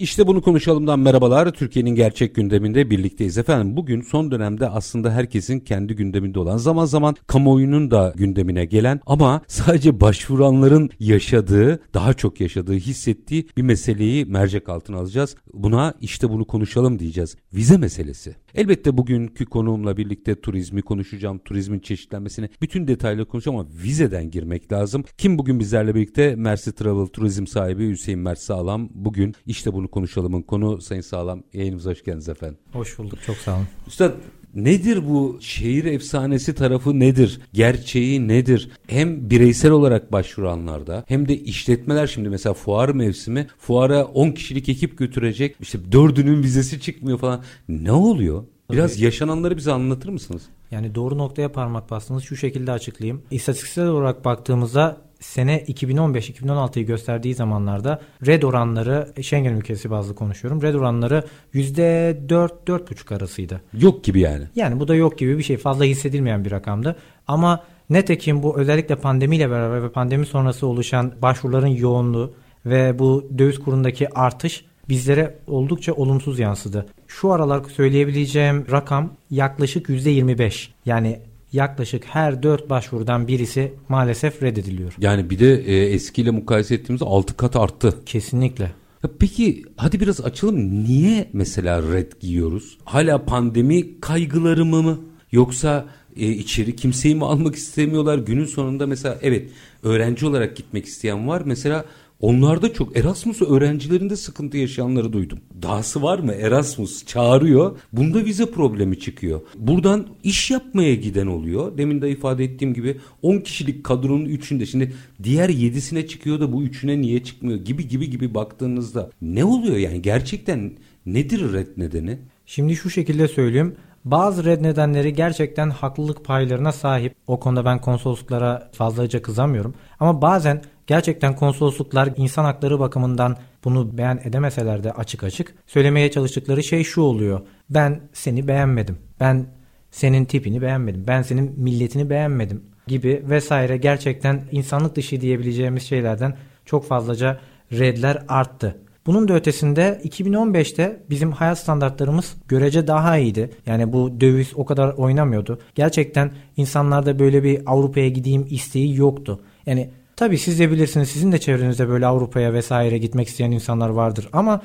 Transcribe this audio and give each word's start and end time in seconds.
İşte 0.00 0.26
bunu 0.26 0.42
konuşalımdan 0.42 1.00
merhabalar. 1.00 1.50
Türkiye'nin 1.50 1.94
gerçek 1.94 2.34
gündeminde 2.34 2.90
birlikteyiz 2.90 3.38
efendim. 3.38 3.76
Bugün 3.76 4.00
son 4.00 4.30
dönemde 4.30 4.68
aslında 4.68 5.12
herkesin 5.12 5.60
kendi 5.60 5.94
gündeminde 5.96 6.38
olan 6.38 6.56
zaman 6.56 6.84
zaman 6.84 7.16
kamuoyunun 7.26 7.90
da 7.90 8.12
gündemine 8.16 8.64
gelen 8.64 9.00
ama 9.06 9.42
sadece 9.46 10.00
başvuranların 10.00 10.90
yaşadığı, 11.00 11.80
daha 11.94 12.14
çok 12.14 12.40
yaşadığı, 12.40 12.74
hissettiği 12.74 13.46
bir 13.56 13.62
meseleyi 13.62 14.24
mercek 14.24 14.68
altına 14.68 14.96
alacağız. 14.96 15.36
Buna 15.54 15.94
işte 16.00 16.30
bunu 16.30 16.44
konuşalım 16.44 16.98
diyeceğiz. 16.98 17.36
Vize 17.54 17.76
meselesi. 17.76 18.36
Elbette 18.54 18.96
bugünkü 18.96 19.44
konuğumla 19.44 19.96
birlikte 19.96 20.40
turizmi 20.40 20.82
konuşacağım, 20.82 21.38
turizmin 21.38 21.78
çeşitlenmesini, 21.78 22.48
bütün 22.62 22.88
detayları 22.88 23.24
konuşacağım 23.24 23.58
ama 23.58 23.68
vizeden 23.84 24.30
girmek 24.30 24.72
lazım. 24.72 25.04
Kim 25.18 25.38
bugün 25.38 25.60
bizlerle 25.60 25.94
birlikte 25.94 26.36
Mersi 26.36 26.72
Travel 26.72 27.06
turizm 27.06 27.46
sahibi 27.46 27.88
Hüseyin 27.88 28.20
Mert 28.20 28.38
Sağlam. 28.38 28.88
Bugün 28.94 29.34
işte 29.46 29.72
bunu 29.72 29.89
konuşalımın 29.90 30.42
konu 30.42 30.80
Sayın 30.80 31.02
Sağlam. 31.02 31.42
Yayınımıza 31.52 31.90
hoş 31.90 32.04
geldiniz 32.04 32.28
efendim. 32.28 32.58
Hoş 32.72 32.98
bulduk, 32.98 33.18
çok 33.26 33.36
sağ 33.36 33.56
olun. 33.56 33.66
Üstad 33.86 34.12
Nedir 34.54 35.08
bu 35.08 35.38
şehir 35.40 35.84
efsanesi 35.84 36.54
tarafı 36.54 37.00
nedir? 37.00 37.40
Gerçeği 37.52 38.28
nedir? 38.28 38.70
Hem 38.86 39.30
bireysel 39.30 39.70
olarak 39.70 40.12
başvuranlarda 40.12 41.04
hem 41.08 41.28
de 41.28 41.38
işletmeler 41.38 42.06
şimdi 42.06 42.28
mesela 42.28 42.54
fuar 42.54 42.88
mevsimi 42.88 43.46
fuara 43.58 44.04
10 44.04 44.30
kişilik 44.30 44.68
ekip 44.68 44.98
götürecek 44.98 45.56
işte 45.60 45.78
dördünün 45.92 46.42
vizesi 46.42 46.80
çıkmıyor 46.80 47.18
falan. 47.18 47.42
Ne 47.68 47.92
oluyor? 47.92 48.44
Biraz 48.72 49.00
yaşananları 49.00 49.56
bize 49.56 49.72
anlatır 49.72 50.08
mısınız? 50.08 50.42
Yani 50.70 50.94
doğru 50.94 51.18
noktaya 51.18 51.52
parmak 51.52 51.90
bastınız. 51.90 52.24
Şu 52.24 52.36
şekilde 52.36 52.72
açıklayayım. 52.72 53.22
İstatistiksel 53.30 53.86
olarak 53.86 54.24
baktığımızda 54.24 54.96
sene 55.20 55.62
2015-2016'yı 55.62 56.86
gösterdiği 56.86 57.34
zamanlarda 57.34 58.00
red 58.26 58.42
oranları 58.42 59.12
Schengen 59.22 59.52
ülkesi 59.52 59.90
bazlı 59.90 60.14
konuşuyorum. 60.14 60.62
Red 60.62 60.74
oranları 60.74 61.24
%4-4,5 61.54 63.14
arasıydı. 63.14 63.60
Yok 63.72 64.04
gibi 64.04 64.20
yani. 64.20 64.44
Yani 64.56 64.80
bu 64.80 64.88
da 64.88 64.94
yok 64.94 65.18
gibi 65.18 65.38
bir 65.38 65.42
şey. 65.42 65.56
Fazla 65.56 65.84
hissedilmeyen 65.84 66.44
bir 66.44 66.50
rakamdı. 66.50 66.96
Ama 67.28 67.64
netekim 67.90 68.42
bu 68.42 68.58
özellikle 68.58 68.96
pandemiyle 68.96 69.50
beraber 69.50 69.82
ve 69.82 69.92
pandemi 69.92 70.26
sonrası 70.26 70.66
oluşan 70.66 71.12
başvuruların 71.22 71.66
yoğunluğu 71.66 72.34
ve 72.66 72.98
bu 72.98 73.28
döviz 73.38 73.58
kurundaki 73.58 74.18
artış 74.18 74.64
bizlere 74.88 75.38
oldukça 75.46 75.92
olumsuz 75.92 76.38
yansıdı. 76.38 76.86
Şu 77.10 77.32
aralar 77.32 77.64
söyleyebileceğim 77.64 78.66
rakam 78.70 79.12
yaklaşık 79.30 79.88
%25. 79.88 80.68
Yani 80.86 81.20
yaklaşık 81.52 82.04
her 82.04 82.42
4 82.42 82.70
başvurudan 82.70 83.28
birisi 83.28 83.72
maalesef 83.88 84.42
reddediliyor. 84.42 84.94
Yani 84.98 85.30
bir 85.30 85.38
de 85.38 85.54
e, 85.54 85.76
eskiyle 85.76 86.30
mukayese 86.30 86.74
ettiğimizde 86.74 87.04
6 87.04 87.36
kat 87.36 87.56
arttı. 87.56 87.94
Kesinlikle. 88.06 88.64
Ya 89.02 89.10
peki 89.18 89.64
hadi 89.76 90.00
biraz 90.00 90.20
açalım. 90.20 90.84
Niye 90.84 91.28
mesela 91.32 91.82
red 91.92 92.12
giyiyoruz? 92.20 92.78
Hala 92.84 93.24
pandemi 93.24 94.00
kaygıları 94.00 94.64
mı? 94.64 95.00
Yoksa 95.32 95.86
e, 96.16 96.28
içeri 96.28 96.76
kimseyi 96.76 97.14
mi 97.14 97.24
almak 97.24 97.54
istemiyorlar? 97.54 98.18
Günün 98.18 98.44
sonunda 98.46 98.86
mesela 98.86 99.18
evet 99.22 99.50
öğrenci 99.82 100.26
olarak 100.26 100.56
gitmek 100.56 100.86
isteyen 100.86 101.28
var. 101.28 101.42
Mesela 101.44 101.84
Onlarda 102.20 102.72
çok 102.72 102.96
Erasmus 102.96 103.42
öğrencilerinde 103.42 104.16
sıkıntı 104.16 104.56
yaşayanları 104.56 105.12
duydum. 105.12 105.38
Dahası 105.62 106.02
var 106.02 106.18
mı? 106.18 106.32
Erasmus 106.32 107.06
çağırıyor. 107.06 107.78
Bunda 107.92 108.24
vize 108.24 108.46
problemi 108.46 108.98
çıkıyor. 108.98 109.40
Buradan 109.58 110.06
iş 110.22 110.50
yapmaya 110.50 110.94
giden 110.94 111.26
oluyor. 111.26 111.78
Demin 111.78 112.02
de 112.02 112.10
ifade 112.10 112.44
ettiğim 112.44 112.74
gibi 112.74 112.96
10 113.22 113.38
kişilik 113.38 113.84
kadronun 113.84 114.24
3'ünde 114.24 114.66
şimdi 114.66 114.94
diğer 115.22 115.48
7'sine 115.48 116.06
çıkıyor 116.06 116.40
da 116.40 116.52
bu 116.52 116.64
3'üne 116.64 117.00
niye 117.00 117.24
çıkmıyor 117.24 117.58
gibi 117.58 117.88
gibi 117.88 118.10
gibi 118.10 118.34
baktığınızda 118.34 119.10
ne 119.22 119.44
oluyor 119.44 119.76
yani 119.76 120.02
gerçekten 120.02 120.72
nedir 121.06 121.52
red 121.52 121.68
nedeni? 121.76 122.18
Şimdi 122.46 122.76
şu 122.76 122.90
şekilde 122.90 123.28
söyleyeyim. 123.28 123.76
Bazı 124.04 124.44
red 124.44 124.62
nedenleri 124.62 125.14
gerçekten 125.14 125.70
haklılık 125.70 126.24
paylarına 126.24 126.72
sahip. 126.72 127.14
O 127.26 127.40
konuda 127.40 127.64
ben 127.64 127.80
konsolosluklara 127.80 128.70
fazlaca 128.72 129.22
kızamıyorum. 129.22 129.74
Ama 130.00 130.22
bazen 130.22 130.62
gerçekten 130.90 131.36
konsolosluklar 131.36 132.08
insan 132.16 132.44
hakları 132.44 132.80
bakımından 132.80 133.36
bunu 133.64 133.98
beğen 133.98 134.20
edemeseler 134.24 134.84
de 134.84 134.92
açık 134.92 135.24
açık 135.24 135.54
söylemeye 135.66 136.10
çalıştıkları 136.10 136.62
şey 136.62 136.84
şu 136.84 137.00
oluyor. 137.00 137.40
Ben 137.70 138.00
seni 138.12 138.48
beğenmedim. 138.48 138.98
Ben 139.20 139.46
senin 139.90 140.24
tipini 140.24 140.62
beğenmedim. 140.62 141.04
Ben 141.06 141.22
senin 141.22 141.60
milletini 141.60 142.10
beğenmedim 142.10 142.64
gibi 142.86 143.22
vesaire 143.28 143.76
gerçekten 143.76 144.42
insanlık 144.52 144.96
dışı 144.96 145.20
diyebileceğimiz 145.20 145.82
şeylerden 145.82 146.36
çok 146.64 146.84
fazlaca 146.84 147.40
redler 147.72 148.22
arttı. 148.28 148.76
Bunun 149.06 149.28
da 149.28 149.34
ötesinde 149.34 150.00
2015'te 150.04 151.02
bizim 151.10 151.32
hayat 151.32 151.58
standartlarımız 151.58 152.34
görece 152.48 152.86
daha 152.86 153.18
iyiydi. 153.18 153.50
Yani 153.66 153.92
bu 153.92 154.20
döviz 154.20 154.52
o 154.54 154.64
kadar 154.64 154.88
oynamıyordu. 154.92 155.60
Gerçekten 155.74 156.32
insanlarda 156.56 157.18
böyle 157.18 157.42
bir 157.42 157.60
Avrupa'ya 157.66 158.08
gideyim 158.08 158.46
isteği 158.50 158.96
yoktu. 158.96 159.40
Yani 159.66 159.90
tabii 160.20 160.38
siz 160.38 160.58
de 160.58 160.70
bilirsiniz 160.70 161.08
sizin 161.08 161.32
de 161.32 161.40
çevrenizde 161.40 161.88
böyle 161.88 162.06
Avrupa'ya 162.06 162.52
vesaire 162.52 162.98
gitmek 162.98 163.28
isteyen 163.28 163.50
insanlar 163.50 163.88
vardır. 163.88 164.28
Ama 164.32 164.62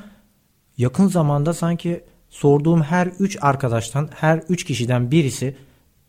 yakın 0.78 1.06
zamanda 1.06 1.54
sanki 1.54 2.04
sorduğum 2.30 2.82
her 2.82 3.06
3 3.06 3.38
arkadaştan 3.40 4.08
her 4.14 4.40
3 4.48 4.64
kişiden 4.64 5.10
birisi 5.10 5.56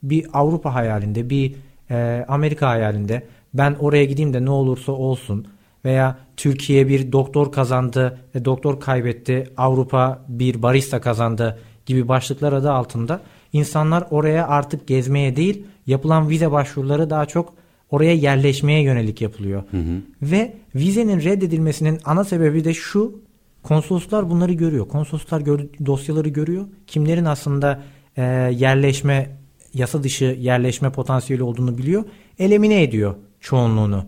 bir 0.03 0.25
Avrupa 0.33 0.73
hayalinde 0.73 1.29
bir 1.29 1.55
e, 1.89 2.25
Amerika 2.27 2.69
hayalinde 2.69 3.27
ben 3.53 3.75
oraya 3.79 4.05
gideyim 4.05 4.33
de 4.33 4.45
ne 4.45 4.49
olursa 4.49 4.91
olsun 4.91 5.47
veya 5.85 6.17
Türkiye 6.37 6.87
bir 6.87 7.11
doktor 7.11 7.51
kazandı 7.51 8.19
ve 8.35 8.45
doktor 8.45 8.79
kaybetti, 8.79 9.53
Avrupa 9.57 10.21
bir 10.27 10.61
barista 10.61 11.01
kazandı 11.01 11.59
gibi 11.85 12.07
başlıklar 12.07 12.53
adı 12.53 12.71
altında 12.71 13.21
insanlar 13.53 14.07
oraya 14.09 14.47
artık 14.47 14.87
gezmeye 14.87 15.35
değil 15.35 15.65
yapılan 15.85 16.29
vize 16.29 16.51
başvuruları 16.51 17.09
daha 17.09 17.25
çok 17.25 17.53
oraya 17.91 18.13
yerleşmeye 18.13 18.81
yönelik 18.81 19.21
yapılıyor. 19.21 19.63
Hı 19.71 19.77
hı. 19.77 20.01
Ve 20.21 20.53
vizenin 20.75 21.21
reddedilmesinin 21.21 21.99
ana 22.05 22.23
sebebi 22.23 22.63
de 22.63 22.73
şu 22.73 23.21
konsoloslar 23.63 24.29
bunları 24.29 24.53
görüyor. 24.53 24.87
Konsoloslar 24.87 25.41
gör, 25.41 25.59
dosyaları 25.85 26.29
görüyor. 26.29 26.65
Kimlerin 26.87 27.25
aslında 27.25 27.83
e, 28.17 28.23
yerleşme 28.53 29.29
yasa 29.73 30.03
dışı 30.03 30.25
yerleşme 30.39 30.91
potansiyeli 30.91 31.43
olduğunu 31.43 31.77
biliyor. 31.77 32.03
Elemine 32.39 32.83
ediyor 32.83 33.15
çoğunluğunu. 33.39 34.05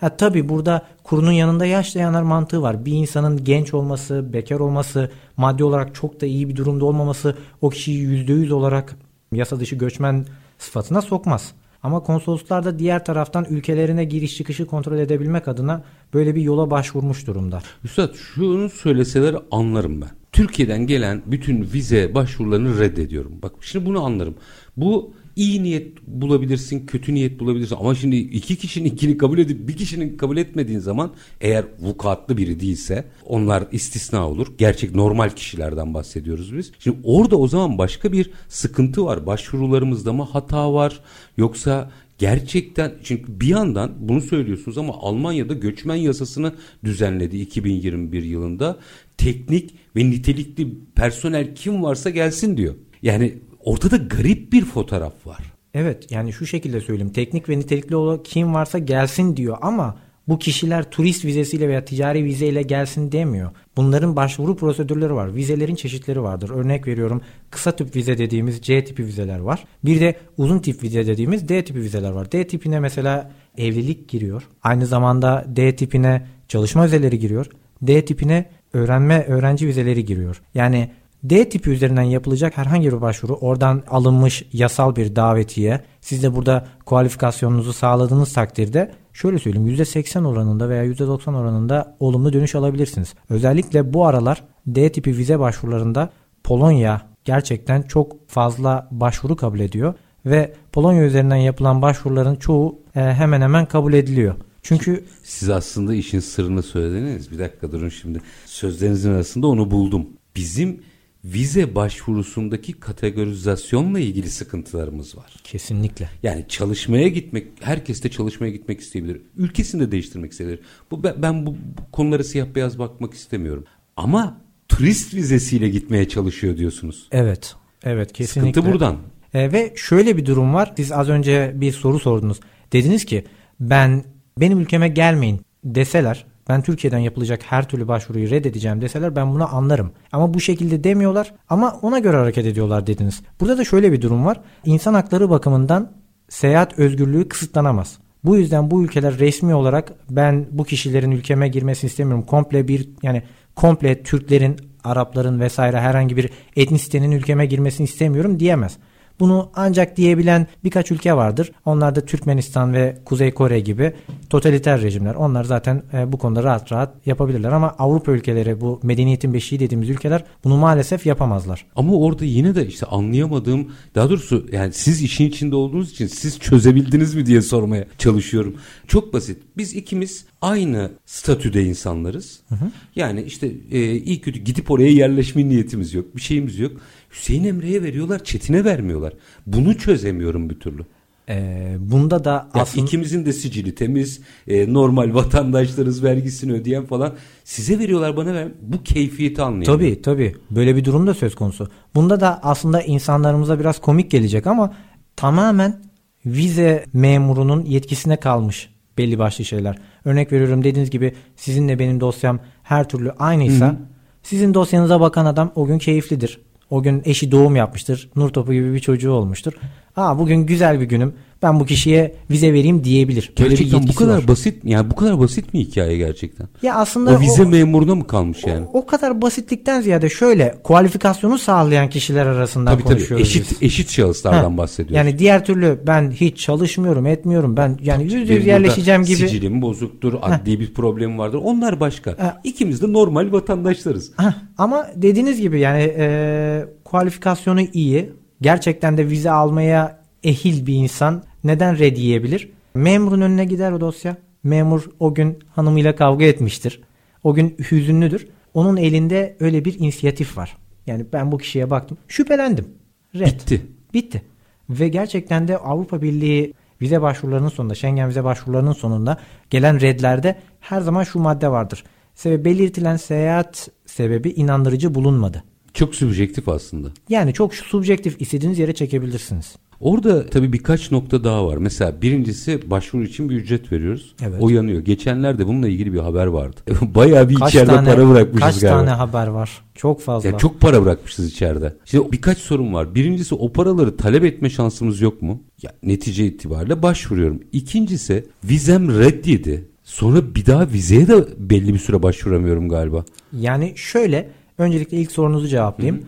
Ha 0.00 0.16
tabii 0.16 0.48
burada 0.48 0.86
kurunun 1.04 1.32
yanında 1.32 1.66
yaşlayanlar 1.66 2.22
mantığı 2.22 2.62
var. 2.62 2.84
Bir 2.84 2.92
insanın 2.92 3.44
genç 3.44 3.74
olması, 3.74 4.32
bekar 4.32 4.60
olması, 4.60 5.10
maddi 5.36 5.64
olarak 5.64 5.94
çok 5.94 6.20
da 6.20 6.26
iyi 6.26 6.48
bir 6.48 6.56
durumda 6.56 6.84
olmaması 6.84 7.36
o 7.60 7.70
kişiyi 7.70 8.26
%100 8.26 8.52
olarak 8.52 8.96
yasa 9.32 9.60
dışı 9.60 9.76
göçmen 9.76 10.26
sıfatına 10.58 11.02
sokmaz. 11.02 11.54
Ama 11.82 12.02
konsoloslar 12.02 12.64
da 12.64 12.78
diğer 12.78 13.04
taraftan 13.04 13.46
ülkelerine 13.50 14.04
giriş 14.04 14.36
çıkışı 14.36 14.66
kontrol 14.66 14.98
edebilmek 14.98 15.48
adına 15.48 15.82
böyle 16.14 16.34
bir 16.34 16.42
yola 16.42 16.70
başvurmuş 16.70 17.26
durumda. 17.26 17.62
Üstad 17.84 18.14
şunu 18.14 18.68
söyleseler 18.68 19.36
anlarım 19.50 20.00
ben. 20.00 20.10
Türkiye'den 20.32 20.86
gelen 20.86 21.22
bütün 21.26 21.62
vize 21.72 22.14
başvurularını 22.14 22.78
reddediyorum. 22.78 23.32
Bak 23.42 23.52
şimdi 23.60 23.86
bunu 23.86 24.04
anlarım. 24.04 24.34
Bu 24.76 25.14
iyi 25.36 25.62
niyet 25.62 26.06
bulabilirsin, 26.06 26.86
kötü 26.86 27.14
niyet 27.14 27.40
bulabilirsin. 27.40 27.76
Ama 27.76 27.94
şimdi 27.94 28.16
iki 28.16 28.56
kişinin 28.56 28.88
ikini 28.88 29.18
kabul 29.18 29.38
edip 29.38 29.68
bir 29.68 29.76
kişinin 29.76 30.16
kabul 30.16 30.36
etmediğin 30.36 30.78
zaman 30.78 31.12
eğer 31.40 31.64
vukuatlı 31.80 32.36
biri 32.36 32.60
değilse 32.60 33.04
onlar 33.26 33.64
istisna 33.72 34.28
olur. 34.28 34.46
Gerçek 34.58 34.94
normal 34.94 35.30
kişilerden 35.30 35.94
bahsediyoruz 35.94 36.56
biz. 36.56 36.72
Şimdi 36.78 36.98
orada 37.04 37.36
o 37.36 37.48
zaman 37.48 37.78
başka 37.78 38.12
bir 38.12 38.30
sıkıntı 38.48 39.04
var. 39.04 39.26
Başvurularımızda 39.26 40.12
mı 40.12 40.22
hata 40.22 40.74
var 40.74 41.00
yoksa 41.36 41.90
gerçekten 42.18 42.92
çünkü 43.02 43.40
bir 43.40 43.48
yandan 43.48 43.92
bunu 43.98 44.20
söylüyorsunuz 44.20 44.78
ama 44.78 44.94
Almanya'da 45.00 45.54
göçmen 45.54 45.96
yasasını 45.96 46.54
düzenledi 46.84 47.36
2021 47.40 48.22
yılında. 48.22 48.78
Teknik 49.18 49.74
ve 49.96 50.10
nitelikli 50.10 50.68
personel 50.94 51.54
kim 51.54 51.82
varsa 51.82 52.10
gelsin 52.10 52.56
diyor. 52.56 52.74
Yani 53.02 53.34
ortada 53.64 53.96
garip 53.96 54.52
bir 54.52 54.64
fotoğraf 54.64 55.26
var. 55.26 55.52
Evet 55.74 56.10
yani 56.10 56.32
şu 56.32 56.46
şekilde 56.46 56.80
söyleyeyim. 56.80 57.12
Teknik 57.12 57.48
ve 57.48 57.58
nitelikli 57.58 57.96
olan 57.96 58.22
kim 58.22 58.54
varsa 58.54 58.78
gelsin 58.78 59.36
diyor 59.36 59.58
ama 59.60 59.96
Bu 60.30 60.38
kişiler 60.38 60.90
turist 60.90 61.24
vizesiyle 61.24 61.68
veya 61.68 61.84
ticari 61.84 62.24
vizeyle 62.24 62.62
gelsin 62.62 63.12
demiyor. 63.12 63.50
Bunların 63.76 64.16
başvuru 64.16 64.56
prosedürleri 64.56 65.14
var. 65.14 65.34
Vizelerin 65.34 65.74
çeşitleri 65.74 66.22
vardır. 66.22 66.50
Örnek 66.50 66.86
veriyorum 66.86 67.22
kısa 67.50 67.76
tip 67.76 67.96
vize 67.96 68.18
dediğimiz 68.18 68.62
C 68.62 68.84
tipi 68.84 69.06
vizeler 69.06 69.38
var. 69.38 69.64
Bir 69.84 70.00
de 70.00 70.16
uzun 70.36 70.58
tip 70.58 70.82
vize 70.82 71.06
dediğimiz 71.06 71.48
D 71.48 71.64
tipi 71.64 71.80
vizeler 71.80 72.10
var. 72.10 72.32
D 72.32 72.46
tipine 72.46 72.80
mesela 72.80 73.30
evlilik 73.58 74.08
giriyor. 74.08 74.42
Aynı 74.62 74.86
zamanda 74.86 75.44
D 75.48 75.76
tipine 75.76 76.26
çalışma 76.48 76.84
vizeleri 76.84 77.18
giriyor. 77.18 77.46
D 77.82 78.04
tipine 78.04 78.50
öğrenme 78.72 79.24
öğrenci 79.24 79.66
vizeleri 79.66 80.04
giriyor. 80.04 80.42
Yani 80.54 80.90
D 81.24 81.48
tipi 81.48 81.70
üzerinden 81.70 82.02
yapılacak 82.02 82.56
herhangi 82.56 82.88
bir 82.92 83.00
başvuru 83.00 83.34
oradan 83.34 83.82
alınmış 83.88 84.44
yasal 84.52 84.96
bir 84.96 85.16
davetiye 85.16 85.80
siz 86.00 86.22
de 86.22 86.36
burada 86.36 86.66
kualifikasyonunuzu 86.86 87.72
sağladığınız 87.72 88.32
takdirde 88.32 88.92
şöyle 89.12 89.38
söyleyeyim 89.38 89.68
%80 89.68 90.26
oranında 90.26 90.68
veya 90.68 90.84
%90 90.84 91.36
oranında 91.36 91.96
olumlu 92.00 92.32
dönüş 92.32 92.54
alabilirsiniz. 92.54 93.14
Özellikle 93.30 93.92
bu 93.94 94.06
aralar 94.06 94.44
D 94.66 94.92
tipi 94.92 95.16
vize 95.16 95.38
başvurularında 95.38 96.10
Polonya 96.44 97.02
gerçekten 97.24 97.82
çok 97.82 98.28
fazla 98.28 98.88
başvuru 98.90 99.36
kabul 99.36 99.60
ediyor 99.60 99.94
ve 100.26 100.54
Polonya 100.72 101.04
üzerinden 101.04 101.36
yapılan 101.36 101.82
başvuruların 101.82 102.36
çoğu 102.36 102.78
e, 102.96 103.00
hemen 103.00 103.40
hemen 103.40 103.66
kabul 103.66 103.92
ediliyor. 103.92 104.34
Çünkü 104.62 105.04
siz 105.22 105.50
aslında 105.50 105.94
işin 105.94 106.20
sırrını 106.20 106.62
söylediniz. 106.62 107.30
Bir 107.30 107.38
dakika 107.38 107.72
durun 107.72 107.88
şimdi. 107.88 108.20
Sözlerinizin 108.46 109.12
arasında 109.12 109.46
onu 109.46 109.70
buldum. 109.70 110.06
Bizim 110.36 110.80
vize 111.24 111.74
başvurusundaki 111.74 112.72
kategorizasyonla 112.72 114.00
ilgili 114.00 114.30
sıkıntılarımız 114.30 115.16
var. 115.16 115.34
Kesinlikle. 115.44 116.08
Yani 116.22 116.44
çalışmaya 116.48 117.08
gitmek, 117.08 117.46
herkes 117.60 118.02
de 118.02 118.10
çalışmaya 118.10 118.50
gitmek 118.50 118.80
isteyebilir. 118.80 119.22
Ülkesini 119.36 119.80
de 119.80 119.92
değiştirmek 119.92 120.32
isteyebilir. 120.32 120.60
Bu 120.90 121.02
ben, 121.04 121.46
bu, 121.46 121.56
bu 121.56 121.90
konulara 121.92 122.24
siyah 122.24 122.46
beyaz 122.54 122.78
bakmak 122.78 123.14
istemiyorum. 123.14 123.64
Ama 123.96 124.40
turist 124.68 125.14
vizesiyle 125.14 125.68
gitmeye 125.68 126.08
çalışıyor 126.08 126.56
diyorsunuz. 126.56 127.08
Evet. 127.12 127.54
Evet 127.84 128.12
kesinlikle. 128.12 128.50
Sıkıntı 128.50 128.72
buradan. 128.72 128.96
E, 129.34 129.52
ve 129.52 129.72
şöyle 129.76 130.16
bir 130.16 130.26
durum 130.26 130.54
var. 130.54 130.72
Siz 130.76 130.92
az 130.92 131.08
önce 131.08 131.52
bir 131.54 131.72
soru 131.72 131.98
sordunuz. 131.98 132.40
Dediniz 132.72 133.04
ki 133.04 133.24
ben 133.60 134.04
benim 134.40 134.60
ülkeme 134.60 134.88
gelmeyin 134.88 135.40
deseler 135.64 136.26
ben 136.50 136.62
Türkiye'den 136.62 136.98
yapılacak 136.98 137.42
her 137.42 137.68
türlü 137.68 137.88
başvuruyu 137.88 138.30
reddedeceğim 138.30 138.80
deseler 138.80 139.16
ben 139.16 139.34
bunu 139.34 139.54
anlarım. 139.54 139.92
Ama 140.12 140.34
bu 140.34 140.40
şekilde 140.40 140.84
demiyorlar 140.84 141.34
ama 141.48 141.78
ona 141.82 141.98
göre 141.98 142.16
hareket 142.16 142.46
ediyorlar 142.46 142.86
dediniz. 142.86 143.22
Burada 143.40 143.58
da 143.58 143.64
şöyle 143.64 143.92
bir 143.92 144.02
durum 144.02 144.24
var. 144.24 144.40
İnsan 144.64 144.94
hakları 144.94 145.30
bakımından 145.30 145.92
seyahat 146.28 146.78
özgürlüğü 146.78 147.28
kısıtlanamaz. 147.28 147.98
Bu 148.24 148.36
yüzden 148.36 148.70
bu 148.70 148.84
ülkeler 148.84 149.18
resmi 149.18 149.54
olarak 149.54 149.92
ben 150.10 150.46
bu 150.50 150.64
kişilerin 150.64 151.10
ülkeme 151.10 151.48
girmesini 151.48 151.88
istemiyorum. 151.88 152.26
Komple 152.26 152.68
bir 152.68 152.88
yani 153.02 153.22
komple 153.56 154.02
Türklerin, 154.02 154.56
Arapların 154.84 155.40
vesaire 155.40 155.80
herhangi 155.80 156.16
bir 156.16 156.30
etnisitenin 156.56 157.10
ülkeme 157.10 157.46
girmesini 157.46 157.84
istemiyorum 157.84 158.40
diyemez. 158.40 158.76
Bunu 159.20 159.50
ancak 159.54 159.96
diyebilen 159.96 160.46
birkaç 160.64 160.90
ülke 160.90 161.14
vardır. 161.14 161.52
Onlar 161.64 161.94
da 161.94 162.00
Türkmenistan 162.00 162.72
ve 162.72 162.98
Kuzey 163.04 163.30
Kore 163.30 163.60
gibi 163.60 163.92
totaliter 164.30 164.82
rejimler. 164.82 165.14
Onlar 165.14 165.44
zaten 165.44 165.82
e, 165.92 166.12
bu 166.12 166.18
konuda 166.18 166.42
rahat 166.42 166.72
rahat 166.72 167.06
yapabilirler 167.06 167.52
ama 167.52 167.74
Avrupa 167.78 168.12
ülkeleri 168.12 168.60
bu 168.60 168.80
medeniyetin 168.82 169.34
beşiği 169.34 169.60
dediğimiz 169.60 169.90
ülkeler 169.90 170.24
bunu 170.44 170.56
maalesef 170.56 171.06
yapamazlar. 171.06 171.66
Ama 171.76 171.92
orada 171.92 172.24
yine 172.24 172.54
de 172.54 172.66
işte 172.66 172.86
anlayamadığım 172.86 173.72
daha 173.94 174.10
doğrusu 174.10 174.46
yani 174.52 174.72
siz 174.72 175.02
işin 175.02 175.28
içinde 175.28 175.56
olduğunuz 175.56 175.90
için 175.90 176.06
siz 176.06 176.38
çözebildiniz 176.38 177.14
mi 177.14 177.26
diye 177.26 177.42
sormaya 177.42 177.86
çalışıyorum. 177.98 178.56
Çok 178.86 179.12
basit. 179.12 179.38
Biz 179.56 179.74
ikimiz 179.74 180.24
aynı 180.40 180.90
statüde 181.06 181.64
insanlarız. 181.64 182.40
Hı 182.48 182.54
hı. 182.54 182.70
Yani 182.96 183.22
işte 183.22 183.52
e, 183.70 183.96
iyi 183.96 184.20
kötü 184.20 184.38
gidip 184.38 184.70
oraya 184.70 184.90
yerleşme 184.90 185.48
niyetimiz 185.48 185.94
yok. 185.94 186.16
Bir 186.16 186.20
şeyimiz 186.20 186.58
yok. 186.58 186.72
Hüseyin 187.10 187.44
Emre'ye 187.44 187.82
veriyorlar, 187.82 188.24
Çetin'e 188.24 188.64
vermiyorlar. 188.64 189.12
Bunu 189.46 189.78
çözemiyorum 189.78 190.50
bir 190.50 190.60
türlü. 190.60 190.82
Ee, 191.28 191.76
bunda 191.78 192.24
da 192.24 192.30
ya 192.30 192.48
aslında... 192.54 192.86
ikimizin 192.86 193.26
de 193.26 193.32
sicili 193.32 193.74
temiz, 193.74 194.20
e, 194.48 194.72
normal 194.72 195.14
vatandaşlarız 195.14 196.04
vergisini 196.04 196.52
ödeyen 196.52 196.86
falan. 196.86 197.14
Size 197.44 197.78
veriyorlar 197.78 198.16
bana 198.16 198.34
ver. 198.34 198.48
Bu 198.62 198.82
keyfiyeti 198.82 199.42
anlayamıyorum. 199.42 199.80
Tabii 199.80 200.02
tabii. 200.02 200.36
Böyle 200.50 200.76
bir 200.76 200.84
durum 200.84 201.06
da 201.06 201.14
söz 201.14 201.34
konusu. 201.34 201.68
Bunda 201.94 202.20
da 202.20 202.40
aslında 202.42 202.82
insanlarımıza 202.82 203.60
biraz 203.60 203.80
komik 203.80 204.10
gelecek 204.10 204.46
ama 204.46 204.74
tamamen 205.16 205.80
vize 206.26 206.84
memurunun 206.92 207.64
yetkisine 207.64 208.16
kalmış 208.16 208.70
belli 208.98 209.18
başlı 209.18 209.44
şeyler. 209.44 209.78
Örnek 210.04 210.32
veriyorum 210.32 210.64
dediğiniz 210.64 210.90
gibi 210.90 211.14
sizinle 211.36 211.78
benim 211.78 212.00
dosyam 212.00 212.40
her 212.62 212.88
türlü 212.88 213.10
aynıysa 213.10 213.66
Hı-hı. 213.66 213.76
sizin 214.22 214.54
dosyanıza 214.54 215.00
bakan 215.00 215.26
adam 215.26 215.52
o 215.54 215.66
gün 215.66 215.78
keyiflidir. 215.78 216.40
O 216.70 216.82
gün 216.82 217.02
eşi 217.04 217.32
doğum 217.32 217.56
yapmıştır. 217.56 218.10
Nur 218.16 218.28
topu 218.28 218.52
gibi 218.52 218.74
bir 218.74 218.80
çocuğu 218.80 219.12
olmuştur. 219.12 219.52
Aa 219.96 220.18
bugün 220.18 220.36
güzel 220.46 220.80
bir 220.80 220.84
günüm. 220.84 221.14
Ben 221.42 221.60
bu 221.60 221.66
kişiye 221.66 222.14
vize 222.30 222.52
vereyim 222.52 222.84
diyebilir. 222.84 223.32
Böyle 223.38 223.48
gerçekten 223.48 223.88
bu 223.88 223.94
kadar 223.94 224.18
var. 224.18 224.28
basit? 224.28 224.64
Yani 224.64 224.90
bu 224.90 224.96
kadar 224.96 225.18
basit 225.18 225.54
mi 225.54 225.60
hikaye 225.60 225.96
gerçekten? 225.96 226.48
Ya 226.62 226.74
aslında 226.74 227.16
o 227.16 227.20
vize 227.20 227.42
o, 227.42 227.46
memuruna 227.46 227.94
mı 227.94 228.06
kalmış 228.06 228.46
yani? 228.46 228.66
O, 228.72 228.78
o 228.78 228.86
kadar 228.86 229.22
basitlikten 229.22 229.80
ziyade 229.80 230.08
şöyle 230.08 230.54
kualifikasyonu 230.64 231.38
sağlayan 231.38 231.90
kişiler 231.90 232.26
arasında 232.26 232.70
tabii, 232.70 232.82
konuşuyoruz. 232.82 233.32
Tabii 233.32 233.42
eşit 233.42 233.50
biz. 233.50 233.62
eşit 233.62 233.90
şahıslardan 233.90 234.50
ha, 234.50 234.58
bahsediyoruz. 234.58 234.96
Yani 234.96 235.18
diğer 235.18 235.44
türlü 235.44 235.80
ben 235.86 236.10
hiç 236.10 236.38
çalışmıyorum, 236.38 237.06
etmiyorum. 237.06 237.56
Ben 237.56 237.78
yani 237.82 238.04
yüz 238.04 238.30
yüz 238.30 238.46
yerleşeceğim 238.46 239.02
gibi. 239.02 239.16
Sicilim 239.16 239.62
bozuktur, 239.62 240.14
adli 240.22 240.54
ha. 240.54 240.60
bir 240.60 240.74
problem 240.74 241.18
vardır. 241.18 241.40
Onlar 241.44 241.80
başka. 241.80 242.10
Ha. 242.10 242.40
İkimiz 242.44 242.82
de 242.82 242.92
normal 242.92 243.32
vatandaşlarız. 243.32 244.12
Ha. 244.16 244.34
Ama 244.58 244.86
dediğiniz 244.96 245.40
gibi 245.40 245.60
yani 245.60 245.94
e, 245.98 246.64
kualifikasyonu 246.84 247.60
iyi. 247.72 248.12
Gerçekten 248.40 248.98
de 248.98 249.08
vize 249.08 249.30
almaya 249.30 250.00
ehil 250.24 250.66
bir 250.66 250.74
insan 250.74 251.22
neden 251.44 251.78
red 251.78 251.96
yiyebilir? 251.96 252.50
Memurun 252.74 253.20
önüne 253.20 253.44
gider 253.44 253.72
o 253.72 253.80
dosya. 253.80 254.16
Memur 254.42 254.90
o 255.00 255.14
gün 255.14 255.38
hanımıyla 255.54 255.96
kavga 255.96 256.24
etmiştir. 256.24 256.80
O 257.24 257.34
gün 257.34 257.56
hüzünlüdür. 257.70 258.28
Onun 258.54 258.76
elinde 258.76 259.36
öyle 259.40 259.64
bir 259.64 259.78
inisiyatif 259.78 260.36
var. 260.36 260.56
Yani 260.86 261.06
ben 261.12 261.32
bu 261.32 261.38
kişiye 261.38 261.70
baktım. 261.70 261.98
Şüphelendim. 262.08 262.68
Red. 263.14 263.26
Bitti. 263.26 263.66
Bitti. 263.94 264.22
Ve 264.70 264.88
gerçekten 264.88 265.48
de 265.48 265.58
Avrupa 265.58 266.02
Birliği 266.02 266.54
vize 266.82 267.02
başvurularının 267.02 267.48
sonunda, 267.48 267.74
Schengen 267.74 268.08
vize 268.08 268.24
başvurularının 268.24 268.72
sonunda 268.72 269.16
gelen 269.50 269.80
redlerde 269.80 270.36
her 270.60 270.80
zaman 270.80 271.04
şu 271.04 271.18
madde 271.18 271.50
vardır. 271.50 271.84
Sebep 272.14 272.44
belirtilen 272.44 272.96
seyahat 272.96 273.68
sebebi 273.86 274.30
inandırıcı 274.30 274.94
bulunmadı. 274.94 275.44
Çok 275.74 275.94
subjektif 275.94 276.48
aslında. 276.48 276.88
Yani 277.08 277.32
çok 277.32 277.54
subjektif 277.54 278.20
istediğiniz 278.20 278.58
yere 278.58 278.74
çekebilirsiniz. 278.74 279.56
Orada 279.80 280.26
tabii 280.26 280.52
birkaç 280.52 280.90
nokta 280.90 281.24
daha 281.24 281.46
var. 281.46 281.56
Mesela 281.56 282.02
birincisi 282.02 282.70
başvuru 282.70 283.04
için 283.04 283.30
bir 283.30 283.36
ücret 283.36 283.72
veriyoruz. 283.72 284.14
Evet. 284.22 284.36
O 284.40 284.48
yanıyor. 284.48 284.80
Geçenlerde 284.80 285.46
bununla 285.46 285.68
ilgili 285.68 285.92
bir 285.92 285.98
haber 285.98 286.26
vardı. 286.26 286.60
Bayağı 286.82 287.28
bir 287.28 287.34
kaç 287.34 287.48
içeride 287.48 287.70
tane, 287.70 287.94
para 287.94 288.08
bırakmışız 288.08 288.40
kaç 288.40 288.60
galiba. 288.60 288.78
Kaç 288.78 288.86
tane 288.86 288.90
haber 288.90 289.26
var? 289.26 289.50
Çok 289.74 290.00
fazla. 290.00 290.28
Ya 290.28 290.38
çok 290.38 290.60
para 290.60 290.82
bırakmışız 290.82 291.26
içeride. 291.26 291.76
Şimdi 291.84 292.12
birkaç 292.12 292.38
sorun 292.38 292.74
var. 292.74 292.94
Birincisi 292.94 293.34
o 293.34 293.52
paraları 293.52 293.96
talep 293.96 294.24
etme 294.24 294.50
şansımız 294.50 295.00
yok 295.00 295.22
mu? 295.22 295.42
Ya 295.62 295.72
netice 295.82 296.26
itibariyle 296.26 296.82
başvuruyorum. 296.82 297.40
İkincisi 297.52 298.26
vizem 298.44 298.98
reddiydi. 298.98 299.68
Sonra 299.84 300.34
bir 300.34 300.46
daha 300.46 300.68
vizeye 300.68 301.08
de 301.08 301.24
belli 301.38 301.74
bir 301.74 301.78
süre 301.78 302.02
başvuramıyorum 302.02 302.68
galiba. 302.68 303.04
Yani 303.32 303.72
şöyle 303.76 304.30
öncelikle 304.60 304.96
ilk 304.96 305.12
sorunuzu 305.12 305.48
cevaplayayım. 305.48 305.96
Hı-hı. 305.96 306.06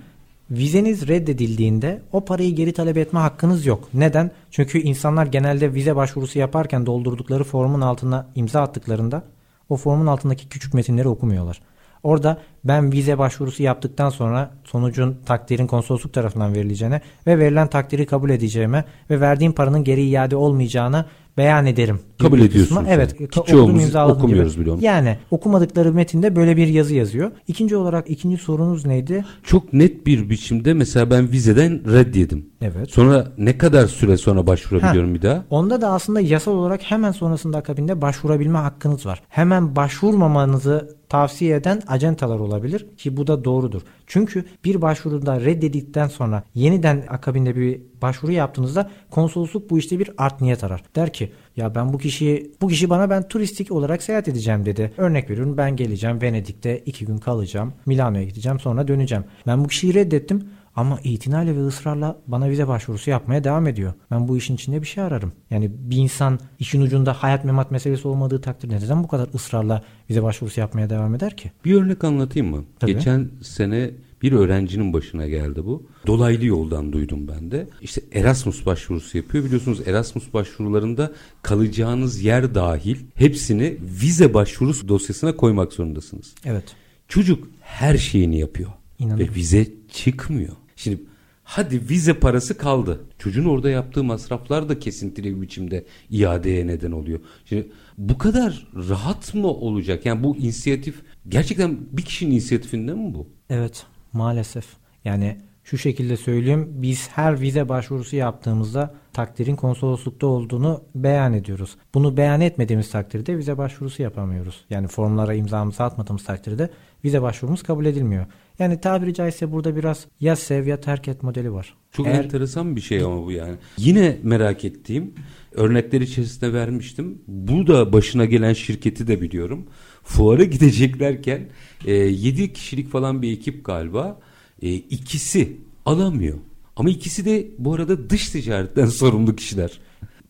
Vizeniz 0.50 1.08
reddedildiğinde 1.08 2.02
o 2.12 2.24
parayı 2.24 2.54
geri 2.54 2.72
talep 2.72 2.96
etme 2.96 3.20
hakkınız 3.20 3.66
yok. 3.66 3.88
Neden? 3.94 4.30
Çünkü 4.50 4.78
insanlar 4.78 5.26
genelde 5.26 5.74
vize 5.74 5.96
başvurusu 5.96 6.38
yaparken 6.38 6.86
doldurdukları 6.86 7.44
formun 7.44 7.80
altına 7.80 8.26
imza 8.34 8.60
attıklarında 8.62 9.22
o 9.68 9.76
formun 9.76 10.06
altındaki 10.06 10.48
küçük 10.48 10.74
metinleri 10.74 11.08
okumuyorlar. 11.08 11.60
Orada 12.02 12.38
ben 12.64 12.92
vize 12.92 13.18
başvurusu 13.18 13.62
yaptıktan 13.62 14.10
sonra 14.10 14.50
sonucun 14.64 15.16
takdirin 15.26 15.66
konsolosluk 15.66 16.12
tarafından 16.12 16.54
verileceğine 16.54 17.00
ve 17.26 17.38
verilen 17.38 17.68
takdiri 17.68 18.06
kabul 18.06 18.30
edeceğime 18.30 18.84
ve 19.10 19.20
verdiğim 19.20 19.52
paranın 19.52 19.84
geri 19.84 20.02
iade 20.02 20.36
olmayacağına 20.36 21.06
beyan 21.36 21.66
ederim. 21.66 22.00
Kabul 22.18 22.40
ediyorsun. 22.40 22.84
Evet. 22.88 23.20
Hiç 23.20 23.38
okumuyoruz 23.38 24.54
gibi. 24.54 24.64
bile 24.64 24.70
onu. 24.70 24.84
Yani 24.84 25.18
okumadıkları 25.30 25.92
metinde 25.92 26.36
böyle 26.36 26.56
bir 26.56 26.68
yazı 26.68 26.94
yazıyor. 26.94 27.30
İkinci 27.48 27.76
olarak 27.76 28.10
ikinci 28.10 28.36
sorunuz 28.36 28.86
neydi? 28.86 29.24
Çok 29.42 29.72
net 29.72 30.06
bir 30.06 30.30
biçimde 30.30 30.74
mesela 30.74 31.10
ben 31.10 31.32
vizeden 31.32 31.92
reddiyedim. 31.92 32.46
Evet. 32.62 32.90
Sonra 32.90 33.32
ne 33.38 33.58
kadar 33.58 33.86
süre 33.86 34.16
sonra 34.16 34.46
başvurabiliyorum 34.46 35.10
ha, 35.10 35.14
bir 35.14 35.22
daha? 35.22 35.44
Onda 35.50 35.80
da 35.80 35.88
aslında 35.88 36.20
yasal 36.20 36.52
olarak 36.52 36.82
hemen 36.82 37.12
sonrasında 37.12 37.58
akabinde 37.58 38.02
başvurabilme 38.02 38.58
hakkınız 38.58 39.06
var. 39.06 39.22
Hemen 39.28 39.76
başvurmamanızı 39.76 40.96
tavsiye 41.08 41.56
eden 41.56 41.82
acentalar 41.88 42.38
olabilir 42.38 42.86
ki 42.96 43.16
bu 43.16 43.26
da 43.26 43.44
doğrudur. 43.44 43.82
Çünkü 44.12 44.44
bir 44.64 44.82
başvuruda 44.82 45.40
reddedildikten 45.40 46.08
sonra 46.08 46.44
yeniden 46.54 47.04
akabinde 47.08 47.56
bir 47.56 47.80
başvuru 48.02 48.32
yaptığınızda 48.32 48.90
konsolosluk 49.10 49.70
bu 49.70 49.78
işte 49.78 49.98
bir 49.98 50.10
art 50.18 50.40
niyet 50.40 50.64
arar. 50.64 50.82
Der 50.96 51.12
ki 51.12 51.32
ya 51.56 51.74
ben 51.74 51.92
bu 51.92 51.98
kişiyi 51.98 52.52
bu 52.60 52.68
kişi 52.68 52.90
bana 52.90 53.10
ben 53.10 53.28
turistik 53.28 53.72
olarak 53.72 54.02
seyahat 54.02 54.28
edeceğim 54.28 54.66
dedi. 54.66 54.92
Örnek 54.96 55.30
veriyorum 55.30 55.56
ben 55.56 55.76
geleceğim 55.76 56.22
Venedik'te 56.22 56.78
iki 56.78 57.06
gün 57.06 57.18
kalacağım. 57.18 57.72
Milano'ya 57.86 58.24
gideceğim 58.24 58.60
sonra 58.60 58.88
döneceğim. 58.88 59.24
Ben 59.46 59.64
bu 59.64 59.68
kişiyi 59.68 59.94
reddettim. 59.94 60.48
Ama 60.76 60.98
itinayla 61.04 61.56
ve 61.56 61.66
ısrarla 61.66 62.18
bana 62.26 62.50
vize 62.50 62.68
başvurusu 62.68 63.10
yapmaya 63.10 63.44
devam 63.44 63.66
ediyor. 63.66 63.92
Ben 64.10 64.28
bu 64.28 64.36
işin 64.36 64.54
içinde 64.54 64.82
bir 64.82 64.86
şey 64.86 65.04
ararım. 65.04 65.32
Yani 65.50 65.70
bir 65.74 65.96
insan 65.96 66.38
işin 66.58 66.80
ucunda 66.80 67.12
hayat 67.12 67.44
memat 67.44 67.70
meselesi 67.70 68.08
olmadığı 68.08 68.40
takdirde 68.40 68.76
neden 68.76 69.04
bu 69.04 69.08
kadar 69.08 69.28
ısrarla 69.34 69.82
vize 70.10 70.22
başvurusu 70.22 70.60
yapmaya 70.60 70.90
devam 70.90 71.14
eder 71.14 71.36
ki? 71.36 71.52
Bir 71.64 71.74
örnek 71.74 72.04
anlatayım 72.04 72.50
mı? 72.50 72.64
Tabii. 72.80 72.94
Geçen 72.94 73.30
sene 73.42 73.90
bir 74.22 74.32
öğrencinin 74.32 74.92
başına 74.92 75.28
geldi 75.28 75.64
bu. 75.64 75.86
Dolaylı 76.06 76.44
yoldan 76.44 76.92
duydum 76.92 77.28
ben 77.28 77.50
de. 77.50 77.68
İşte 77.80 78.00
Erasmus 78.12 78.66
başvurusu 78.66 79.16
yapıyor. 79.16 79.44
Biliyorsunuz 79.44 79.88
Erasmus 79.88 80.32
başvurularında 80.32 81.12
kalacağınız 81.42 82.22
yer 82.22 82.54
dahil 82.54 82.96
hepsini 83.14 83.78
vize 84.02 84.34
başvurusu 84.34 84.88
dosyasına 84.88 85.36
koymak 85.36 85.72
zorundasınız. 85.72 86.34
Evet. 86.44 86.64
Çocuk 87.08 87.48
her 87.60 87.98
şeyini 87.98 88.38
yapıyor. 88.38 88.70
İnanılmaz. 88.98 89.28
Ve 89.28 89.34
vize 89.34 89.66
çıkmıyor. 89.92 90.56
Şimdi 90.76 91.00
hadi 91.44 91.88
vize 91.90 92.14
parası 92.14 92.56
kaldı. 92.56 93.00
Çocuğun 93.18 93.44
orada 93.44 93.70
yaptığı 93.70 94.04
masraflar 94.04 94.68
da 94.68 94.78
kesintili 94.78 95.36
bir 95.36 95.42
biçimde 95.42 95.84
iadeye 96.10 96.66
neden 96.66 96.92
oluyor. 96.92 97.20
Şimdi 97.44 97.68
bu 97.98 98.18
kadar 98.18 98.68
rahat 98.88 99.34
mı 99.34 99.48
olacak? 99.48 100.06
Yani 100.06 100.22
bu 100.22 100.36
inisiyatif 100.36 100.94
gerçekten 101.28 101.78
bir 101.92 102.02
kişinin 102.02 102.30
inisiyatifinde 102.30 102.94
mi 102.94 103.14
bu? 103.14 103.28
Evet 103.50 103.86
maalesef. 104.12 104.64
Yani 105.04 105.36
şu 105.64 105.78
şekilde 105.78 106.16
söyleyeyim 106.16 106.68
biz 106.72 107.08
her 107.08 107.40
vize 107.40 107.68
başvurusu 107.68 108.16
yaptığımızda 108.16 108.94
takdirin 109.12 109.56
konsoloslukta 109.56 110.26
olduğunu 110.26 110.82
beyan 110.94 111.32
ediyoruz. 111.32 111.76
Bunu 111.94 112.16
beyan 112.16 112.40
etmediğimiz 112.40 112.90
takdirde 112.90 113.38
vize 113.38 113.58
başvurusu 113.58 114.02
yapamıyoruz. 114.02 114.64
Yani 114.70 114.88
formlara 114.88 115.34
imzamızı 115.34 115.82
atmadığımız 115.82 116.24
takdirde 116.24 116.70
vize 117.04 117.22
başvurumuz 117.22 117.62
kabul 117.62 117.84
edilmiyor. 117.84 118.26
Yani 118.58 118.80
tabiri 118.80 119.14
caizse 119.14 119.52
burada 119.52 119.76
biraz 119.76 120.06
ya 120.20 120.36
sev 120.36 120.66
ya 120.66 120.80
terk 120.80 121.08
et 121.08 121.22
modeli 121.22 121.52
var. 121.52 121.74
Çok 121.92 122.06
Eğer- 122.06 122.24
enteresan 122.24 122.76
bir 122.76 122.80
şey 122.80 123.02
ama 123.02 123.24
bu 123.24 123.32
yani. 123.32 123.56
Yine 123.78 124.18
merak 124.22 124.64
ettiğim 124.64 125.14
örnekler 125.52 126.00
içerisinde 126.00 126.52
vermiştim. 126.52 127.22
Bu 127.26 127.66
da 127.66 127.92
başına 127.92 128.24
gelen 128.24 128.52
şirketi 128.52 129.06
de 129.06 129.20
biliyorum. 129.20 129.66
Fuara 130.04 130.44
gideceklerken 130.44 131.48
e, 131.86 131.92
7 131.92 132.52
kişilik 132.52 132.90
falan 132.90 133.22
bir 133.22 133.32
ekip 133.32 133.64
galiba. 133.64 134.20
E, 134.62 134.74
ikisi 134.74 135.56
alamıyor. 135.86 136.38
Ama 136.76 136.90
ikisi 136.90 137.24
de 137.24 137.46
bu 137.58 137.74
arada 137.74 138.10
dış 138.10 138.28
ticaretten 138.30 138.86
sorumlu 139.00 139.36
kişiler. 139.36 139.70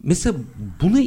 Mesela 0.02 0.36
buna 0.82 1.00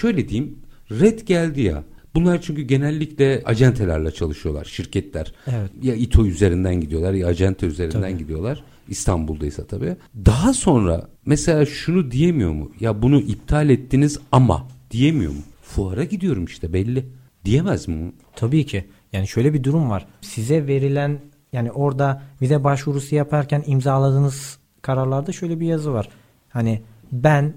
şöyle 0.00 0.28
diyeyim. 0.28 0.58
Red 0.90 1.20
geldi 1.20 1.62
ya. 1.62 1.84
Bunlar 2.14 2.42
çünkü 2.42 2.62
genellikle 2.62 3.42
acentelerle 3.44 4.10
çalışıyorlar, 4.10 4.64
şirketler. 4.64 5.32
Evet. 5.46 5.70
Ya 5.82 5.94
İTO 5.94 6.26
üzerinden 6.26 6.80
gidiyorlar 6.80 7.12
ya 7.12 7.26
acente 7.26 7.66
üzerinden 7.66 8.00
Tabii. 8.02 8.18
gidiyorlar. 8.18 8.64
İstanbul'daysa 8.88 9.64
tabii. 9.66 9.96
Daha 10.26 10.54
sonra 10.54 11.08
mesela 11.26 11.66
şunu 11.66 12.10
diyemiyor 12.10 12.52
mu? 12.52 12.72
Ya 12.80 13.02
bunu 13.02 13.20
iptal 13.20 13.70
ettiniz 13.70 14.18
ama 14.32 14.68
diyemiyor 14.90 15.32
mu? 15.32 15.38
Fuara 15.62 16.04
gidiyorum 16.04 16.44
işte 16.44 16.72
belli. 16.72 17.04
Diyemez 17.46 17.88
mi? 17.88 18.12
Tabii 18.36 18.66
ki. 18.66 18.84
Yani 19.12 19.28
şöyle 19.28 19.54
bir 19.54 19.64
durum 19.64 19.90
var. 19.90 20.06
Size 20.20 20.66
verilen 20.66 21.18
yani 21.52 21.72
orada 21.72 22.22
vize 22.42 22.64
başvurusu 22.64 23.14
yaparken 23.14 23.62
imzaladığınız 23.66 24.58
kararlarda 24.82 25.32
şöyle 25.32 25.60
bir 25.60 25.66
yazı 25.66 25.92
var. 25.92 26.08
Hani 26.48 26.82
ben 27.12 27.54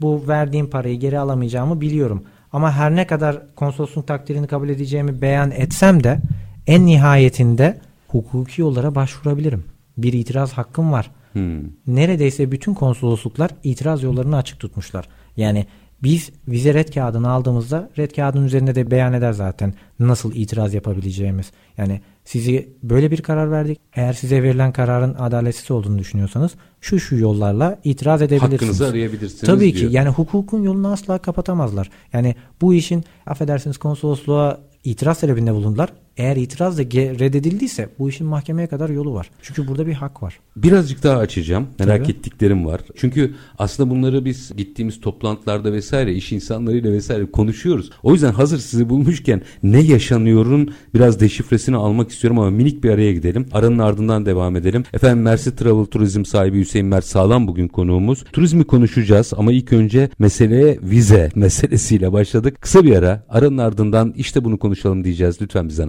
bu 0.00 0.28
verdiğim 0.28 0.70
parayı 0.70 1.00
geri 1.00 1.18
alamayacağımı 1.18 1.80
biliyorum. 1.80 2.24
Ama 2.52 2.72
her 2.72 2.96
ne 2.96 3.06
kadar 3.06 3.54
konsolosluk 3.56 4.06
takdirini 4.06 4.46
kabul 4.46 4.68
edeceğimi 4.68 5.22
beyan 5.22 5.50
etsem 5.50 6.04
de 6.04 6.20
en 6.66 6.86
nihayetinde 6.86 7.80
hukuki 8.08 8.60
yollara 8.60 8.94
başvurabilirim. 8.94 9.64
Bir 9.98 10.12
itiraz 10.12 10.52
hakkım 10.52 10.92
var. 10.92 11.10
Hmm. 11.32 11.60
Neredeyse 11.86 12.52
bütün 12.52 12.74
konsolosluklar 12.74 13.50
itiraz 13.64 14.02
yollarını 14.02 14.36
açık 14.36 14.60
tutmuşlar. 14.60 15.08
Yani 15.36 15.66
biz 16.02 16.30
vize 16.48 16.74
red 16.74 16.88
kağıdını 16.88 17.30
aldığımızda 17.30 17.90
red 17.98 18.10
kağıdının 18.10 18.46
üzerinde 18.46 18.74
de 18.74 18.90
beyan 18.90 19.12
eder 19.12 19.32
zaten 19.32 19.74
nasıl 19.98 20.34
itiraz 20.34 20.74
yapabileceğimiz. 20.74 21.50
Yani 21.78 22.00
sizi 22.24 22.68
böyle 22.82 23.10
bir 23.10 23.22
karar 23.22 23.50
verdik. 23.50 23.78
Eğer 23.94 24.12
size 24.12 24.42
verilen 24.42 24.72
kararın 24.72 25.14
adaletsiz 25.14 25.70
olduğunu 25.70 25.98
düşünüyorsanız 25.98 26.52
şu 26.80 27.00
şu 27.00 27.16
yollarla 27.16 27.78
itiraz 27.84 28.22
edebilirsiniz. 28.22 28.52
Hakkınızı 28.52 28.86
arayabilirsiniz 28.86 29.40
Tabii 29.40 29.74
diyor. 29.74 29.90
ki 29.90 29.96
yani 29.96 30.08
hukukun 30.08 30.62
yolunu 30.62 30.92
asla 30.92 31.18
kapatamazlar. 31.18 31.90
Yani 32.12 32.34
bu 32.60 32.74
işin 32.74 33.04
affedersiniz 33.26 33.78
konsolosluğa 33.78 34.60
itiraz 34.84 35.20
talebinde 35.20 35.54
bulundular. 35.54 35.92
Eğer 36.16 36.36
itiraz 36.36 36.78
da 36.78 36.82
reddedildiyse 36.82 37.88
bu 37.98 38.08
işin 38.08 38.26
mahkemeye 38.26 38.66
kadar 38.66 38.88
yolu 38.88 39.14
var. 39.14 39.30
Çünkü 39.42 39.68
burada 39.68 39.86
bir 39.86 39.92
hak 39.92 40.22
var. 40.22 40.38
Birazcık 40.56 41.02
daha 41.02 41.18
açacağım. 41.18 41.66
Merak 41.78 42.02
Tabii. 42.02 42.12
ettiklerim 42.12 42.66
var. 42.66 42.80
Çünkü 42.96 43.34
aslında 43.58 43.90
bunları 43.90 44.24
biz 44.24 44.56
gittiğimiz 44.56 45.00
toplantılarda 45.00 45.72
vesaire 45.72 46.14
iş 46.14 46.32
insanlarıyla 46.32 46.92
vesaire 46.92 47.30
konuşuyoruz. 47.30 47.90
O 48.02 48.12
yüzden 48.12 48.32
hazır 48.32 48.58
sizi 48.58 48.88
bulmuşken 48.88 49.42
ne 49.62 49.80
yaşanıyorun 49.80 50.74
biraz 50.94 51.20
deşifresini 51.20 51.76
almak 51.76 52.10
istiyorum 52.10 52.38
ama 52.38 52.50
minik 52.50 52.84
bir 52.84 52.90
araya 52.90 53.12
gidelim. 53.12 53.46
Aranın 53.52 53.78
ardından 53.78 54.26
devam 54.26 54.56
edelim. 54.56 54.84
Efendim 54.92 55.22
Mersi 55.22 55.56
Travel 55.56 55.84
Turizm 55.84 56.24
sahibi 56.24 56.58
Hüseyin 56.58 56.86
Mert 56.86 57.04
Sağlam 57.04 57.46
bugün 57.46 57.68
konuğumuz. 57.68 58.24
Turizmi 58.32 58.64
konuşacağız 58.64 59.32
ama 59.36 59.52
ilk 59.52 59.72
önce 59.72 60.08
meseleye 60.18 60.78
vize 60.82 61.28
meselesiyle 61.34 62.12
başladık. 62.12 62.56
Kısa 62.60 62.84
bir 62.84 62.96
ara. 62.96 63.24
Aranın 63.28 63.58
ardından 63.58 64.12
işte 64.16 64.44
bunu 64.44 64.58
konuşalım 64.58 65.04
diyeceğiz. 65.04 65.42
Lütfen 65.42 65.68
bizden 65.68 65.88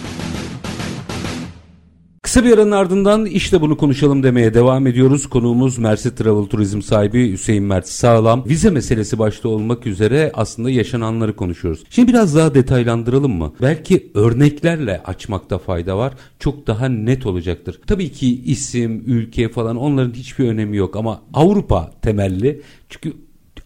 Kısa 2.31 2.43
bir 2.43 2.53
aranın 2.53 2.71
ardından 2.71 3.25
işte 3.25 3.61
bunu 3.61 3.77
konuşalım 3.77 4.23
demeye 4.23 4.53
devam 4.53 4.87
ediyoruz. 4.87 5.29
Konuğumuz 5.29 5.77
Mersi 5.77 6.15
Travel 6.15 6.45
Turizm 6.45 6.81
sahibi 6.81 7.31
Hüseyin 7.31 7.63
Mert 7.63 7.87
Sağlam. 7.87 8.45
Vize 8.45 8.69
meselesi 8.69 9.19
başta 9.19 9.49
olmak 9.49 9.87
üzere 9.87 10.31
aslında 10.33 10.69
yaşananları 10.69 11.35
konuşuyoruz. 11.35 11.83
Şimdi 11.89 12.07
biraz 12.07 12.35
daha 12.35 12.53
detaylandıralım 12.53 13.33
mı? 13.33 13.53
Belki 13.61 14.11
örneklerle 14.13 15.01
açmakta 15.05 15.57
fayda 15.57 15.97
var. 15.97 16.13
Çok 16.39 16.67
daha 16.67 16.89
net 16.89 17.25
olacaktır. 17.25 17.81
Tabii 17.87 18.11
ki 18.11 18.43
isim, 18.43 19.03
ülke 19.05 19.49
falan 19.49 19.77
onların 19.77 20.13
hiçbir 20.13 20.47
önemi 20.47 20.77
yok 20.77 20.95
ama 20.95 21.21
Avrupa 21.33 21.91
temelli. 22.01 22.61
Çünkü 22.89 23.13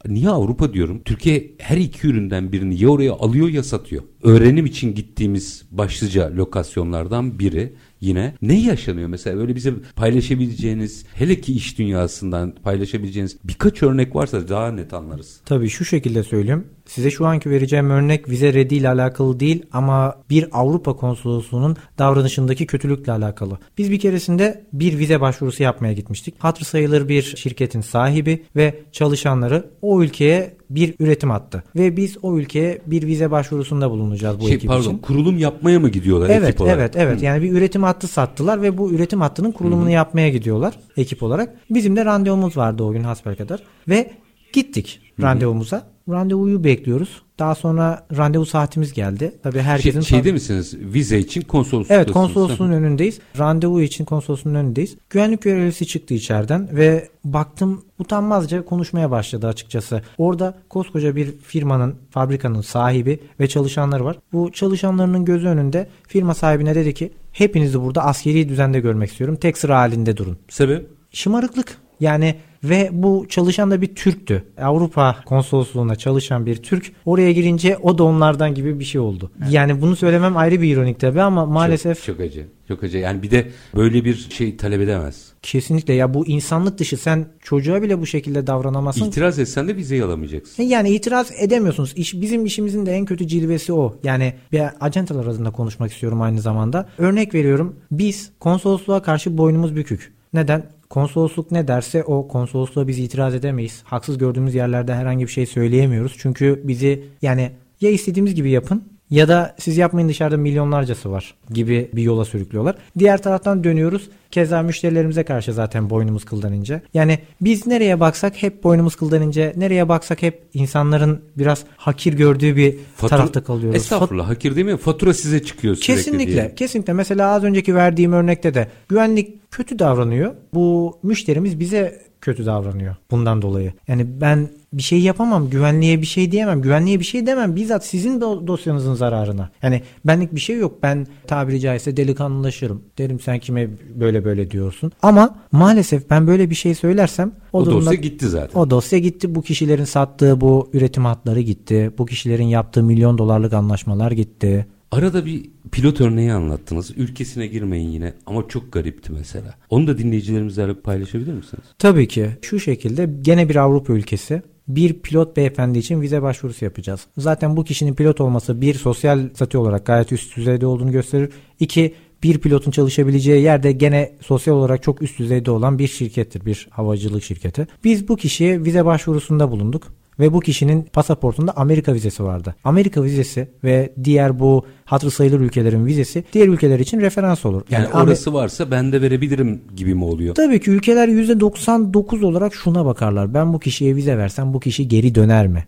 Niye 0.08 0.30
Avrupa 0.30 0.74
diyorum? 0.74 1.02
Türkiye 1.06 1.52
her 1.58 1.78
iki 1.78 2.08
üründen 2.08 2.52
birini 2.52 2.82
ya 2.82 2.90
oraya 2.90 3.14
alıyor 3.14 3.50
ya 3.50 3.64
satıyor. 3.64 4.04
Öğrenim 4.24 4.66
için 4.66 4.96
gittiğimiz 4.96 5.64
başlıca 5.72 6.32
lokasyonlardan 6.36 7.40
biri 7.40 7.74
yine 8.06 8.34
ne 8.42 8.60
yaşanıyor 8.60 9.08
mesela 9.08 9.38
böyle 9.38 9.56
bize 9.56 9.74
paylaşabileceğiniz 9.96 11.06
hele 11.14 11.42
ki 11.42 11.54
iş 11.54 11.80
dünyasından 11.80 12.54
paylaşabileceğiniz 12.64 13.38
birkaç 13.44 13.84
örnek 13.84 14.16
varsa 14.16 14.48
daha 14.50 14.72
net 14.72 14.94
anlarız. 14.94 15.42
Tabii 15.46 15.70
şu 15.70 15.86
şekilde 15.86 16.24
söyleyeyim. 16.24 16.68
Size 16.86 17.12
şu 17.12 17.26
anki 17.26 17.50
vereceğim 17.50 17.90
örnek 17.90 18.30
vize 18.30 18.54
reddiyle 18.54 18.90
alakalı 18.90 19.40
değil 19.40 19.66
ama 19.72 20.16
bir 20.30 20.48
Avrupa 20.52 20.96
konsolosluğunun 20.96 21.78
davranışındaki 21.98 22.66
kötülükle 22.66 23.12
alakalı. 23.12 23.58
Biz 23.78 23.92
bir 23.92 24.00
keresinde 24.00 24.66
bir 24.74 24.98
vize 25.00 25.22
başvurusu 25.22 25.64
yapmaya 25.64 25.94
gitmiştik. 25.94 26.36
Hatır 26.40 26.66
sayılır 26.66 27.10
bir 27.10 27.22
şirketin 27.22 27.82
sahibi 27.82 28.44
ve 28.56 28.84
çalışanları 28.92 29.70
o 29.82 30.04
ülkeye 30.04 30.55
bir 30.70 30.96
üretim 31.00 31.32
attı. 31.32 31.64
Ve 31.76 31.98
biz 31.98 32.18
o 32.22 32.38
ülkeye 32.38 32.82
bir 32.86 33.08
vize 33.08 33.32
başvurusunda 33.32 33.92
bulunacağız 33.92 34.40
bu 34.40 34.46
şey 34.48 34.56
ekip 34.56 34.70
pardon 34.70 34.82
için. 34.82 34.98
kurulum 34.98 35.38
yapmaya 35.38 35.80
mı 35.80 35.90
gidiyorlar 35.90 36.30
Evet 36.30 36.50
ekip 36.50 36.62
olarak? 36.62 36.78
evet 36.80 36.96
evet 36.96 37.22
yani 37.24 37.42
bir 37.44 37.52
üretim 37.52 37.84
hattı 37.84 38.08
sattılar 38.08 38.62
ve 38.62 38.78
bu 38.78 38.92
üretim 38.92 39.22
hattının 39.22 39.52
kurulumunu 39.52 39.90
yapmaya 39.90 40.30
gidiyorlar 40.30 40.74
ekip 40.98 41.24
olarak. 41.24 41.56
Bizim 41.70 41.96
de 41.96 42.06
randevumuz 42.06 42.58
vardı 42.58 42.84
o 42.84 42.92
gün 42.92 43.04
hasbelkader 43.04 43.60
ve 43.90 44.12
gittik 44.56 45.02
randevumuza. 45.22 45.96
Randevuyu 46.10 46.64
bekliyoruz. 46.64 47.22
Daha 47.40 47.56
sonra 47.56 48.06
randevu 48.18 48.46
saatimiz 48.46 48.94
geldi. 48.94 49.36
Tabii 49.44 49.60
herkesin 49.60 50.02
şey, 50.02 50.18
şeyde 50.18 50.32
misiniz? 50.32 50.76
Vize 50.80 51.20
için 51.20 51.42
konsoloslukta. 51.42 51.96
Evet 51.96 52.12
konsolosluğun 52.12 52.72
önündeyiz. 52.72 53.20
Randevu 53.40 53.82
için 53.82 54.06
konsolosluğun 54.06 54.56
önündeyiz. 54.56 54.96
Güvenlik 55.10 55.42
görevlisi 55.42 55.88
çıktı 55.88 56.14
içeriden 56.14 56.70
ve 56.78 57.10
baktım 57.24 57.86
utanmazca 58.00 58.66
konuşmaya 58.66 59.12
başladı 59.12 59.48
açıkçası. 59.48 60.02
Orada 60.18 60.58
koskoca 60.70 61.16
bir 61.16 61.38
firmanın, 61.38 61.96
fabrikanın 62.10 62.62
sahibi 62.62 63.20
ve 63.40 63.48
çalışanları 63.48 64.06
var. 64.06 64.18
Bu 64.34 64.52
çalışanlarının 64.52 65.26
gözü 65.26 65.48
önünde 65.48 65.88
firma 66.08 66.34
sahibine 66.34 66.76
dedi 66.76 66.94
ki 66.94 67.12
hepinizi 67.32 67.82
burada 67.82 68.06
askeri 68.06 68.50
düzende 68.50 68.80
görmek 68.80 69.10
istiyorum. 69.10 69.36
Tek 69.36 69.58
sıra 69.58 69.78
halinde 69.78 70.18
durun. 70.18 70.38
Sebep? 70.50 70.90
Şımarıklık. 71.12 71.78
Yani 72.00 72.36
ve 72.70 72.90
bu 72.92 73.26
çalışan 73.30 73.72
da 73.72 73.82
bir 73.82 73.96
Türktü. 73.96 74.44
Avrupa 74.62 75.16
konsolosluğuna 75.26 75.96
çalışan 75.96 76.46
bir 76.46 76.56
Türk. 76.56 76.92
Oraya 77.06 77.32
girince 77.32 77.78
o 77.78 77.98
da 77.98 78.04
onlardan 78.04 78.54
gibi 78.54 78.80
bir 78.80 78.86
şey 78.86 79.02
oldu. 79.02 79.32
Evet. 79.42 79.52
Yani 79.52 79.82
bunu 79.82 79.96
söylemem 79.96 80.38
ayrı 80.38 80.62
bir 80.62 80.74
ironik 80.74 81.00
tabii 81.00 81.22
ama 81.22 81.46
maalesef. 81.46 81.98
Çok, 81.98 82.18
çok 82.18 82.26
acı. 82.26 82.48
Çok 82.68 82.84
acı. 82.84 82.98
Yani 82.98 83.24
bir 83.24 83.32
de 83.32 83.48
böyle 83.76 84.06
bir 84.06 84.28
şey 84.30 84.58
talep 84.58 84.82
edemez. 84.82 85.26
Kesinlikle 85.42 85.94
ya 85.94 86.14
bu 86.14 86.28
insanlık 86.28 86.78
dışı 86.78 86.98
sen 86.98 87.26
çocuğa 87.44 87.82
bile 87.82 88.02
bu 88.02 88.06
şekilde 88.06 88.48
davranamazsın. 88.48 89.06
İtiraz 89.06 89.40
etsen 89.40 89.68
de 89.68 89.76
vizeyi 89.76 90.04
alamayacaksın. 90.04 90.64
Yani 90.64 90.90
itiraz 90.90 91.32
edemiyorsunuz. 91.40 91.94
İş, 91.96 92.22
bizim 92.22 92.46
işimizin 92.46 92.86
de 92.86 92.92
en 92.92 93.06
kötü 93.06 93.28
cilvesi 93.28 93.74
o. 93.74 93.96
Yani 94.04 94.34
bir 94.52 94.62
acenteler 94.80 95.26
adına 95.26 95.52
konuşmak 95.52 95.92
istiyorum 95.92 96.22
aynı 96.22 96.42
zamanda. 96.42 96.90
Örnek 96.98 97.34
veriyorum 97.34 97.76
biz 97.92 98.32
konsolosluğa 98.40 99.02
karşı 99.02 99.38
boynumuz 99.38 99.76
bükük. 99.76 100.14
Neden? 100.34 100.64
Konsolosluk 100.90 101.52
ne 101.52 101.68
derse 101.68 102.04
o 102.04 102.28
konsolosluğa 102.28 102.88
biz 102.88 103.00
itiraz 103.00 103.36
edemeyiz. 103.36 103.84
Haksız 103.84 104.18
gördüğümüz 104.18 104.56
yerlerde 104.56 104.94
herhangi 104.94 105.26
bir 105.26 105.32
şey 105.32 105.46
söyleyemiyoruz. 105.46 106.16
Çünkü 106.18 106.62
bizi 106.64 107.04
yani 107.22 107.52
ya 107.82 107.90
istediğimiz 107.90 108.36
gibi 108.36 108.50
yapın 108.50 108.95
ya 109.10 109.28
da 109.28 109.56
siz 109.60 109.78
yapmayın 109.78 110.10
dışarıda 110.10 110.38
milyonlarcası 110.38 111.12
var 111.12 111.36
gibi 111.50 111.90
bir 111.94 112.04
yola 112.04 112.26
sürüklüyorlar. 112.26 112.76
Diğer 113.00 113.22
taraftan 113.22 113.64
dönüyoruz. 113.64 114.10
Keza 114.32 114.62
müşterilerimize 114.62 115.24
karşı 115.24 115.54
zaten 115.54 115.90
boynumuz 115.90 116.26
kıldan 116.26 116.54
ince. 116.54 116.82
Yani 116.94 117.20
biz 117.42 117.68
nereye 117.68 118.00
baksak 118.00 118.44
hep 118.44 118.64
boynumuz 118.64 118.96
kıldan 118.96 119.22
ince. 119.22 119.54
Nereye 119.58 119.90
baksak 119.90 120.22
hep 120.22 120.42
insanların 120.54 121.22
biraz 121.38 121.64
hakir 121.78 122.14
gördüğü 122.14 122.56
bir 122.56 122.76
Fatura, 122.96 123.18
tarafta 123.18 123.44
kalıyoruz. 123.44 123.76
Estağfurullah 123.76 124.30
hakir 124.30 124.56
değil 124.56 124.66
mi? 124.66 124.78
Fatura 124.78 125.14
size 125.14 125.44
çıkıyor 125.44 125.76
sürekli 125.76 125.96
Kesinlikle. 125.96 126.34
Diye. 126.34 126.56
Kesinlikle. 126.56 126.94
Mesela 126.94 127.32
az 127.32 127.44
önceki 127.44 127.76
verdiğim 127.76 128.14
örnekte 128.14 128.54
de 128.54 128.68
güvenlik 128.90 129.52
kötü 129.52 129.80
davranıyor. 129.80 130.34
Bu 130.54 130.98
müşterimiz 131.04 131.60
bize 131.60 132.02
kötü 132.22 132.46
davranıyor 132.46 132.96
bundan 133.12 133.42
dolayı. 133.42 133.74
Yani 133.88 134.22
ben 134.22 134.50
bir 134.78 134.84
şey 134.84 135.00
yapamam. 135.00 135.50
Güvenliğe 135.50 136.02
bir 136.02 136.06
şey 136.06 136.32
diyemem. 136.32 136.62
Güvenliğe 136.62 137.00
bir 137.00 137.06
şey 137.06 137.26
demem. 137.26 137.56
Bizzat 137.56 137.86
sizin 137.86 138.22
dosyanızın 138.22 138.94
zararına. 138.94 139.50
Yani 139.64 139.82
benlik 140.06 140.36
bir 140.36 140.40
şey 140.40 140.58
yok. 140.58 140.84
Ben 140.84 141.08
tabiri 141.28 141.60
caizse 141.60 141.98
delikanlılaşırım. 141.98 142.82
Derim 142.98 143.20
sen 143.20 143.40
kime 143.40 143.70
böyle 143.96 144.26
böyle 144.26 144.52
diyorsun. 144.52 144.92
Ama 145.02 145.36
maalesef 145.52 146.10
ben 146.10 146.28
böyle 146.28 146.50
bir 146.50 146.56
şey 146.56 146.76
söylersem 146.76 147.32
o, 147.54 147.60
o 147.60 147.66
durumda, 147.66 147.86
dosya 147.86 148.00
gitti 148.00 148.28
zaten. 148.28 148.60
O 148.60 148.70
dosya 148.70 149.00
gitti. 149.00 149.36
Bu 149.36 149.42
kişilerin 149.42 149.84
sattığı 149.86 150.42
bu 150.42 150.70
üretim 150.74 151.06
hatları 151.06 151.42
gitti. 151.42 151.92
Bu 151.98 152.06
kişilerin 152.06 152.44
yaptığı 152.44 152.84
milyon 152.84 153.18
dolarlık 153.18 153.54
anlaşmalar 153.54 154.12
gitti. 154.12 154.68
Arada 154.92 155.26
bir 155.26 155.50
pilot 155.72 156.02
örneği 156.02 156.34
anlattınız. 156.34 156.92
Ülkesine 156.98 157.48
girmeyin 157.48 157.90
yine 157.90 158.14
ama 158.26 158.48
çok 158.48 158.72
garipti 158.72 159.12
mesela. 159.12 159.54
Onu 159.70 159.88
da 159.88 159.98
dinleyicilerimizle 159.98 160.74
paylaşabilir 160.74 161.34
misiniz? 161.34 161.64
Tabii 161.80 162.08
ki. 162.08 162.30
Şu 162.42 162.60
şekilde 162.60 163.10
gene 163.22 163.50
bir 163.50 163.56
Avrupa 163.56 163.94
ülkesi 163.94 164.42
bir 164.68 164.94
pilot 164.94 165.38
beyefendi 165.38 165.80
için 165.80 166.02
vize 166.02 166.22
başvurusu 166.22 166.66
yapacağız. 166.66 167.08
Zaten 167.18 167.58
bu 167.58 167.64
kişinin 167.64 167.94
pilot 167.94 168.22
olması 168.22 168.62
bir 168.62 168.74
sosyal 168.74 169.30
statü 169.34 169.58
olarak 169.58 169.86
gayet 169.86 170.12
üst 170.12 170.38
düzeyde 170.38 170.66
olduğunu 170.66 170.92
gösterir. 170.92 171.30
İki 171.60 171.94
bir 172.24 172.38
pilotun 172.38 172.72
çalışabileceği 172.72 173.44
yerde 173.44 173.72
gene 173.72 174.12
sosyal 174.22 174.56
olarak 174.56 174.84
çok 174.84 175.02
üst 175.02 175.20
düzeyde 175.20 175.52
olan 175.52 175.80
bir 175.80 175.88
şirkettir. 175.88 176.46
Bir 176.46 176.68
havacılık 176.72 177.24
şirketi. 177.24 177.68
Biz 177.84 178.08
bu 178.08 178.18
kişiye 178.18 178.64
vize 178.64 178.86
başvurusunda 178.86 179.52
bulunduk 179.52 179.84
ve 180.20 180.34
bu 180.34 180.40
kişinin 180.40 180.84
pasaportunda 180.84 181.58
Amerika 181.58 181.94
vizesi 181.94 182.24
vardı. 182.24 182.56
Amerika 182.64 183.04
vizesi 183.04 183.48
ve 183.64 183.94
diğer 184.04 184.40
bu 184.40 184.66
hatırı 184.86 185.12
sayılır 185.12 185.40
ülkelerin 185.40 185.86
vizesi 185.86 186.24
diğer 186.34 186.48
ülkeler 186.48 186.80
için 186.80 187.02
referans 187.02 187.46
olur. 187.46 187.62
Yani, 187.70 187.84
yani 187.84 188.04
orası 188.04 188.34
varsa 188.34 188.72
ben 188.72 188.92
de 188.92 189.02
verebilirim 189.02 189.62
gibi 189.76 189.96
mi 189.96 190.04
oluyor? 190.04 190.36
Tabii 190.36 190.60
ki 190.60 190.72
ülkeler 190.72 191.08
%99 191.08 192.26
olarak 192.26 192.56
şuna 192.56 192.86
bakarlar. 192.86 193.34
Ben 193.34 193.54
bu 193.54 193.60
kişiye 193.60 193.96
vize 193.96 194.18
versem 194.18 194.54
bu 194.54 194.60
kişi 194.60 194.88
geri 194.88 195.16
döner 195.16 195.48
mi? 195.48 195.66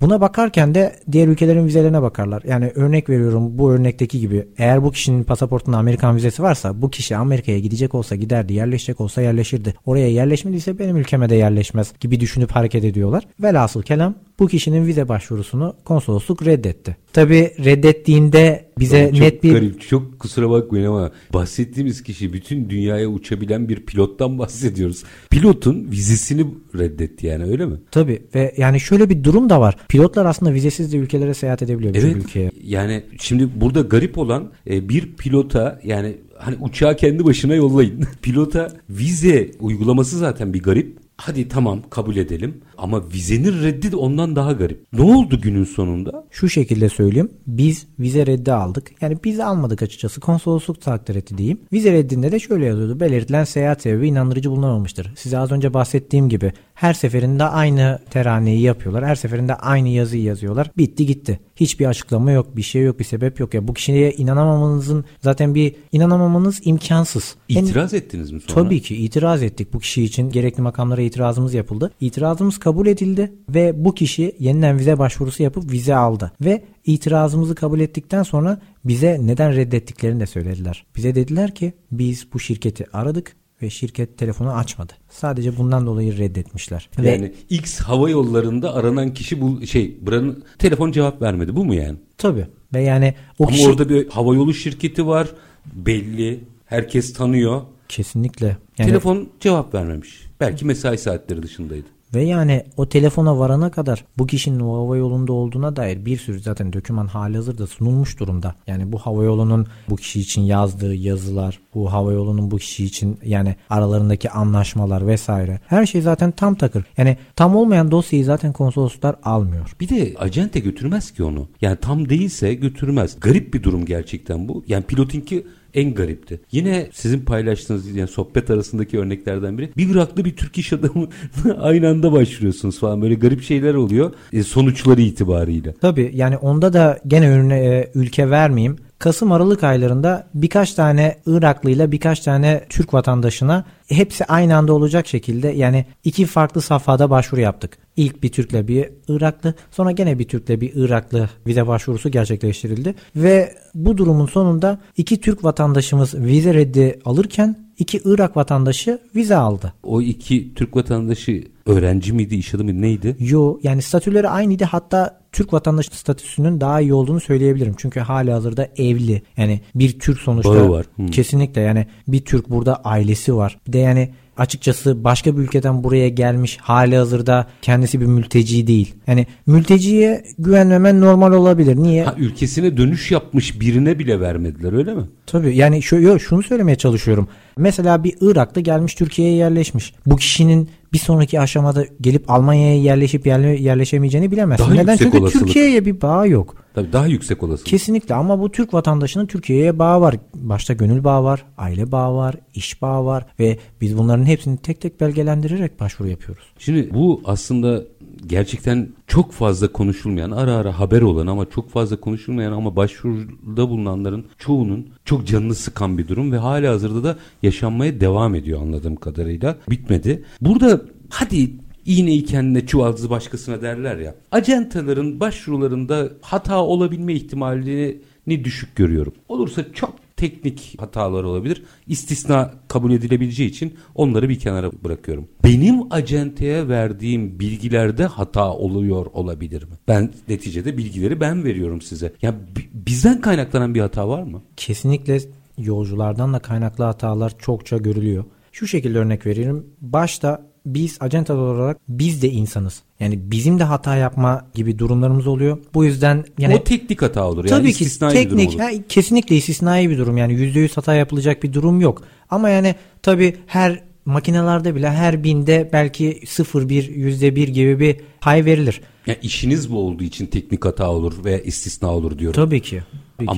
Buna 0.00 0.20
bakarken 0.20 0.74
de 0.74 0.96
diğer 1.12 1.28
ülkelerin 1.28 1.66
vizelerine 1.66 2.02
bakarlar. 2.02 2.42
Yani 2.46 2.72
örnek 2.74 3.08
veriyorum 3.08 3.58
bu 3.58 3.72
örnekteki 3.72 4.20
gibi 4.20 4.46
eğer 4.58 4.82
bu 4.82 4.92
kişinin 4.92 5.24
pasaportunda 5.24 5.78
Amerikan 5.78 6.16
vizesi 6.16 6.42
varsa 6.42 6.82
bu 6.82 6.90
kişi 6.90 7.16
Amerika'ya 7.16 7.58
gidecek 7.58 7.94
olsa 7.94 8.16
giderdi, 8.16 8.52
yerleşecek 8.52 9.00
olsa 9.00 9.22
yerleşirdi. 9.22 9.74
Oraya 9.86 10.08
yerleşmediyse 10.08 10.78
benim 10.78 10.96
ülkeme 10.96 11.28
de 11.28 11.34
yerleşmez 11.34 11.92
gibi 12.00 12.20
düşünüp 12.20 12.50
hareket 12.50 12.84
ediyorlar. 12.84 13.24
Velhasıl 13.42 13.82
kelam 13.82 14.14
bu 14.38 14.48
kişinin 14.48 14.86
vize 14.86 15.08
başvurusunu 15.08 15.74
konsolosluk 15.84 16.46
reddetti. 16.46 16.96
Tabi 17.12 17.52
reddettiğinde 17.64 18.64
bize 18.78 19.10
çok 19.10 19.20
net 19.20 19.42
bir... 19.42 19.52
Garip, 19.52 19.80
çok 19.80 20.18
kusura 20.18 20.50
bakmayın 20.50 20.86
ama 20.86 21.10
bahsettiğimiz 21.32 22.02
kişi 22.02 22.32
bütün 22.32 22.70
dünyaya 22.70 23.08
uçabilen 23.08 23.68
bir 23.68 23.86
pilottan 23.86 24.38
bahsediyoruz. 24.38 25.04
Pilotun 25.30 25.90
vizesini 25.90 26.46
reddetti 26.78 27.26
yani 27.26 27.44
öyle 27.44 27.66
mi? 27.66 27.76
Tabi 27.90 28.22
ve 28.34 28.54
yani 28.56 28.80
şöyle 28.80 29.10
bir 29.10 29.24
durum 29.24 29.50
da 29.50 29.60
var. 29.60 29.76
Pilotlar 29.88 30.26
aslında 30.26 30.54
vizesiz 30.54 30.92
de 30.92 30.96
ülkelere 30.96 31.34
seyahat 31.34 31.62
edebiliyor. 31.62 31.94
Evet 31.94 32.16
ülkeye. 32.16 32.50
yani 32.64 33.02
şimdi 33.20 33.48
burada 33.60 33.80
garip 33.80 34.18
olan 34.18 34.50
e, 34.70 34.88
bir 34.88 35.12
pilota 35.12 35.80
yani 35.84 36.16
hani 36.38 36.56
uçağı 36.60 36.96
kendi 36.96 37.24
başına 37.24 37.54
yollayın. 37.54 38.04
pilota 38.22 38.68
vize 38.90 39.50
uygulaması 39.60 40.18
zaten 40.18 40.54
bir 40.54 40.62
garip. 40.62 41.02
Hadi 41.16 41.48
tamam 41.48 41.82
kabul 41.90 42.16
edelim 42.16 42.60
ama 42.82 43.02
vizenin 43.12 43.62
reddi 43.62 43.92
de 43.92 43.96
ondan 43.96 44.36
daha 44.36 44.52
garip. 44.52 44.86
Ne 44.92 45.02
oldu 45.02 45.40
günün 45.40 45.64
sonunda? 45.64 46.24
Şu 46.30 46.48
şekilde 46.48 46.88
söyleyeyim. 46.88 47.30
Biz 47.46 47.86
vize 47.98 48.26
reddi 48.26 48.52
aldık. 48.52 48.90
Yani 49.00 49.18
biz 49.24 49.40
almadık 49.40 49.82
açıkçası. 49.82 50.20
Konsolosluk 50.20 50.80
takdir 50.80 51.14
etti 51.14 51.38
diyeyim. 51.38 51.60
Vize 51.72 51.92
reddinde 51.92 52.32
de 52.32 52.38
şöyle 52.38 52.66
yazıyordu. 52.66 53.00
Belirtilen 53.00 53.44
seyahat 53.44 53.82
sebebi 53.82 54.08
inandırıcı 54.08 54.50
bulunamamıştır. 54.50 55.12
Size 55.16 55.38
az 55.38 55.52
önce 55.52 55.74
bahsettiğim 55.74 56.28
gibi 56.28 56.52
her 56.74 56.94
seferinde 56.94 57.44
aynı 57.44 57.98
teraneyi 58.10 58.60
yapıyorlar. 58.60 59.06
Her 59.06 59.14
seferinde 59.14 59.54
aynı 59.54 59.88
yazıyı 59.88 60.22
yazıyorlar. 60.22 60.70
Bitti 60.76 61.06
gitti. 61.06 61.40
Hiçbir 61.56 61.86
açıklama 61.86 62.32
yok, 62.32 62.56
bir 62.56 62.62
şey 62.62 62.82
yok, 62.82 62.98
bir 62.98 63.04
sebep 63.04 63.40
yok. 63.40 63.54
Ya 63.54 63.68
bu 63.68 63.74
kişiye 63.74 64.12
inanamamanızın 64.12 65.04
zaten 65.20 65.54
bir 65.54 65.74
inanamamanız 65.92 66.60
imkansız. 66.64 67.34
İtiraz 67.48 67.92
yani, 67.92 68.02
ettiniz 68.02 68.32
mi 68.32 68.40
sonra? 68.40 68.64
Tabii 68.64 68.82
ki 68.82 68.96
itiraz 68.96 69.42
ettik. 69.42 69.72
Bu 69.72 69.78
kişi 69.78 70.02
için 70.02 70.30
gerekli 70.30 70.62
makamlara 70.62 71.02
itirazımız 71.02 71.54
yapıldı. 71.54 71.92
İtirazımız 72.00 72.58
kabul 72.58 72.71
edildi 72.86 73.32
ve 73.48 73.84
bu 73.84 73.94
kişi 73.94 74.36
yeniden 74.38 74.78
vize 74.78 74.98
başvurusu 74.98 75.42
yapıp 75.42 75.72
vize 75.72 75.94
aldı. 75.94 76.32
Ve 76.40 76.62
itirazımızı 76.84 77.54
kabul 77.54 77.80
ettikten 77.80 78.22
sonra 78.22 78.60
bize 78.84 79.18
neden 79.20 79.56
reddettiklerini 79.56 80.20
de 80.20 80.26
söylediler. 80.26 80.86
Bize 80.96 81.14
dediler 81.14 81.54
ki 81.54 81.72
biz 81.90 82.32
bu 82.32 82.40
şirketi 82.40 82.86
aradık 82.92 83.36
ve 83.62 83.70
şirket 83.70 84.18
telefonu 84.18 84.52
açmadı. 84.52 84.92
Sadece 85.10 85.56
bundan 85.56 85.86
dolayı 85.86 86.18
reddetmişler. 86.18 86.88
Yani 87.02 87.22
ve, 87.22 87.32
X 87.50 87.80
hava 87.80 88.10
yollarında 88.10 88.74
aranan 88.74 89.14
kişi 89.14 89.40
bu 89.40 89.66
şey 89.66 89.98
buranın 90.00 90.44
telefon 90.58 90.92
cevap 90.92 91.22
vermedi. 91.22 91.56
Bu 91.56 91.64
mu 91.64 91.74
yani? 91.74 91.98
Tabii. 92.18 92.46
Ve 92.74 92.82
yani 92.82 93.14
o 93.38 93.44
Ama 93.44 93.52
kişi... 93.52 93.68
orada 93.68 93.88
bir 93.88 94.08
hava 94.08 94.34
yolu 94.34 94.54
şirketi 94.54 95.06
var. 95.06 95.28
Belli. 95.74 96.40
Herkes 96.64 97.12
tanıyor. 97.12 97.62
Kesinlikle. 97.88 98.56
Yani... 98.78 98.88
Telefon 98.88 99.28
cevap 99.40 99.74
vermemiş. 99.74 100.26
Belki 100.40 100.64
mesai 100.64 100.98
saatleri 100.98 101.42
dışındaydı. 101.42 101.86
Ve 102.14 102.22
yani 102.22 102.64
o 102.76 102.88
telefona 102.88 103.38
varana 103.38 103.70
kadar 103.70 104.04
bu 104.18 104.26
kişinin 104.26 104.60
o 104.60 104.74
hava 104.74 104.96
yolunda 104.96 105.32
olduğuna 105.32 105.76
dair 105.76 106.04
bir 106.04 106.16
sürü 106.16 106.40
zaten 106.40 106.72
döküman 106.72 107.06
hali 107.06 107.36
hazırda 107.36 107.66
sunulmuş 107.66 108.20
durumda. 108.20 108.54
Yani 108.66 108.92
bu 108.92 108.98
hava 108.98 109.24
yolunun 109.24 109.66
bu 109.88 109.96
kişi 109.96 110.20
için 110.20 110.42
yazdığı 110.42 110.94
yazılar, 110.94 111.58
bu 111.74 111.92
hava 111.92 112.12
yolunun 112.12 112.50
bu 112.50 112.58
kişi 112.58 112.84
için 112.84 113.18
yani 113.24 113.56
aralarındaki 113.70 114.30
anlaşmalar 114.30 115.06
vesaire. 115.06 115.60
Her 115.66 115.86
şey 115.86 116.00
zaten 116.00 116.30
tam 116.30 116.54
takır. 116.54 116.84
Yani 116.96 117.16
tam 117.36 117.56
olmayan 117.56 117.90
dosyayı 117.90 118.24
zaten 118.24 118.52
konsolosluklar 118.52 119.16
almıyor. 119.22 119.76
Bir 119.80 119.88
de 119.88 120.14
acente 120.18 120.60
götürmez 120.60 121.10
ki 121.10 121.24
onu. 121.24 121.48
Yani 121.60 121.76
tam 121.76 122.08
değilse 122.08 122.54
götürmez. 122.54 123.20
Garip 123.20 123.54
bir 123.54 123.62
durum 123.62 123.84
gerçekten 123.84 124.48
bu. 124.48 124.64
Yani 124.66 124.84
pilotinki 124.84 125.46
en 125.74 125.94
garipti. 125.94 126.40
Yine 126.52 126.88
sizin 126.92 127.20
paylaştığınız 127.20 127.96
yani 127.96 128.08
sohbet 128.08 128.50
arasındaki 128.50 128.98
örneklerden 128.98 129.58
biri. 129.58 129.70
Bir 129.76 129.90
Iraklı 129.90 130.24
bir 130.24 130.36
Türk 130.36 130.58
iş 130.58 130.72
adamı 130.72 131.08
aynı 131.60 131.88
anda 131.88 132.12
başvuruyorsunuz 132.12 132.78
falan 132.78 133.02
böyle 133.02 133.14
garip 133.14 133.42
şeyler 133.42 133.74
oluyor 133.74 134.12
e, 134.32 134.42
sonuçları 134.42 135.00
itibariyle. 135.00 135.74
Tabii 135.80 136.10
yani 136.14 136.36
onda 136.36 136.72
da 136.72 136.98
gene 137.06 137.30
önüne 137.30 137.58
e, 137.58 137.90
ülke 137.94 138.30
vermeyeyim. 138.30 138.76
Kasım 139.02 139.32
Aralık 139.32 139.64
aylarında 139.64 140.26
birkaç 140.34 140.74
tane 140.74 141.16
Iraklıyla 141.26 141.92
birkaç 141.92 142.20
tane 142.20 142.64
Türk 142.68 142.94
vatandaşına 142.94 143.64
hepsi 143.88 144.24
aynı 144.24 144.56
anda 144.56 144.72
olacak 144.72 145.06
şekilde 145.06 145.48
yani 145.48 145.86
iki 146.04 146.26
farklı 146.26 146.60
safhada 146.60 147.10
başvuru 147.10 147.40
yaptık. 147.40 147.78
İlk 147.96 148.22
bir 148.22 148.32
Türk'le 148.32 148.68
bir 148.68 148.90
Iraklı 149.08 149.54
sonra 149.70 149.90
gene 149.90 150.18
bir 150.18 150.28
Türk'le 150.28 150.48
bir 150.48 150.72
Iraklı 150.74 151.28
vize 151.46 151.66
başvurusu 151.66 152.10
gerçekleştirildi. 152.10 152.94
Ve 153.16 153.54
bu 153.74 153.98
durumun 153.98 154.26
sonunda 154.26 154.78
iki 154.96 155.20
Türk 155.20 155.44
vatandaşımız 155.44 156.14
vize 156.14 156.54
reddi 156.54 156.98
alırken 157.04 157.61
iki 157.78 158.00
Irak 158.04 158.36
vatandaşı 158.36 158.98
vize 159.16 159.36
aldı. 159.36 159.72
O 159.82 160.00
iki 160.00 160.54
Türk 160.54 160.76
vatandaşı 160.76 161.44
öğrenci 161.66 162.12
miydi, 162.12 162.34
iş 162.34 162.54
adamı 162.54 162.82
neydi? 162.82 163.16
Yo 163.20 163.58
yani 163.62 163.82
statüleri 163.82 164.28
aynıydı 164.28 164.64
hatta 164.64 165.22
Türk 165.32 165.52
vatandaşı 165.52 165.98
statüsünün 165.98 166.60
daha 166.60 166.80
iyi 166.80 166.94
olduğunu 166.94 167.20
söyleyebilirim. 167.20 167.74
Çünkü 167.78 168.00
hali 168.00 168.32
hazırda 168.32 168.68
evli. 168.76 169.22
Yani 169.36 169.60
bir 169.74 169.98
Türk 169.98 170.18
sonuçta. 170.18 170.50
Bağı 170.50 170.70
var. 170.70 170.86
Hmm. 170.96 171.06
Kesinlikle 171.06 171.60
yani 171.60 171.86
bir 172.08 172.24
Türk 172.24 172.50
burada 172.50 172.76
ailesi 172.76 173.36
var. 173.36 173.58
Bir 173.66 173.72
de 173.72 173.78
yani 173.78 174.10
açıkçası 174.36 175.04
başka 175.04 175.36
bir 175.36 175.42
ülkeden 175.42 175.84
buraya 175.84 176.08
gelmiş 176.08 176.58
hali 176.60 176.96
hazırda 176.96 177.46
kendisi 177.62 178.00
bir 178.00 178.06
mülteci 178.06 178.66
değil. 178.66 178.94
Yani 179.06 179.26
mülteciye 179.46 180.24
güvenmemen 180.38 181.00
normal 181.00 181.32
olabilir. 181.32 181.76
Niye? 181.76 182.04
Ha, 182.04 182.14
ülkesine 182.18 182.76
dönüş 182.76 183.10
yapmış 183.10 183.60
birine 183.60 183.98
bile 183.98 184.20
vermediler 184.20 184.72
öyle 184.72 184.94
mi? 184.94 185.02
Tabii 185.26 185.56
yani 185.56 185.82
şu, 185.82 185.96
yo, 186.00 186.18
şunu 186.18 186.42
söylemeye 186.42 186.76
çalışıyorum. 186.76 187.28
Mesela 187.56 188.04
bir 188.04 188.14
Iraklı 188.20 188.60
gelmiş 188.60 188.94
Türkiye'ye 188.94 189.36
yerleşmiş. 189.36 189.94
Bu 190.06 190.16
kişinin 190.16 190.68
bir 190.92 190.98
sonraki 190.98 191.40
aşamada 191.40 191.84
gelip 192.00 192.30
Almanya'ya 192.30 192.82
yerleşip 192.82 193.26
yerle, 193.26 193.48
yerleşemeyeceğini 193.48 194.30
bilemezsin. 194.30 194.64
Daha 194.64 194.74
Neden? 194.74 194.96
Çünkü 194.96 195.18
olasılık. 195.18 195.46
Türkiye'ye 195.46 195.86
bir 195.86 196.00
bağı 196.00 196.28
yok. 196.28 196.54
Tabii 196.74 196.92
daha 196.92 197.06
yüksek 197.06 197.42
olasılık. 197.42 197.66
Kesinlikle 197.66 198.14
ama 198.14 198.40
bu 198.40 198.50
Türk 198.50 198.74
vatandaşının 198.74 199.26
Türkiye'ye 199.26 199.78
bağı 199.78 200.00
var. 200.00 200.16
Başta 200.34 200.72
gönül 200.72 201.04
bağı 201.04 201.24
var, 201.24 201.44
aile 201.58 201.92
bağı 201.92 202.14
var, 202.14 202.34
iş 202.54 202.82
bağı 202.82 203.04
var 203.04 203.26
ve 203.40 203.58
biz 203.80 203.98
bunların 203.98 204.24
hepsini 204.24 204.56
tek 204.58 204.80
tek 204.80 205.00
belgelendirerek 205.00 205.80
başvuru 205.80 206.08
yapıyoruz. 206.08 206.44
Şimdi 206.58 206.94
bu 206.94 207.22
aslında 207.24 207.82
gerçekten 208.26 208.88
çok 209.06 209.32
fazla 209.32 209.72
konuşulmayan, 209.72 210.30
ara 210.30 210.54
ara 210.54 210.78
haber 210.78 211.02
olan 211.02 211.26
ama 211.26 211.50
çok 211.50 211.70
fazla 211.70 211.96
konuşulmayan 211.96 212.52
ama 212.52 212.76
başvuruda 212.76 213.68
bulunanların 213.68 214.26
çoğunun 214.38 214.88
çok 215.04 215.26
canını 215.26 215.54
sıkan 215.54 215.98
bir 215.98 216.08
durum 216.08 216.32
ve 216.32 216.38
hala 216.38 216.72
hazırda 216.72 217.04
da 217.04 217.18
yaşanmaya 217.42 218.00
devam 218.00 218.34
ediyor 218.34 218.62
anladığım 218.62 218.96
kadarıyla. 218.96 219.58
Bitmedi. 219.70 220.24
Burada 220.40 220.82
hadi 221.10 221.50
iğneyi 221.86 222.24
kendine 222.24 222.66
çuvaldızı 222.66 223.10
başkasına 223.10 223.62
derler 223.62 223.96
ya. 223.96 224.14
Acentaların 224.30 225.20
başvurularında 225.20 226.12
hata 226.20 226.64
olabilme 226.64 227.14
ihtimalini 227.14 228.00
düşük 228.28 228.76
görüyorum. 228.76 229.12
Olursa 229.28 229.72
çok 229.72 229.94
teknik 230.22 230.74
hatalar 230.78 231.24
olabilir. 231.24 231.62
İstisna 231.86 232.54
kabul 232.68 232.92
edilebileceği 232.92 233.48
için 233.48 233.74
onları 233.94 234.28
bir 234.28 234.38
kenara 234.38 234.72
bırakıyorum. 234.84 235.28
Benim 235.44 235.92
acenteye 235.92 236.68
verdiğim 236.68 237.40
bilgilerde 237.40 238.04
hata 238.06 238.52
oluyor 238.52 239.06
olabilir 239.12 239.62
mi? 239.62 239.74
Ben 239.88 240.10
neticede 240.28 240.76
bilgileri 240.76 241.20
ben 241.20 241.44
veriyorum 241.44 241.80
size. 241.80 242.12
Ya 242.22 242.34
bi- 242.56 242.70
bizden 242.86 243.20
kaynaklanan 243.20 243.74
bir 243.74 243.80
hata 243.80 244.08
var 244.08 244.22
mı? 244.22 244.42
Kesinlikle 244.56 245.18
yolculardan 245.58 246.32
da 246.32 246.38
kaynaklı 246.38 246.84
hatalar 246.84 247.38
çokça 247.38 247.76
görülüyor. 247.76 248.24
Şu 248.52 248.66
şekilde 248.66 248.98
örnek 248.98 249.26
veririm. 249.26 249.66
Başta 249.80 250.46
biz 250.66 250.96
acentalar 251.00 251.42
olarak 251.54 251.78
biz 251.88 252.22
de 252.22 252.28
insanız. 252.28 252.82
Yani 253.02 253.18
bizim 253.30 253.58
de 253.58 253.64
hata 253.64 253.96
yapma 253.96 254.46
gibi 254.54 254.78
durumlarımız 254.78 255.26
oluyor. 255.26 255.58
Bu 255.74 255.84
yüzden 255.84 256.24
yani 256.38 256.54
o 256.54 256.64
teknik 256.64 257.02
hata 257.02 257.28
olur. 257.28 257.44
Yani 257.44 257.48
Tabii 257.48 257.72
ki 257.72 257.98
teknik 257.98 258.60
ha, 258.60 258.70
kesinlikle 258.88 259.36
istisnai 259.36 259.90
bir 259.90 259.98
durum 259.98 260.16
yani 260.16 260.32
%100 260.32 260.74
hata 260.74 260.94
yapılacak 260.94 261.42
bir 261.42 261.52
durum 261.52 261.80
yok. 261.80 262.02
Ama 262.30 262.48
yani 262.48 262.74
tabii 263.02 263.36
her 263.46 263.82
makinelerde 264.04 264.74
bile 264.74 264.90
her 264.90 265.24
binde 265.24 265.70
belki 265.72 266.20
0,1 266.24 266.68
%1 266.92 267.50
gibi 267.50 267.80
bir 267.80 267.96
pay 268.20 268.44
verilir. 268.44 268.80
Yani 269.06 269.18
işiniz 269.22 269.72
bu 269.72 269.78
olduğu 269.78 270.04
için 270.04 270.26
teknik 270.26 270.64
hata 270.64 270.90
olur 270.90 271.24
ve 271.24 271.44
istisna 271.44 271.94
olur 271.94 272.18
diyorum. 272.18 272.44
Tabii 272.44 272.60
ki. 272.60 272.82
Tabii 273.18 273.26
ki. 273.26 273.32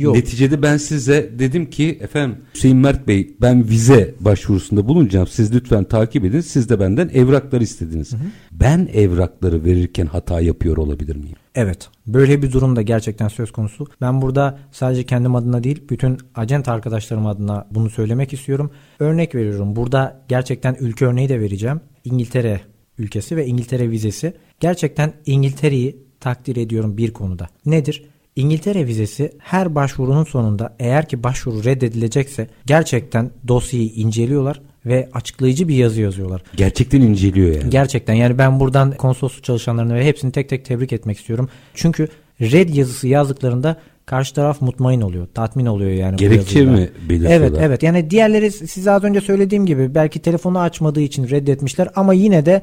Yok. 0.00 0.16
neticede 0.16 0.62
ben 0.62 0.76
size 0.76 1.30
dedim 1.38 1.70
ki 1.70 1.98
efendim 2.00 2.38
Hüseyin 2.54 2.76
Mert 2.76 3.08
Bey 3.08 3.34
ben 3.40 3.68
vize 3.68 4.14
başvurusunda 4.20 4.88
bulunacağım. 4.88 5.26
Siz 5.26 5.54
lütfen 5.54 5.84
takip 5.84 6.24
edin. 6.24 6.40
Siz 6.40 6.68
de 6.68 6.80
benden 6.80 7.08
evraklar 7.08 7.60
istediniz. 7.60 8.10
Ben 8.52 8.88
evrakları 8.92 9.64
verirken 9.64 10.06
hata 10.06 10.40
yapıyor 10.40 10.76
olabilir 10.76 11.16
miyim? 11.16 11.36
Evet. 11.54 11.88
Böyle 12.06 12.42
bir 12.42 12.52
durum 12.52 12.76
da 12.76 12.82
gerçekten 12.82 13.28
söz 13.28 13.52
konusu. 13.52 13.86
Ben 14.00 14.22
burada 14.22 14.58
sadece 14.72 15.04
kendim 15.04 15.34
adına 15.34 15.64
değil 15.64 15.82
bütün 15.90 16.18
acent 16.34 16.68
arkadaşlarım 16.68 17.26
adına 17.26 17.66
bunu 17.70 17.90
söylemek 17.90 18.32
istiyorum. 18.32 18.70
Örnek 18.98 19.34
veriyorum. 19.34 19.76
Burada 19.76 20.22
gerçekten 20.28 20.76
ülke 20.80 21.06
örneği 21.06 21.28
de 21.28 21.40
vereceğim. 21.40 21.80
İngiltere 22.04 22.60
ülkesi 22.98 23.36
ve 23.36 23.46
İngiltere 23.46 23.90
vizesi. 23.90 24.32
Gerçekten 24.60 25.12
İngiltere'yi 25.26 25.96
takdir 26.20 26.56
ediyorum 26.56 26.96
bir 26.96 27.12
konuda. 27.12 27.48
Nedir? 27.66 28.04
İngiltere 28.40 28.86
vizesi 28.86 29.32
her 29.38 29.74
başvurunun 29.74 30.24
sonunda 30.24 30.76
eğer 30.78 31.08
ki 31.08 31.22
başvuru 31.22 31.64
reddedilecekse 31.64 32.46
gerçekten 32.66 33.30
dosyayı 33.48 33.88
inceliyorlar 33.88 34.60
ve 34.86 35.08
açıklayıcı 35.12 35.68
bir 35.68 35.74
yazı 35.74 36.00
yazıyorlar. 36.00 36.42
Gerçekten 36.56 37.00
inceliyor 37.00 37.54
yani. 37.56 37.70
Gerçekten 37.70 38.14
yani 38.14 38.38
ben 38.38 38.60
buradan 38.60 38.92
konsolosluk 38.92 39.44
çalışanlarını 39.44 39.94
ve 39.94 40.04
hepsini 40.04 40.32
tek 40.32 40.48
tek 40.48 40.64
tebrik 40.64 40.92
etmek 40.92 41.18
istiyorum. 41.18 41.48
Çünkü 41.74 42.08
red 42.40 42.68
yazısı 42.68 43.08
yazdıklarında 43.08 43.76
karşı 44.06 44.34
taraf 44.34 44.60
mutmain 44.60 45.00
oluyor. 45.00 45.26
Tatmin 45.34 45.66
oluyor 45.66 45.90
yani. 45.90 46.16
Gerekçe 46.16 46.64
mi 46.64 46.90
belirtiyorlar? 47.08 47.36
Evet 47.36 47.52
evet 47.60 47.82
yani 47.82 48.10
diğerleri 48.10 48.52
size 48.52 48.90
az 48.90 49.04
önce 49.04 49.20
söylediğim 49.20 49.66
gibi 49.66 49.94
belki 49.94 50.18
telefonu 50.18 50.60
açmadığı 50.60 51.00
için 51.00 51.30
reddetmişler 51.30 51.88
ama 51.96 52.14
yine 52.14 52.46
de 52.46 52.62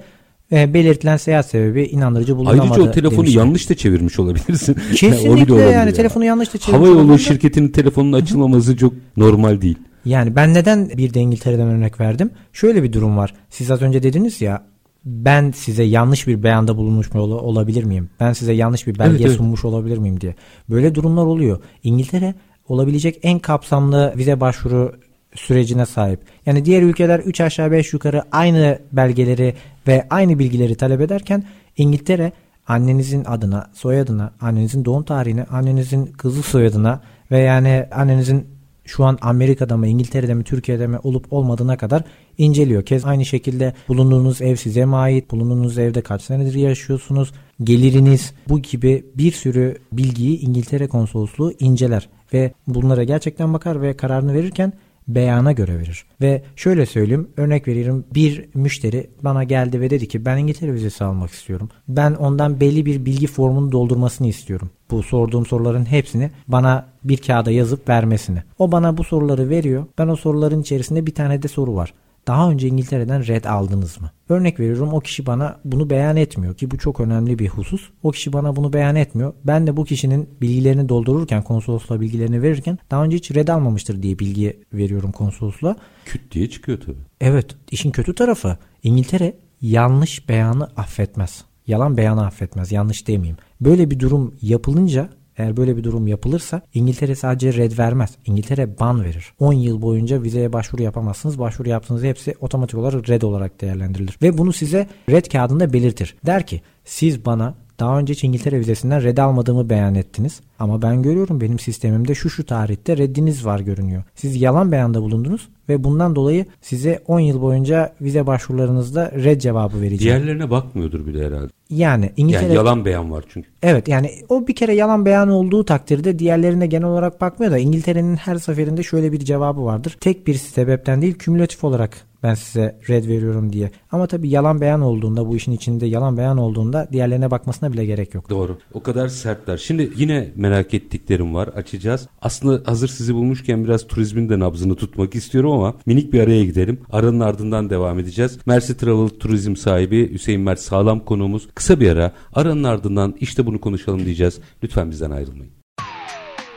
e, 0.51 0.73
belirtilen 0.73 1.17
seyahat 1.17 1.45
sebebi 1.49 1.83
inandırıcı 1.83 2.37
bulunamadı. 2.37 2.61
Ayrıca 2.61 2.89
o 2.89 2.91
telefonu 2.91 3.21
demişler. 3.21 3.41
yanlış 3.41 3.69
da 3.69 3.75
çevirmiş 3.75 4.19
olabilirsin. 4.19 4.73
Kesinlikle 4.95 5.53
olabilir 5.53 5.71
yani 5.73 5.93
telefonu 5.93 6.25
yanlış 6.25 6.53
da 6.53 6.57
çevirmiş 6.57 6.89
Hava 6.89 6.99
yolu 6.99 7.19
şirketinin 7.19 7.67
telefonunun 7.69 8.21
açılmaması 8.21 8.77
çok 8.77 8.93
normal 9.17 9.61
değil. 9.61 9.77
Yani 10.05 10.35
ben 10.35 10.53
neden 10.53 10.89
bir 10.89 11.13
de 11.13 11.19
İngiltere'den 11.19 11.67
örnek 11.67 11.99
verdim? 11.99 12.29
Şöyle 12.53 12.83
bir 12.83 12.93
durum 12.93 13.17
var. 13.17 13.33
Siz 13.49 13.71
az 13.71 13.81
önce 13.81 14.03
dediniz 14.03 14.41
ya 14.41 14.63
ben 15.05 15.51
size 15.51 15.83
yanlış 15.83 16.27
bir 16.27 16.43
beyanda 16.43 16.77
bulunmuş 16.77 17.13
mu 17.13 17.21
ola- 17.21 17.41
olabilir 17.41 17.83
miyim? 17.83 18.09
Ben 18.19 18.33
size 18.33 18.53
yanlış 18.53 18.87
bir 18.87 18.99
belge 18.99 19.11
Evet, 19.11 19.21
evet. 19.25 19.35
sunmuş 19.37 19.65
olabilir 19.65 19.97
miyim 19.97 20.21
diye. 20.21 20.35
Böyle 20.69 20.95
durumlar 20.95 21.25
oluyor. 21.25 21.59
İngiltere 21.83 22.35
olabilecek 22.67 23.19
en 23.23 23.39
kapsamlı 23.39 24.13
vize 24.17 24.39
başvuru 24.39 24.91
sürecine 25.35 25.85
sahip. 25.85 26.19
Yani 26.45 26.65
diğer 26.65 26.81
ülkeler 26.81 27.19
3 27.19 27.41
aşağı 27.41 27.71
5 27.71 27.93
yukarı 27.93 28.23
aynı 28.31 28.79
belgeleri 28.91 29.53
ve 29.87 30.07
aynı 30.09 30.39
bilgileri 30.39 30.75
talep 30.75 31.01
ederken 31.01 31.43
İngiltere 31.77 32.31
annenizin 32.67 33.25
adına, 33.25 33.69
soyadına, 33.73 34.33
annenizin 34.41 34.85
doğum 34.85 35.03
tarihine, 35.03 35.43
annenizin 35.43 36.05
kızı 36.05 36.43
soyadına 36.43 37.01
ve 37.31 37.39
yani 37.39 37.85
annenizin 37.91 38.47
şu 38.87 39.05
an 39.05 39.17
Amerika'da 39.21 39.77
mı, 39.77 39.87
İngiltere'de 39.87 40.33
mi, 40.33 40.43
Türkiye'de 40.43 40.87
mi 40.87 40.97
olup 41.03 41.33
olmadığına 41.33 41.77
kadar 41.77 42.03
inceliyor. 42.37 42.85
Kez 42.85 43.05
aynı 43.05 43.25
şekilde 43.25 43.73
bulunduğunuz 43.87 44.41
ev 44.41 44.55
size 44.55 44.85
mi 44.85 44.95
ait, 44.95 45.31
bulunduğunuz 45.31 45.77
evde 45.77 46.01
kaç 46.01 46.21
senedir 46.21 46.53
yaşıyorsunuz, 46.53 47.33
geliriniz 47.63 48.33
bu 48.49 48.59
gibi 48.59 49.05
bir 49.15 49.31
sürü 49.31 49.77
bilgiyi 49.91 50.39
İngiltere 50.39 50.87
konsolosluğu 50.87 51.53
inceler 51.59 52.09
ve 52.33 52.53
bunlara 52.67 53.03
gerçekten 53.03 53.53
bakar 53.53 53.81
ve 53.81 53.97
kararını 53.97 54.33
verirken 54.33 54.73
beyana 55.07 55.51
göre 55.51 55.79
verir. 55.79 56.05
Ve 56.21 56.43
şöyle 56.55 56.85
söyleyeyim 56.85 57.29
örnek 57.37 57.67
veriyorum 57.67 58.05
bir 58.15 58.45
müşteri 58.53 59.09
bana 59.21 59.43
geldi 59.43 59.81
ve 59.81 59.89
dedi 59.89 60.07
ki 60.07 60.25
ben 60.25 60.37
İngiltere 60.37 60.73
vizesi 60.73 61.03
almak 61.03 61.31
istiyorum. 61.31 61.69
Ben 61.87 62.13
ondan 62.13 62.59
belli 62.59 62.85
bir 62.85 63.05
bilgi 63.05 63.27
formunu 63.27 63.71
doldurmasını 63.71 64.27
istiyorum. 64.27 64.69
Bu 64.91 65.03
sorduğum 65.03 65.45
soruların 65.45 65.85
hepsini 65.85 66.31
bana 66.47 66.85
bir 67.03 67.17
kağıda 67.17 67.51
yazıp 67.51 67.89
vermesini. 67.89 68.43
O 68.59 68.71
bana 68.71 68.97
bu 68.97 69.03
soruları 69.03 69.49
veriyor. 69.49 69.85
Ben 69.97 70.07
o 70.07 70.15
soruların 70.15 70.61
içerisinde 70.61 71.05
bir 71.05 71.15
tane 71.15 71.43
de 71.43 71.47
soru 71.47 71.75
var. 71.75 71.93
Daha 72.27 72.51
önce 72.51 72.67
İngiltere'den 72.67 73.27
red 73.27 73.43
aldınız 73.43 74.01
mı? 74.01 74.11
Örnek 74.29 74.59
veriyorum 74.59 74.93
o 74.93 74.99
kişi 74.99 75.25
bana 75.25 75.59
bunu 75.65 75.89
beyan 75.89 76.15
etmiyor 76.15 76.55
ki 76.55 76.71
bu 76.71 76.77
çok 76.77 76.99
önemli 76.99 77.39
bir 77.39 77.47
husus. 77.47 77.89
O 78.03 78.11
kişi 78.11 78.33
bana 78.33 78.55
bunu 78.55 78.73
beyan 78.73 78.95
etmiyor. 78.95 79.33
Ben 79.43 79.67
de 79.67 79.77
bu 79.77 79.85
kişinin 79.85 80.29
bilgilerini 80.41 80.89
doldururken 80.89 81.43
konsolosluğa 81.43 82.01
bilgilerini 82.01 82.41
verirken 82.41 82.77
daha 82.91 83.03
önce 83.03 83.17
hiç 83.17 83.31
red 83.31 83.47
almamıştır 83.47 84.03
diye 84.03 84.19
bilgi 84.19 84.63
veriyorum 84.73 85.11
konsolosluğa. 85.11 85.75
Küt 86.05 86.31
diye 86.31 86.49
çıkıyor 86.49 86.79
tabii. 86.79 86.97
Evet 87.21 87.55
işin 87.71 87.91
kötü 87.91 88.15
tarafı 88.15 88.57
İngiltere 88.83 89.37
yanlış 89.61 90.29
beyanı 90.29 90.63
affetmez. 90.63 91.43
Yalan 91.67 91.97
beyanı 91.97 92.25
affetmez 92.25 92.71
yanlış 92.71 93.07
demeyeyim. 93.07 93.37
Böyle 93.61 93.91
bir 93.91 93.99
durum 93.99 94.35
yapılınca 94.41 95.09
eğer 95.37 95.57
böyle 95.57 95.77
bir 95.77 95.83
durum 95.83 96.07
yapılırsa 96.07 96.61
İngiltere 96.73 97.15
sadece 97.15 97.53
red 97.53 97.77
vermez. 97.77 98.15
İngiltere 98.25 98.79
ban 98.79 99.03
verir. 99.03 99.33
10 99.39 99.53
yıl 99.53 99.81
boyunca 99.81 100.23
vizeye 100.23 100.53
başvuru 100.53 100.81
yapamazsınız. 100.81 101.39
Başvuru 101.39 101.69
yaptığınız 101.69 102.03
hepsi 102.03 102.35
otomatik 102.41 102.77
olarak 102.77 103.09
red 103.09 103.21
olarak 103.21 103.61
değerlendirilir. 103.61 104.17
Ve 104.21 104.37
bunu 104.37 104.53
size 104.53 104.87
red 105.09 105.25
kağıdında 105.25 105.73
belirtir. 105.73 106.15
Der 106.25 106.47
ki 106.47 106.61
siz 106.85 107.25
bana 107.25 107.55
Daha 107.79 107.99
önce 107.99 108.13
hiç 108.13 108.23
İngiltere 108.23 108.59
vizesinden 108.59 109.03
red 109.03 109.17
almadığımı 109.17 109.69
beyan 109.69 109.95
ettiniz. 109.95 110.41
Ama 110.59 110.81
ben 110.81 111.01
görüyorum 111.01 111.41
benim 111.41 111.59
sistemimde 111.59 112.15
şu 112.15 112.29
şu 112.29 112.45
tarihte 112.45 112.97
reddiniz 112.97 113.45
var 113.45 113.59
görünüyor. 113.59 114.03
Siz 114.15 114.41
yalan 114.41 114.71
beyanda 114.71 115.01
bulundunuz 115.01 115.49
ve 115.69 115.83
bundan 115.83 116.15
dolayı 116.15 116.45
size 116.61 117.03
10 117.07 117.19
yıl 117.19 117.41
boyunca 117.41 117.93
vize 118.01 118.27
başvurularınızda 118.27 119.11
red 119.11 119.41
cevabı 119.41 119.81
vereceğim. 119.81 120.17
Diğerlerine 120.17 120.49
bakmıyordur 120.49 121.05
bile 121.05 121.25
herhalde. 121.25 121.49
Yani 121.69 122.11
İngiltere 122.17 122.45
Yani 122.45 122.55
yalan 122.55 122.85
beyan 122.85 123.11
var 123.11 123.25
çünkü. 123.29 123.49
Evet 123.63 123.87
yani 123.87 124.11
o 124.29 124.47
bir 124.47 124.55
kere 124.55 124.75
yalan 124.75 125.05
beyan 125.05 125.29
olduğu 125.29 125.65
takdirde 125.65 126.19
diğerlerine 126.19 126.67
genel 126.67 126.87
olarak 126.87 127.21
bakmıyor 127.21 127.51
da 127.51 127.57
İngiltere'nin 127.57 128.15
her 128.15 128.35
seferinde 128.35 128.83
şöyle 128.83 129.11
bir 129.11 129.19
cevabı 129.19 129.65
vardır. 129.65 129.97
Tek 129.99 130.27
bir 130.27 130.33
sebepten 130.33 131.01
değil 131.01 131.13
kümülatif 131.13 131.63
olarak 131.63 132.07
ben 132.23 132.33
size 132.33 132.75
red 132.89 133.07
veriyorum 133.07 133.53
diye. 133.53 133.71
Ama 133.91 134.07
tabii 134.07 134.29
yalan 134.29 134.61
beyan 134.61 134.81
olduğunda 134.81 135.27
bu 135.27 135.35
işin 135.35 135.51
içinde 135.51 135.85
yalan 135.85 136.17
beyan 136.17 136.37
olduğunda 136.37 136.87
diğerlerine 136.91 137.31
bakmasına 137.31 137.73
bile 137.73 137.85
gerek 137.85 138.13
yok. 138.13 138.29
Doğru. 138.29 138.57
O 138.73 138.83
kadar 138.83 139.07
sertler. 139.07 139.57
Şimdi 139.57 139.91
yine 139.95 140.27
merak 140.35 140.73
ettiklerim 140.73 141.35
var. 141.35 141.47
Açacağız. 141.47 142.07
Aslında 142.21 142.69
hazır 142.69 142.87
sizi 142.87 143.15
bulmuşken 143.15 143.63
biraz 143.63 143.87
turizmin 143.87 144.29
de 144.29 144.39
nabzını 144.39 144.75
tutmak 144.75 145.15
istiyorum 145.15 145.51
ama 145.57 145.73
minik 145.85 146.13
bir 146.13 146.19
araya 146.19 146.43
gidelim. 146.45 146.79
Aranın 146.91 147.19
ardından 147.19 147.69
devam 147.69 147.99
edeceğiz. 147.99 148.37
Mersi 148.45 148.77
Travel 148.77 149.09
Turizm 149.09 149.55
sahibi 149.55 150.13
Hüseyin 150.13 150.41
Mert 150.41 150.59
Sağlam 150.59 150.99
konuğumuz. 150.99 151.47
Kısa 151.55 151.79
bir 151.79 151.91
ara. 151.91 152.11
Aranın 152.33 152.63
ardından 152.63 153.15
işte 153.19 153.45
bunu 153.45 153.61
konuşalım 153.61 154.05
diyeceğiz. 154.05 154.39
Lütfen 154.63 154.91
bizden 154.91 155.11
ayrılmayın. 155.11 155.51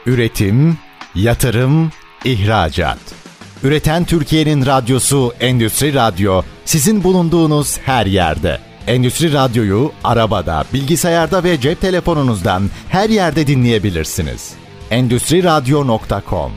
Üretim, 0.06 0.78
yatırım, 1.14 1.90
ihracat. 2.24 2.98
Üreten 3.62 4.04
Türkiye'nin 4.04 4.66
radyosu 4.66 5.32
Endüstri 5.40 5.94
Radyo 5.94 6.42
sizin 6.64 7.04
bulunduğunuz 7.04 7.78
her 7.78 8.06
yerde. 8.06 8.58
Endüstri 8.86 9.32
Radyo'yu 9.32 9.92
arabada, 10.04 10.64
bilgisayarda 10.74 11.44
ve 11.44 11.60
cep 11.60 11.80
telefonunuzdan 11.80 12.62
her 12.88 13.10
yerde 13.10 13.46
dinleyebilirsiniz. 13.46 14.52
Endüstri 14.90 15.44
Radyo.com 15.44 16.52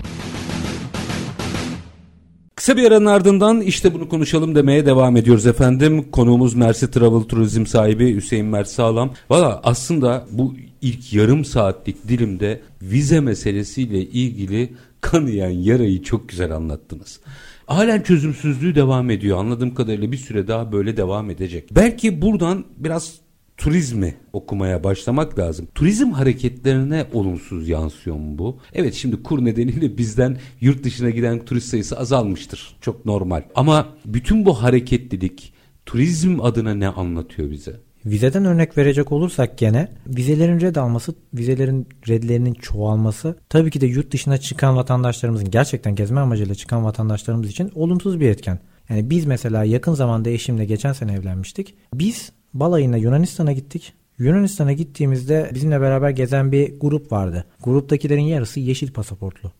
Kısa 2.63 2.77
bir 2.77 2.87
aranın 2.87 3.05
ardından 3.05 3.61
işte 3.61 3.93
bunu 3.93 4.09
konuşalım 4.09 4.55
demeye 4.55 4.85
devam 4.85 5.17
ediyoruz 5.17 5.45
efendim. 5.45 6.11
Konuğumuz 6.11 6.53
Mersi 6.55 6.91
Travel 6.91 7.23
Turizm 7.23 7.65
sahibi 7.65 8.15
Hüseyin 8.15 8.45
Mert 8.45 8.67
Sağlam. 8.67 9.13
Valla 9.29 9.61
aslında 9.63 10.25
bu 10.31 10.55
ilk 10.81 11.13
yarım 11.13 11.45
saatlik 11.45 12.07
dilimde 12.07 12.61
vize 12.81 13.19
meselesiyle 13.19 14.01
ilgili 14.01 14.73
kanayan 15.01 15.49
yarayı 15.49 16.03
çok 16.03 16.29
güzel 16.29 16.55
anlattınız. 16.55 17.19
Halen 17.65 18.01
çözümsüzlüğü 18.01 18.75
devam 18.75 19.09
ediyor. 19.09 19.37
Anladığım 19.37 19.75
kadarıyla 19.75 20.11
bir 20.11 20.17
süre 20.17 20.47
daha 20.47 20.71
böyle 20.71 20.97
devam 20.97 21.29
edecek. 21.29 21.69
Belki 21.71 22.21
buradan 22.21 22.65
biraz 22.77 23.22
turizmi 23.57 24.15
okumaya 24.33 24.83
başlamak 24.83 25.39
lazım. 25.39 25.67
Turizm 25.75 26.11
hareketlerine 26.11 27.05
olumsuz 27.13 27.69
yansıyor 27.69 28.15
mu 28.15 28.37
bu? 28.37 28.59
Evet 28.73 28.93
şimdi 28.93 29.23
kur 29.23 29.45
nedeniyle 29.45 29.97
bizden 29.97 30.37
yurt 30.61 30.83
dışına 30.83 31.09
giden 31.09 31.45
turist 31.45 31.67
sayısı 31.67 31.99
azalmıştır. 31.99 32.77
Çok 32.81 33.05
normal. 33.05 33.43
Ama 33.55 33.87
bütün 34.05 34.45
bu 34.45 34.63
hareketlilik 34.63 35.53
turizm 35.85 36.41
adına 36.41 36.73
ne 36.73 36.87
anlatıyor 36.87 37.51
bize? 37.51 37.79
Vizeden 38.05 38.45
örnek 38.45 38.77
verecek 38.77 39.11
olursak 39.11 39.57
gene 39.57 39.87
vizelerin 40.07 40.61
red 40.61 40.75
alması, 40.75 41.15
vizelerin 41.33 41.87
redlerinin 42.07 42.53
çoğalması 42.53 43.37
tabii 43.49 43.71
ki 43.71 43.81
de 43.81 43.85
yurt 43.85 44.11
dışına 44.11 44.37
çıkan 44.37 44.75
vatandaşlarımızın 44.75 45.51
gerçekten 45.51 45.95
gezme 45.95 46.19
amacıyla 46.19 46.55
çıkan 46.55 46.83
vatandaşlarımız 46.85 47.49
için 47.49 47.71
olumsuz 47.75 48.19
bir 48.19 48.29
etken. 48.29 48.59
Yani 48.89 49.09
biz 49.09 49.25
mesela 49.25 49.63
yakın 49.63 49.93
zamanda 49.93 50.29
eşimle 50.29 50.65
geçen 50.65 50.93
sene 50.93 51.13
evlenmiştik. 51.13 51.75
Biz 51.93 52.31
balayına 52.53 52.97
Yunanistan'a 52.97 53.51
gittik. 53.51 53.93
Yunanistan'a 54.17 54.73
gittiğimizde 54.73 55.51
bizimle 55.53 55.81
beraber 55.81 56.09
gezen 56.09 56.51
bir 56.51 56.79
grup 56.79 57.11
vardı. 57.11 57.45
Gruptakilerin 57.63 58.21
yarısı 58.21 58.59
yeşil 58.59 58.91
pasaportlu. 58.91 59.51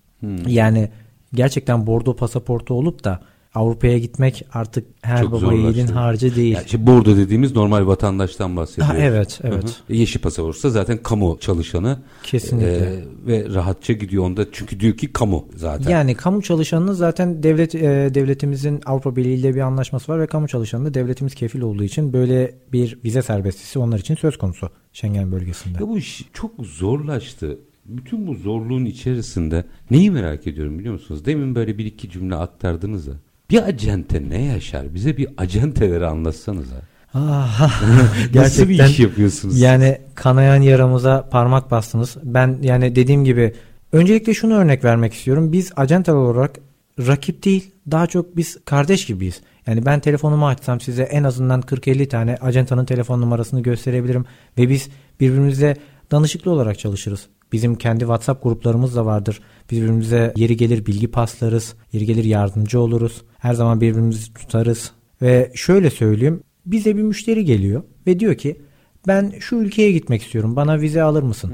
Yani 0.47 0.89
gerçekten 1.34 1.88
bordo 1.88 2.15
pasaportu 2.15 2.73
olup 2.73 3.03
da 3.03 3.19
Avrupa'ya 3.56 3.98
gitmek 3.98 4.46
artık 4.54 4.86
her 5.02 5.22
Çok 5.22 5.32
baba 5.32 5.54
yiğidin 5.54 5.88
harcı 5.88 6.36
değil. 6.36 6.56
Yani 6.56 6.70
şimdi 6.70 6.88
burada 6.88 7.18
dediğimiz 7.18 7.56
normal 7.56 7.88
vatandaştan 7.88 8.58
bahsediyoruz. 8.58 8.96
Ha, 8.96 8.98
evet, 9.00 9.39
evet. 9.44 9.63
Hı 9.63 9.94
hı. 9.94 9.94
Yeşil 9.94 10.22
pasaportsa 10.22 10.70
zaten 10.70 10.98
kamu 10.98 11.38
çalışanı. 11.39 12.00
Kesinlikle. 12.24 12.78
Ee, 12.78 13.04
ve 13.28 13.54
rahatça 13.54 13.94
gidiyor 13.94 14.24
onda 14.24 14.46
çünkü 14.52 14.80
diyor 14.80 14.98
ki 14.98 15.13
kamu 15.13 15.48
zaten. 15.56 15.92
Yani 15.92 16.16
kamu 16.16 16.42
çalışanının 16.42 16.94
zaten 16.94 17.44
devlet 17.44 17.76
e, 17.76 17.82
devletimizin 18.13 18.82
Avrupa 18.86 19.16
Birliği 19.16 19.36
ile 19.36 19.56
bir 19.56 19.62
anlaşması 19.62 20.12
var 20.12 20.20
ve 20.20 20.28
kamu 20.28 20.48
çalışanında 20.48 20.94
devletimiz 20.94 21.36
kefil 21.36 21.62
olduğu 21.62 21.84
için 21.84 22.13
böyle 22.13 22.56
bir 22.74 23.00
vize 23.06 23.22
serbestisi 23.22 23.80
onlar 23.80 24.00
için 24.00 24.16
söz 24.16 24.38
konusu 24.38 24.70
Schengen 24.94 25.32
bölgesinde. 25.32 25.78
Ya 25.80 25.88
bu 25.88 25.98
iş 25.98 26.26
çok 26.34 26.52
zorlaştı. 26.62 27.60
Bütün 27.86 28.28
bu 28.28 28.34
zorluğun 28.34 28.86
içerisinde 28.86 29.66
neyi 29.92 30.12
merak 30.12 30.48
ediyorum 30.48 30.80
biliyor 30.80 30.94
musunuz? 30.94 31.26
Demin 31.26 31.56
böyle 31.56 31.78
bir 31.78 31.86
iki 31.86 32.10
cümle 32.10 32.36
aktardınız 32.36 33.08
da. 33.08 33.12
Bir 33.49 33.63
acente 33.67 34.29
ne 34.29 34.41
yaşar? 34.41 34.95
Bize 34.95 35.17
bir 35.17 35.27
acenteleri 35.38 36.06
anlatsanıza. 36.08 36.75
Ah, 37.13 37.82
Nasıl 38.34 38.69
bir 38.69 38.84
iş 38.84 38.99
yapıyorsunuz? 38.99 39.60
Yani 39.60 39.97
kanayan 40.15 40.62
yaramıza 40.62 41.29
parmak 41.29 41.71
bastınız. 41.71 42.17
Ben 42.23 42.58
yani 42.62 42.95
dediğim 42.95 43.25
gibi 43.25 43.53
öncelikle 43.91 44.34
şunu 44.34 44.53
örnek 44.53 44.84
vermek 44.84 45.13
istiyorum. 45.13 45.51
Biz 45.51 45.71
acenteler 45.75 46.17
olarak 46.17 46.60
rakip 46.99 47.45
değil 47.45 47.71
daha 47.91 48.08
çok 48.08 48.38
biz 48.38 48.58
kardeş 48.65 49.06
gibiyiz. 49.06 49.41
Yani 49.67 49.86
ben 49.86 49.99
telefonumu 49.99 50.47
açsam 50.47 50.79
size 50.79 51.03
en 51.03 51.23
azından 51.23 51.62
40-50 51.62 52.08
tane 52.08 52.36
acentanın 52.36 52.86
telefon 52.86 53.21
numarasını 53.21 53.63
gösterebilirim. 53.63 54.25
Ve 54.58 54.69
biz 54.69 54.89
birbirimize 55.19 55.77
danışıklı 56.13 56.52
olarak 56.52 56.80
çalışırız. 56.80 57.28
Bizim 57.52 57.76
kendi 57.76 57.99
WhatsApp 57.99 58.43
gruplarımız 58.43 58.95
da 58.95 59.06
vardır. 59.06 59.39
Birbirimize 59.71 60.34
yeri 60.36 60.58
gelir 60.58 60.86
bilgi 60.86 61.08
paslarız. 61.08 61.76
Yeri 61.91 62.06
gelir 62.06 62.23
yardımcı 62.23 62.80
oluruz. 62.80 63.21
Her 63.38 63.54
zaman 63.54 63.82
birbirimizi 63.82 64.34
tutarız. 64.34 64.91
Ve 65.21 65.52
şöyle 65.56 65.89
söyleyeyim. 65.89 66.43
Bize 66.65 66.97
bir 66.97 67.02
müşteri 67.02 67.45
geliyor 67.45 67.84
ve 68.08 68.19
diyor 68.19 68.36
ki 68.36 68.62
ben 69.08 69.34
şu 69.39 69.56
ülkeye 69.56 69.91
gitmek 69.91 70.21
istiyorum. 70.21 70.56
Bana 70.56 70.82
vize 70.82 71.02
alır 71.02 71.23
mısın? 71.23 71.54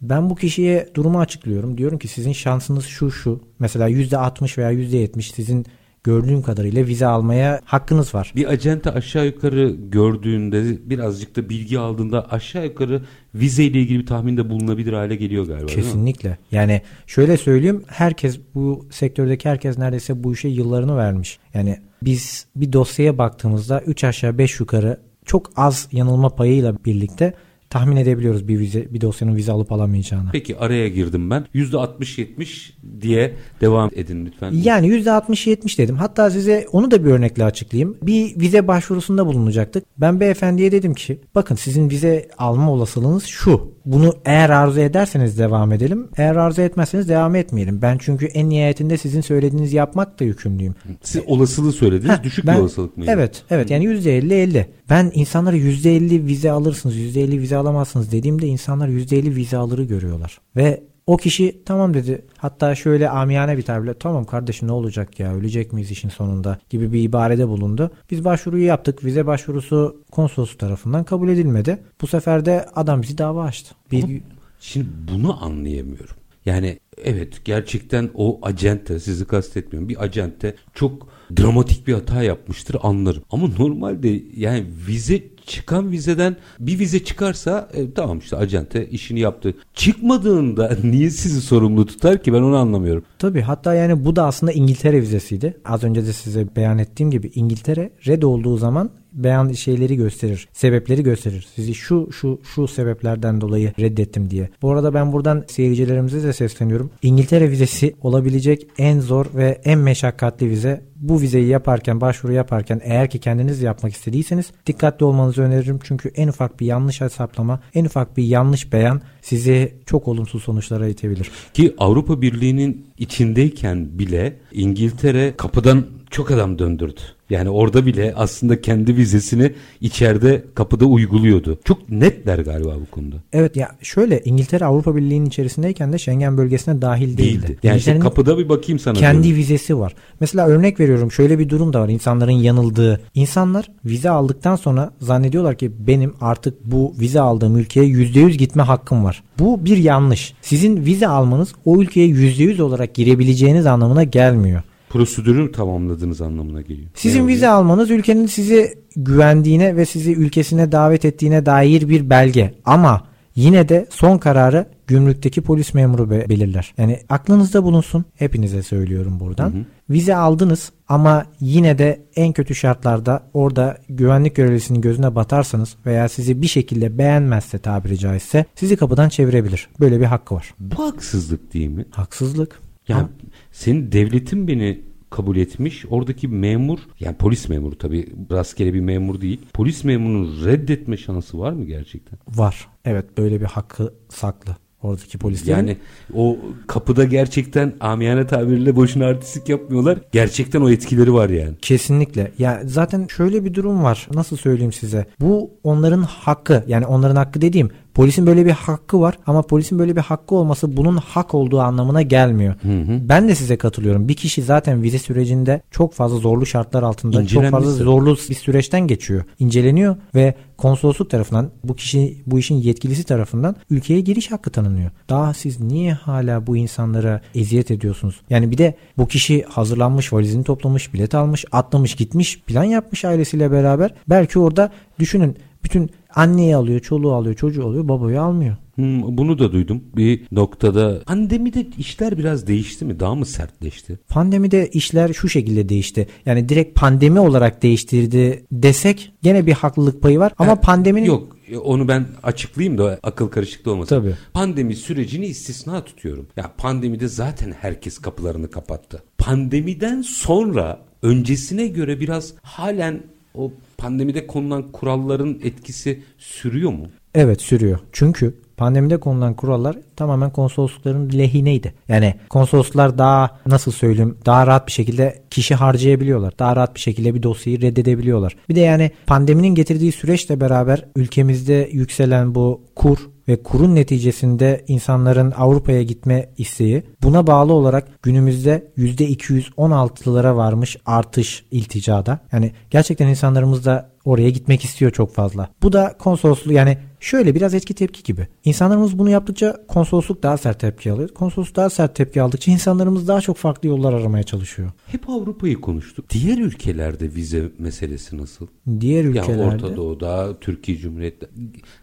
Ben 0.00 0.30
bu 0.30 0.34
kişiye 0.34 0.88
durumu 0.94 1.20
açıklıyorum. 1.20 1.78
Diyorum 1.78 1.98
ki 1.98 2.08
sizin 2.08 2.32
şansınız 2.32 2.84
şu 2.84 3.10
şu. 3.10 3.40
Mesela 3.58 3.90
%60 3.90 4.58
veya 4.58 4.72
%70 4.72 5.22
sizin 5.34 5.66
gördüğüm 6.06 6.42
kadarıyla 6.42 6.86
vize 6.86 7.06
almaya 7.06 7.60
hakkınız 7.64 8.14
var. 8.14 8.32
Bir 8.36 8.46
acente 8.46 8.90
aşağı 8.90 9.26
yukarı 9.26 9.76
gördüğünde 9.88 10.90
birazcık 10.90 11.36
da 11.36 11.48
bilgi 11.48 11.78
aldığında 11.78 12.32
aşağı 12.32 12.64
yukarı 12.64 13.02
vize 13.34 13.64
ile 13.64 13.80
ilgili 13.80 13.98
bir 13.98 14.06
tahminde 14.06 14.50
bulunabilir 14.50 14.92
hale 14.92 15.16
geliyor 15.16 15.46
galiba? 15.46 15.66
Kesinlikle. 15.66 16.38
Yani 16.50 16.82
şöyle 17.06 17.36
söyleyeyim 17.36 17.84
herkes 17.86 18.40
bu 18.54 18.86
sektördeki 18.90 19.48
herkes 19.48 19.78
neredeyse 19.78 20.24
bu 20.24 20.32
işe 20.32 20.48
yıllarını 20.48 20.96
vermiş. 20.96 21.38
Yani 21.54 21.78
biz 22.02 22.46
bir 22.56 22.72
dosyaya 22.72 23.18
baktığımızda 23.18 23.80
3 23.80 24.04
aşağı 24.04 24.38
5 24.38 24.60
yukarı 24.60 25.00
çok 25.24 25.50
az 25.56 25.88
yanılma 25.92 26.28
payıyla 26.28 26.74
birlikte 26.84 27.34
tahmin 27.70 27.96
edebiliyoruz 27.96 28.48
bir 28.48 28.58
vize 28.58 28.86
bir 28.94 29.00
dosyanın 29.00 29.36
vize 29.36 29.52
alıp 29.52 29.72
alamayacağını. 29.72 30.28
Peki 30.32 30.56
araya 30.58 30.88
girdim 30.88 31.30
ben. 31.30 31.46
%60-70 31.54 32.70
diye 33.00 33.32
devam 33.60 33.90
edin 33.96 34.26
lütfen. 34.26 34.52
Yani 34.52 34.86
%60-70 34.88 35.78
dedim. 35.78 35.96
Hatta 35.96 36.30
size 36.30 36.66
onu 36.72 36.90
da 36.90 37.04
bir 37.04 37.10
örnekle 37.10 37.44
açıklayayım. 37.44 37.96
Bir 38.02 38.40
vize 38.40 38.68
başvurusunda 38.68 39.26
bulunacaktık. 39.26 39.84
Ben 39.98 40.20
beyefendiye 40.20 40.72
dedim 40.72 40.94
ki 40.94 41.20
bakın 41.34 41.54
sizin 41.54 41.90
vize 41.90 42.28
alma 42.38 42.72
olasılığınız 42.72 43.24
şu. 43.24 43.76
Bunu 43.84 44.14
eğer 44.24 44.50
arzu 44.50 44.80
ederseniz 44.80 45.38
devam 45.38 45.72
edelim. 45.72 46.08
Eğer 46.16 46.36
arzu 46.36 46.62
etmezseniz 46.62 47.08
devam 47.08 47.34
etmeyelim. 47.34 47.82
Ben 47.82 47.98
çünkü 47.98 48.26
en 48.26 48.48
nihayetinde 48.48 48.96
sizin 48.98 49.20
söylediğiniz 49.20 49.72
yapmakla 49.72 50.26
yükümlüyüm. 50.26 50.74
Siz 51.02 51.22
olasılığı 51.26 51.72
söylediniz. 51.72 52.18
Heh, 52.18 52.22
düşük 52.22 52.46
ben- 52.46 52.56
bir 52.56 52.60
olasılık 52.60 52.96
mıydı? 52.96 53.10
Evet, 53.14 53.42
evet. 53.50 53.70
Yani 53.70 53.84
%50-50. 53.84 54.66
Ben 54.90 55.10
insanlara 55.14 55.56
%50 55.56 56.26
vize 56.26 56.50
alırsınız, 56.50 56.96
%50 56.96 57.40
vize 57.40 57.56
alamazsınız 57.56 58.12
dediğimde 58.12 58.46
insanlar 58.46 58.88
%50 58.88 59.34
vize 59.36 59.56
alırı 59.56 59.84
görüyorlar. 59.84 60.40
Ve 60.56 60.82
o 61.06 61.16
kişi 61.16 61.62
tamam 61.64 61.94
dedi. 61.94 62.24
Hatta 62.38 62.74
şöyle 62.74 63.10
amiyane 63.10 63.56
bir 63.56 63.62
tabirle 63.62 63.94
tamam 63.94 64.24
kardeşim 64.24 64.68
ne 64.68 64.72
olacak 64.72 65.20
ya 65.20 65.34
ölecek 65.34 65.72
miyiz 65.72 65.90
işin 65.90 66.08
sonunda 66.08 66.58
gibi 66.70 66.92
bir 66.92 67.02
ibarede 67.02 67.48
bulundu. 67.48 67.90
Biz 68.10 68.24
başvuruyu 68.24 68.64
yaptık. 68.64 69.04
Vize 69.04 69.26
başvurusu 69.26 70.02
konsolosluk 70.10 70.58
tarafından 70.58 71.04
kabul 71.04 71.28
edilmedi. 71.28 71.78
Bu 72.00 72.06
sefer 72.06 72.44
de 72.44 72.66
adam 72.74 73.02
bizi 73.02 73.18
dava 73.18 73.44
açtı. 73.44 73.74
Bir, 73.92 74.22
Şimdi 74.60 74.88
bunu 75.12 75.44
anlayamıyorum. 75.44 76.16
Yani 76.46 76.78
evet 77.04 77.44
gerçekten 77.44 78.10
o 78.14 78.38
acente 78.42 79.00
sizi 79.00 79.24
kastetmiyorum. 79.24 79.88
Bir 79.88 80.04
acente 80.04 80.54
çok 80.74 81.08
dramatik 81.38 81.86
bir 81.86 81.94
hata 81.94 82.22
yapmıştır 82.22 82.76
anlarım. 82.82 83.22
Ama 83.30 83.48
normalde 83.58 84.22
yani 84.36 84.66
vize 84.88 85.22
çıkan 85.46 85.90
vizeden 85.90 86.36
bir 86.60 86.78
vize 86.78 87.04
çıkarsa 87.04 87.68
e, 87.72 87.92
tamam 87.92 88.18
işte 88.18 88.36
acente 88.36 88.88
işini 88.88 89.20
yaptı. 89.20 89.54
Çıkmadığında 89.74 90.76
niye 90.84 91.10
sizi 91.10 91.40
sorumlu 91.40 91.86
tutar 91.86 92.22
ki 92.22 92.32
ben 92.32 92.42
onu 92.42 92.56
anlamıyorum. 92.56 93.04
Tabii 93.18 93.40
hatta 93.40 93.74
yani 93.74 94.04
bu 94.04 94.16
da 94.16 94.26
aslında 94.26 94.52
İngiltere 94.52 95.02
vizesiydi. 95.02 95.56
Az 95.64 95.84
önce 95.84 96.06
de 96.06 96.12
size 96.12 96.46
beyan 96.56 96.78
ettiğim 96.78 97.10
gibi 97.10 97.30
İngiltere 97.34 97.90
red 98.06 98.22
olduğu 98.22 98.56
zaman 98.56 98.90
beyan 99.16 99.52
şeyleri 99.52 99.96
gösterir. 99.96 100.48
Sebepleri 100.52 101.02
gösterir. 101.02 101.46
Sizi 101.54 101.74
şu 101.74 102.08
şu 102.12 102.40
şu 102.54 102.68
sebeplerden 102.68 103.40
dolayı 103.40 103.72
reddettim 103.80 104.30
diye. 104.30 104.50
Bu 104.62 104.72
arada 104.72 104.94
ben 104.94 105.12
buradan 105.12 105.44
seyircilerimize 105.48 106.22
de 106.22 106.32
sesleniyorum. 106.32 106.90
İngiltere 107.02 107.50
vizesi 107.50 107.94
olabilecek 108.02 108.66
en 108.78 109.00
zor 109.00 109.26
ve 109.34 109.60
en 109.64 109.78
meşakkatli 109.78 110.50
vize 110.50 110.82
bu 110.96 111.20
vizeyi 111.20 111.46
yaparken, 111.46 112.00
başvuru 112.00 112.32
yaparken 112.32 112.80
eğer 112.84 113.10
ki 113.10 113.18
kendiniz 113.18 113.62
yapmak 113.62 113.92
istediyseniz 113.92 114.50
dikkatli 114.66 115.04
olmanızı 115.04 115.42
öneririm. 115.42 115.80
Çünkü 115.82 116.08
en 116.08 116.28
ufak 116.28 116.60
bir 116.60 116.66
yanlış 116.66 117.00
hesaplama, 117.00 117.60
en 117.74 117.84
ufak 117.84 118.16
bir 118.16 118.24
yanlış 118.24 118.72
beyan 118.72 119.00
sizi 119.22 119.74
çok 119.86 120.08
olumsuz 120.08 120.42
sonuçlara 120.42 120.88
itebilir. 120.88 121.30
Ki 121.54 121.74
Avrupa 121.78 122.22
Birliği'nin 122.22 122.86
içindeyken 122.98 123.98
bile 123.98 124.36
İngiltere 124.52 125.34
kapıdan 125.36 125.86
çok 126.10 126.30
adam 126.30 126.58
döndürdü. 126.58 127.00
Yani 127.30 127.50
orada 127.50 127.86
bile 127.86 128.14
aslında 128.16 128.60
kendi 128.60 128.96
vizesini 128.96 129.52
içeride 129.80 130.44
kapıda 130.54 130.84
uyguluyordu. 130.84 131.58
Çok 131.64 131.90
netler 131.90 132.38
galiba 132.38 132.74
bu 132.80 132.90
konuda. 132.90 133.16
Evet 133.32 133.56
ya 133.56 133.70
şöyle 133.82 134.20
İngiltere 134.24 134.64
Avrupa 134.64 134.96
Birliği'nin 134.96 135.26
içerisindeyken 135.26 135.92
de 135.92 135.98
Schengen 135.98 136.38
bölgesine 136.38 136.82
dahil 136.82 137.18
değildi. 137.18 137.42
değildi. 137.42 137.58
Yani 137.62 137.78
işte 137.78 137.98
kapıda 137.98 138.38
bir 138.38 138.48
bakayım 138.48 138.78
sana. 138.78 138.98
Kendi 138.98 139.22
diyorum. 139.22 139.40
vizesi 139.40 139.78
var. 139.78 139.94
Mesela 140.20 140.46
örnek 140.46 140.80
veriyorum 140.80 141.12
şöyle 141.12 141.38
bir 141.38 141.48
durum 141.48 141.72
da 141.72 141.80
var 141.80 141.88
insanların 141.88 142.30
yanıldığı. 142.30 143.00
İnsanlar 143.14 143.68
vize 143.84 144.10
aldıktan 144.10 144.56
sonra 144.56 144.92
zannediyorlar 145.00 145.56
ki 145.56 145.72
benim 145.78 146.14
artık 146.20 146.64
bu 146.64 146.94
vize 147.00 147.20
aldığım 147.20 147.58
ülkeye 147.58 147.86
%100 147.86 148.30
gitme 148.30 148.62
hakkım 148.62 149.04
var. 149.04 149.22
Bu 149.38 149.64
bir 149.64 149.76
yanlış. 149.76 150.34
Sizin 150.42 150.84
vize 150.84 151.08
almanız 151.08 151.52
o 151.64 151.82
ülkeye 151.82 152.08
%100 152.08 152.62
olarak 152.62 152.94
girebileceğiniz 152.94 153.66
anlamına 153.66 154.04
gelmiyor 154.04 154.62
prosedürü 154.88 155.52
tamamladığınız 155.52 156.20
anlamına 156.20 156.60
geliyor. 156.60 156.88
Sizin 156.94 157.18
yani, 157.18 157.28
vize 157.28 157.48
almanız 157.48 157.90
ülkenin 157.90 158.26
sizi 158.26 158.74
güvendiğine 158.96 159.76
ve 159.76 159.86
sizi 159.86 160.12
ülkesine 160.12 160.72
davet 160.72 161.04
ettiğine 161.04 161.46
dair 161.46 161.88
bir 161.88 162.10
belge. 162.10 162.54
Ama 162.64 163.06
yine 163.34 163.68
de 163.68 163.86
son 163.90 164.18
kararı 164.18 164.66
gümrükteki 164.86 165.40
polis 165.40 165.74
memuru 165.74 166.10
be- 166.10 166.28
belirler. 166.28 166.74
Yani 166.78 167.00
aklınızda 167.08 167.62
bulunsun. 167.64 168.04
Hepinize 168.14 168.62
söylüyorum 168.62 169.20
buradan. 169.20 169.50
Hı 169.50 169.56
hı. 169.56 169.64
Vize 169.90 170.16
aldınız 170.16 170.72
ama 170.88 171.26
yine 171.40 171.78
de 171.78 172.06
en 172.16 172.32
kötü 172.32 172.54
şartlarda 172.54 173.22
orada 173.34 173.78
güvenlik 173.88 174.36
görevlisinin 174.36 174.80
gözüne 174.80 175.14
batarsanız 175.14 175.76
veya 175.86 176.08
sizi 176.08 176.42
bir 176.42 176.46
şekilde 176.46 176.98
beğenmezse 176.98 177.58
tabiri 177.58 177.98
caizse 177.98 178.44
sizi 178.54 178.76
kapıdan 178.76 179.08
çevirebilir. 179.08 179.68
Böyle 179.80 180.00
bir 180.00 180.04
hakkı 180.04 180.34
var. 180.34 180.54
Bu 180.60 180.86
haksızlık 180.86 181.54
değil 181.54 181.68
mi? 181.68 181.84
Haksızlık. 181.90 182.65
Yani 182.88 183.02
ha. 183.02 183.08
senin 183.52 183.92
devletin 183.92 184.48
beni 184.48 184.80
kabul 185.10 185.36
etmiş. 185.36 185.84
Oradaki 185.90 186.28
memur 186.28 186.78
yani 187.00 187.16
polis 187.16 187.48
memuru 187.48 187.78
tabi 187.78 188.08
rastgele 188.30 188.74
bir 188.74 188.80
memur 188.80 189.20
değil. 189.20 189.40
Polis 189.52 189.84
memurunun 189.84 190.44
reddetme 190.44 190.96
şansı 190.96 191.38
var 191.38 191.52
mı 191.52 191.64
gerçekten? 191.64 192.18
Var. 192.28 192.68
Evet 192.84 193.18
böyle 193.18 193.40
bir 193.40 193.46
hakkı 193.46 193.94
saklı 194.08 194.56
oradaki 194.86 195.18
polislerin. 195.18 195.56
Yani 195.56 195.76
o 196.14 196.38
kapıda 196.66 197.04
gerçekten 197.04 197.74
amiyane 197.80 198.26
tabirle 198.26 198.76
boşuna 198.76 199.06
artistik 199.06 199.48
yapmıyorlar. 199.48 199.98
Gerçekten 200.12 200.60
o 200.60 200.70
etkileri 200.70 201.12
var 201.12 201.28
yani. 201.28 201.54
Kesinlikle. 201.62 202.32
Ya 202.38 202.62
zaten 202.64 203.06
şöyle 203.06 203.44
bir 203.44 203.54
durum 203.54 203.82
var. 203.84 204.08
Nasıl 204.14 204.36
söyleyeyim 204.36 204.72
size? 204.72 205.06
Bu 205.20 205.50
onların 205.62 206.02
hakkı. 206.02 206.64
Yani 206.66 206.86
onların 206.86 207.16
hakkı 207.16 207.40
dediğim 207.40 207.70
Polisin 207.96 208.26
böyle 208.26 208.46
bir 208.46 208.50
hakkı 208.50 209.00
var 209.00 209.18
ama 209.26 209.42
polisin 209.42 209.78
böyle 209.78 209.96
bir 209.96 210.00
hakkı 210.00 210.34
olması 210.34 210.76
bunun 210.76 210.96
hak 210.96 211.34
olduğu 211.34 211.60
anlamına 211.60 212.02
gelmiyor. 212.02 212.54
Hı 212.62 212.68
hı. 212.68 213.08
Ben 213.08 213.28
de 213.28 213.34
size 213.34 213.56
katılıyorum. 213.56 214.08
Bir 214.08 214.14
kişi 214.14 214.42
zaten 214.42 214.82
vize 214.82 214.98
sürecinde 214.98 215.62
çok 215.70 215.94
fazla 215.94 216.16
zorlu 216.16 216.46
şartlar 216.46 216.82
altında 216.82 217.26
çok 217.26 217.44
fazla 217.44 217.70
zorlu 217.70 218.16
bir 218.30 218.34
süreçten 218.34 218.86
geçiyor. 218.86 219.24
İnceleniyor 219.38 219.96
ve 220.14 220.34
konsolosluk 220.56 221.10
tarafından 221.10 221.50
bu 221.64 221.76
kişi 221.76 222.22
bu 222.26 222.38
işin 222.38 222.54
yetkilisi 222.54 223.04
tarafından 223.04 223.56
ülkeye 223.70 224.00
giriş 224.00 224.32
hakkı 224.32 224.50
tanınıyor. 224.50 224.90
Daha 225.08 225.34
siz 225.34 225.60
niye 225.60 225.92
hala 225.92 226.46
bu 226.46 226.56
insanlara 226.56 227.20
eziyet 227.34 227.70
ediyorsunuz? 227.70 228.20
Yani 228.30 228.50
bir 228.50 228.58
de 228.58 228.74
bu 228.98 229.08
kişi 229.08 229.42
hazırlanmış, 229.42 230.12
valizini 230.12 230.44
toplamış, 230.44 230.94
bilet 230.94 231.14
almış, 231.14 231.44
atlamış, 231.52 231.94
gitmiş, 231.94 232.40
plan 232.40 232.64
yapmış 232.64 233.04
ailesiyle 233.04 233.52
beraber. 233.52 233.94
Belki 234.08 234.38
orada 234.38 234.70
düşünün 234.98 235.36
bütün 235.64 235.90
Anneyi 236.16 236.56
alıyor, 236.56 236.80
çoluğu 236.80 237.12
alıyor, 237.14 237.34
çocuğu 237.34 237.66
alıyor, 237.66 237.88
babayı 237.88 238.22
almıyor. 238.22 238.56
Hmm, 238.74 239.16
bunu 239.16 239.38
da 239.38 239.52
duydum. 239.52 239.82
Bir 239.96 240.22
noktada 240.32 241.02
pandemide 241.06 241.66
işler 241.78 242.18
biraz 242.18 242.46
değişti 242.46 242.84
mi? 242.84 243.00
Daha 243.00 243.14
mı 243.14 243.26
sertleşti? 243.26 243.98
Pandemide 244.08 244.68
işler 244.68 245.12
şu 245.12 245.28
şekilde 245.28 245.68
değişti. 245.68 246.06
Yani 246.26 246.48
direkt 246.48 246.80
pandemi 246.80 247.20
olarak 247.20 247.62
değiştirdi 247.62 248.44
desek 248.52 249.12
gene 249.22 249.46
bir 249.46 249.52
haklılık 249.52 250.02
payı 250.02 250.18
var. 250.18 250.32
Ama 250.38 250.52
ha, 250.52 250.60
pandeminin... 250.60 251.06
Yok 251.06 251.36
onu 251.64 251.88
ben 251.88 252.06
açıklayayım 252.22 252.78
da 252.78 252.98
akıl 253.02 253.28
karışıklığı 253.28 253.72
olmasın. 253.72 254.00
Tabii. 254.00 254.14
Pandemi 254.32 254.76
sürecini 254.76 255.26
istisna 255.26 255.84
tutuyorum. 255.84 256.26
Ya 256.36 256.52
pandemide 256.58 257.08
zaten 257.08 257.52
herkes 257.60 257.98
kapılarını 257.98 258.50
kapattı. 258.50 259.02
Pandemiden 259.18 260.02
sonra 260.02 260.80
öncesine 261.02 261.66
göre 261.66 262.00
biraz 262.00 262.34
halen 262.42 263.02
o 263.34 263.52
pandemide 263.78 264.26
konulan 264.26 264.72
kuralların 264.72 265.40
etkisi 265.42 266.02
sürüyor 266.18 266.70
mu? 266.70 266.86
Evet 267.14 267.40
sürüyor. 267.40 267.78
Çünkü 267.92 268.34
pandemide 268.56 268.96
konulan 269.00 269.34
kurallar 269.34 269.76
tamamen 269.96 270.30
konsoloslukların 270.30 271.10
lehineydi. 271.12 271.74
Yani 271.88 272.14
konsoloslar 272.28 272.98
daha 272.98 273.40
nasıl 273.46 273.72
söyleyeyim 273.72 274.18
daha 274.26 274.46
rahat 274.46 274.66
bir 274.66 274.72
şekilde 274.72 275.22
kişi 275.30 275.54
harcayabiliyorlar. 275.54 276.38
Daha 276.38 276.56
rahat 276.56 276.74
bir 276.74 276.80
şekilde 276.80 277.14
bir 277.14 277.22
dosyayı 277.22 277.60
reddedebiliyorlar. 277.60 278.36
Bir 278.48 278.54
de 278.54 278.60
yani 278.60 278.90
pandeminin 279.06 279.54
getirdiği 279.54 279.92
süreçle 279.92 280.40
beraber 280.40 280.84
ülkemizde 280.96 281.68
yükselen 281.72 282.34
bu 282.34 282.60
kur 282.76 282.98
ve 283.28 283.42
kurun 283.42 283.74
neticesinde 283.74 284.64
insanların 284.68 285.30
Avrupa'ya 285.36 285.82
gitme 285.82 286.28
isteği 286.38 286.82
buna 287.02 287.26
bağlı 287.26 287.52
olarak 287.52 288.02
günümüzde 288.02 288.72
%216'lara 288.78 290.36
varmış 290.36 290.76
artış 290.86 291.44
ilticada. 291.50 292.18
Yani 292.32 292.52
gerçekten 292.70 293.08
insanlarımız 293.08 293.64
da 293.64 293.90
oraya 294.04 294.30
gitmek 294.30 294.64
istiyor 294.64 294.90
çok 294.90 295.14
fazla. 295.14 295.48
Bu 295.62 295.72
da 295.72 295.94
konsolosluğu 295.98 296.52
yani 296.52 296.78
Şöyle 297.06 297.34
biraz 297.34 297.54
etki 297.54 297.74
tepki 297.74 298.02
gibi. 298.02 298.28
İnsanlarımız 298.44 298.98
bunu 298.98 299.10
yaptıkça 299.10 299.66
konsolosluk 299.68 300.22
daha 300.22 300.36
sert 300.36 300.60
tepki 300.60 300.92
alıyor. 300.92 301.08
Konsolosluk 301.08 301.56
daha 301.56 301.70
sert 301.70 301.94
tepki 301.94 302.22
aldıkça 302.22 302.52
insanlarımız 302.52 303.08
daha 303.08 303.20
çok 303.20 303.36
farklı 303.36 303.68
yollar 303.68 303.92
aramaya 303.92 304.22
çalışıyor. 304.22 304.70
Hep 304.86 305.10
Avrupa'yı 305.10 305.60
konuştuk. 305.60 306.10
Diğer 306.10 306.38
ülkelerde 306.38 307.14
vize 307.14 307.52
meselesi 307.58 308.18
nasıl? 308.18 308.46
Diğer 308.80 309.04
ülkelerde. 309.04 309.32
Yani 309.32 309.54
Orta 309.54 309.76
Doğu'da, 309.76 310.40
Türkiye 310.40 310.78
Cumhuriyeti 310.78 311.28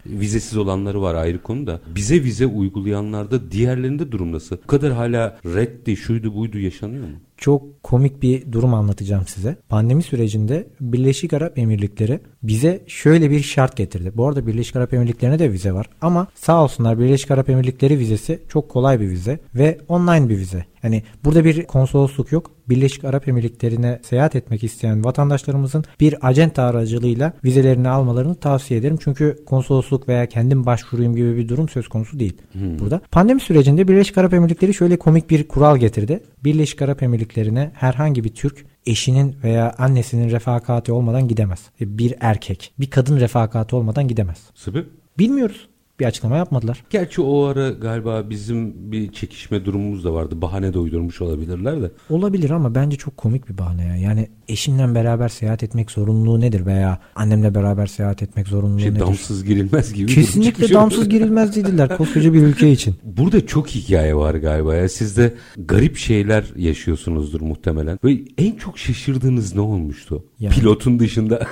vizesiz 0.05 0.57
olanları 0.57 1.01
var 1.01 1.15
ayrı 1.15 1.43
konu 1.43 1.67
da. 1.67 1.81
Bize 1.95 2.23
vize 2.23 2.45
uygulayanlarda 2.45 3.51
diğerlerinde 3.51 4.11
durum 4.11 4.31
nasıl? 4.31 4.57
Bu 4.63 4.67
kadar 4.67 4.93
hala 4.93 5.39
reddi, 5.45 5.97
şuydu 5.97 6.35
buydu 6.35 6.59
yaşanıyor 6.59 7.03
mu? 7.03 7.15
Çok 7.43 7.83
komik 7.83 8.21
bir 8.21 8.51
durum 8.51 8.73
anlatacağım 8.73 9.27
size. 9.27 9.55
Pandemi 9.69 10.03
sürecinde 10.03 10.67
Birleşik 10.81 11.33
Arap 11.33 11.57
Emirlikleri 11.57 12.19
bize 12.43 12.83
şöyle 12.87 13.31
bir 13.31 13.43
şart 13.43 13.77
getirdi. 13.77 14.11
Bu 14.15 14.27
arada 14.27 14.47
Birleşik 14.47 14.75
Arap 14.75 14.93
Emirlikleri'ne 14.93 15.39
de 15.39 15.51
vize 15.51 15.73
var 15.73 15.89
ama 16.01 16.27
sağ 16.35 16.63
olsunlar 16.63 16.99
Birleşik 16.99 17.31
Arap 17.31 17.49
Emirlikleri 17.49 17.99
vizesi 17.99 18.43
çok 18.49 18.69
kolay 18.69 18.99
bir 18.99 19.09
vize 19.09 19.39
ve 19.55 19.77
online 19.87 20.29
bir 20.29 20.37
vize. 20.37 20.65
Yani 20.83 21.03
burada 21.25 21.45
bir 21.45 21.65
konsolosluk 21.65 22.31
yok. 22.31 22.51
Birleşik 22.69 23.03
Arap 23.03 23.27
Emirlikleri'ne 23.27 23.99
seyahat 24.03 24.35
etmek 24.35 24.63
isteyen 24.63 25.03
vatandaşlarımızın 25.03 25.83
bir 25.99 26.27
acenta 26.27 26.63
aracılığıyla 26.63 27.33
vizelerini 27.43 27.89
almalarını 27.89 28.35
tavsiye 28.35 28.79
ederim. 28.79 28.97
Çünkü 29.03 29.37
konsolosluk 29.45 30.07
veya 30.07 30.25
kendim 30.25 30.65
başvurayım 30.65 31.15
gibi 31.15 31.37
bir 31.37 31.49
durum 31.49 31.69
söz 31.69 31.87
konusu 31.87 32.19
değil 32.19 32.37
hmm. 32.51 32.79
burada. 32.79 33.01
Pandemi 33.11 33.39
sürecinde 33.39 33.87
Birleşik 33.87 34.17
Arap 34.17 34.33
Emirlikleri 34.33 34.73
şöyle 34.73 34.97
komik 34.97 35.29
bir 35.29 35.47
kural 35.47 35.77
getirdi. 35.77 36.23
Birleşik 36.43 36.81
Arap 36.81 37.03
Emirlikleri'ne 37.03 37.71
herhangi 37.73 38.23
bir 38.23 38.29
Türk 38.29 38.65
eşinin 38.85 39.35
veya 39.43 39.75
annesinin 39.77 40.29
refakati 40.29 40.91
olmadan 40.91 41.27
gidemez. 41.27 41.59
Bir 41.79 42.15
erkek, 42.19 42.73
bir 42.79 42.89
kadın 42.89 43.19
refakati 43.19 43.75
olmadan 43.75 44.07
gidemez. 44.07 44.37
Sebep? 44.55 44.87
Bilmiyoruz 45.17 45.67
bir 46.03 46.07
açıklama 46.07 46.37
yapmadılar. 46.37 46.83
Gerçi 46.89 47.21
o 47.21 47.43
ara 47.43 47.69
galiba 47.69 48.29
bizim 48.29 48.91
bir 48.91 49.11
çekişme 49.11 49.65
durumumuz 49.65 50.03
da 50.03 50.13
vardı. 50.13 50.41
Bahane 50.41 50.73
de 50.73 50.79
uydurmuş 50.79 51.21
olabilirler 51.21 51.81
de. 51.81 51.91
Olabilir 52.09 52.49
ama 52.49 52.75
bence 52.75 52.97
çok 52.97 53.17
komik 53.17 53.49
bir 53.49 53.57
bahane 53.57 53.85
ya. 53.85 53.95
Yani 53.95 54.29
eşimle 54.47 54.95
beraber 54.95 55.29
seyahat 55.29 55.63
etmek 55.63 55.91
zorunluluğu 55.91 56.41
nedir 56.41 56.65
veya 56.65 56.99
annemle 57.15 57.55
beraber 57.55 57.87
seyahat 57.87 58.23
etmek 58.23 58.47
zorunluluğu 58.47 58.79
şey, 58.79 58.91
nedir? 58.91 58.99
Damsız 58.99 59.43
girilmez 59.43 59.93
gibi. 59.93 60.15
Kesinlikle 60.15 60.73
damsız 60.73 61.09
girilmez 61.09 61.55
dediler 61.55 61.97
koskoca 61.97 62.33
bir 62.33 62.41
ülke 62.41 62.71
için. 62.71 62.95
Burada 63.03 63.47
çok 63.47 63.67
hikaye 63.67 64.15
var 64.15 64.35
galiba 64.35 64.75
ya. 64.75 64.89
Siz 64.89 65.17
de 65.17 65.33
garip 65.57 65.97
şeyler 65.97 66.45
yaşıyorsunuzdur 66.55 67.41
muhtemelen. 67.41 67.99
Ve 68.03 68.17
en 68.37 68.55
çok 68.55 68.77
şaşırdığınız 68.77 69.55
ne 69.55 69.61
olmuştu? 69.61 70.25
Yani, 70.39 70.55
Pilotun 70.55 70.99
dışında. 70.99 71.47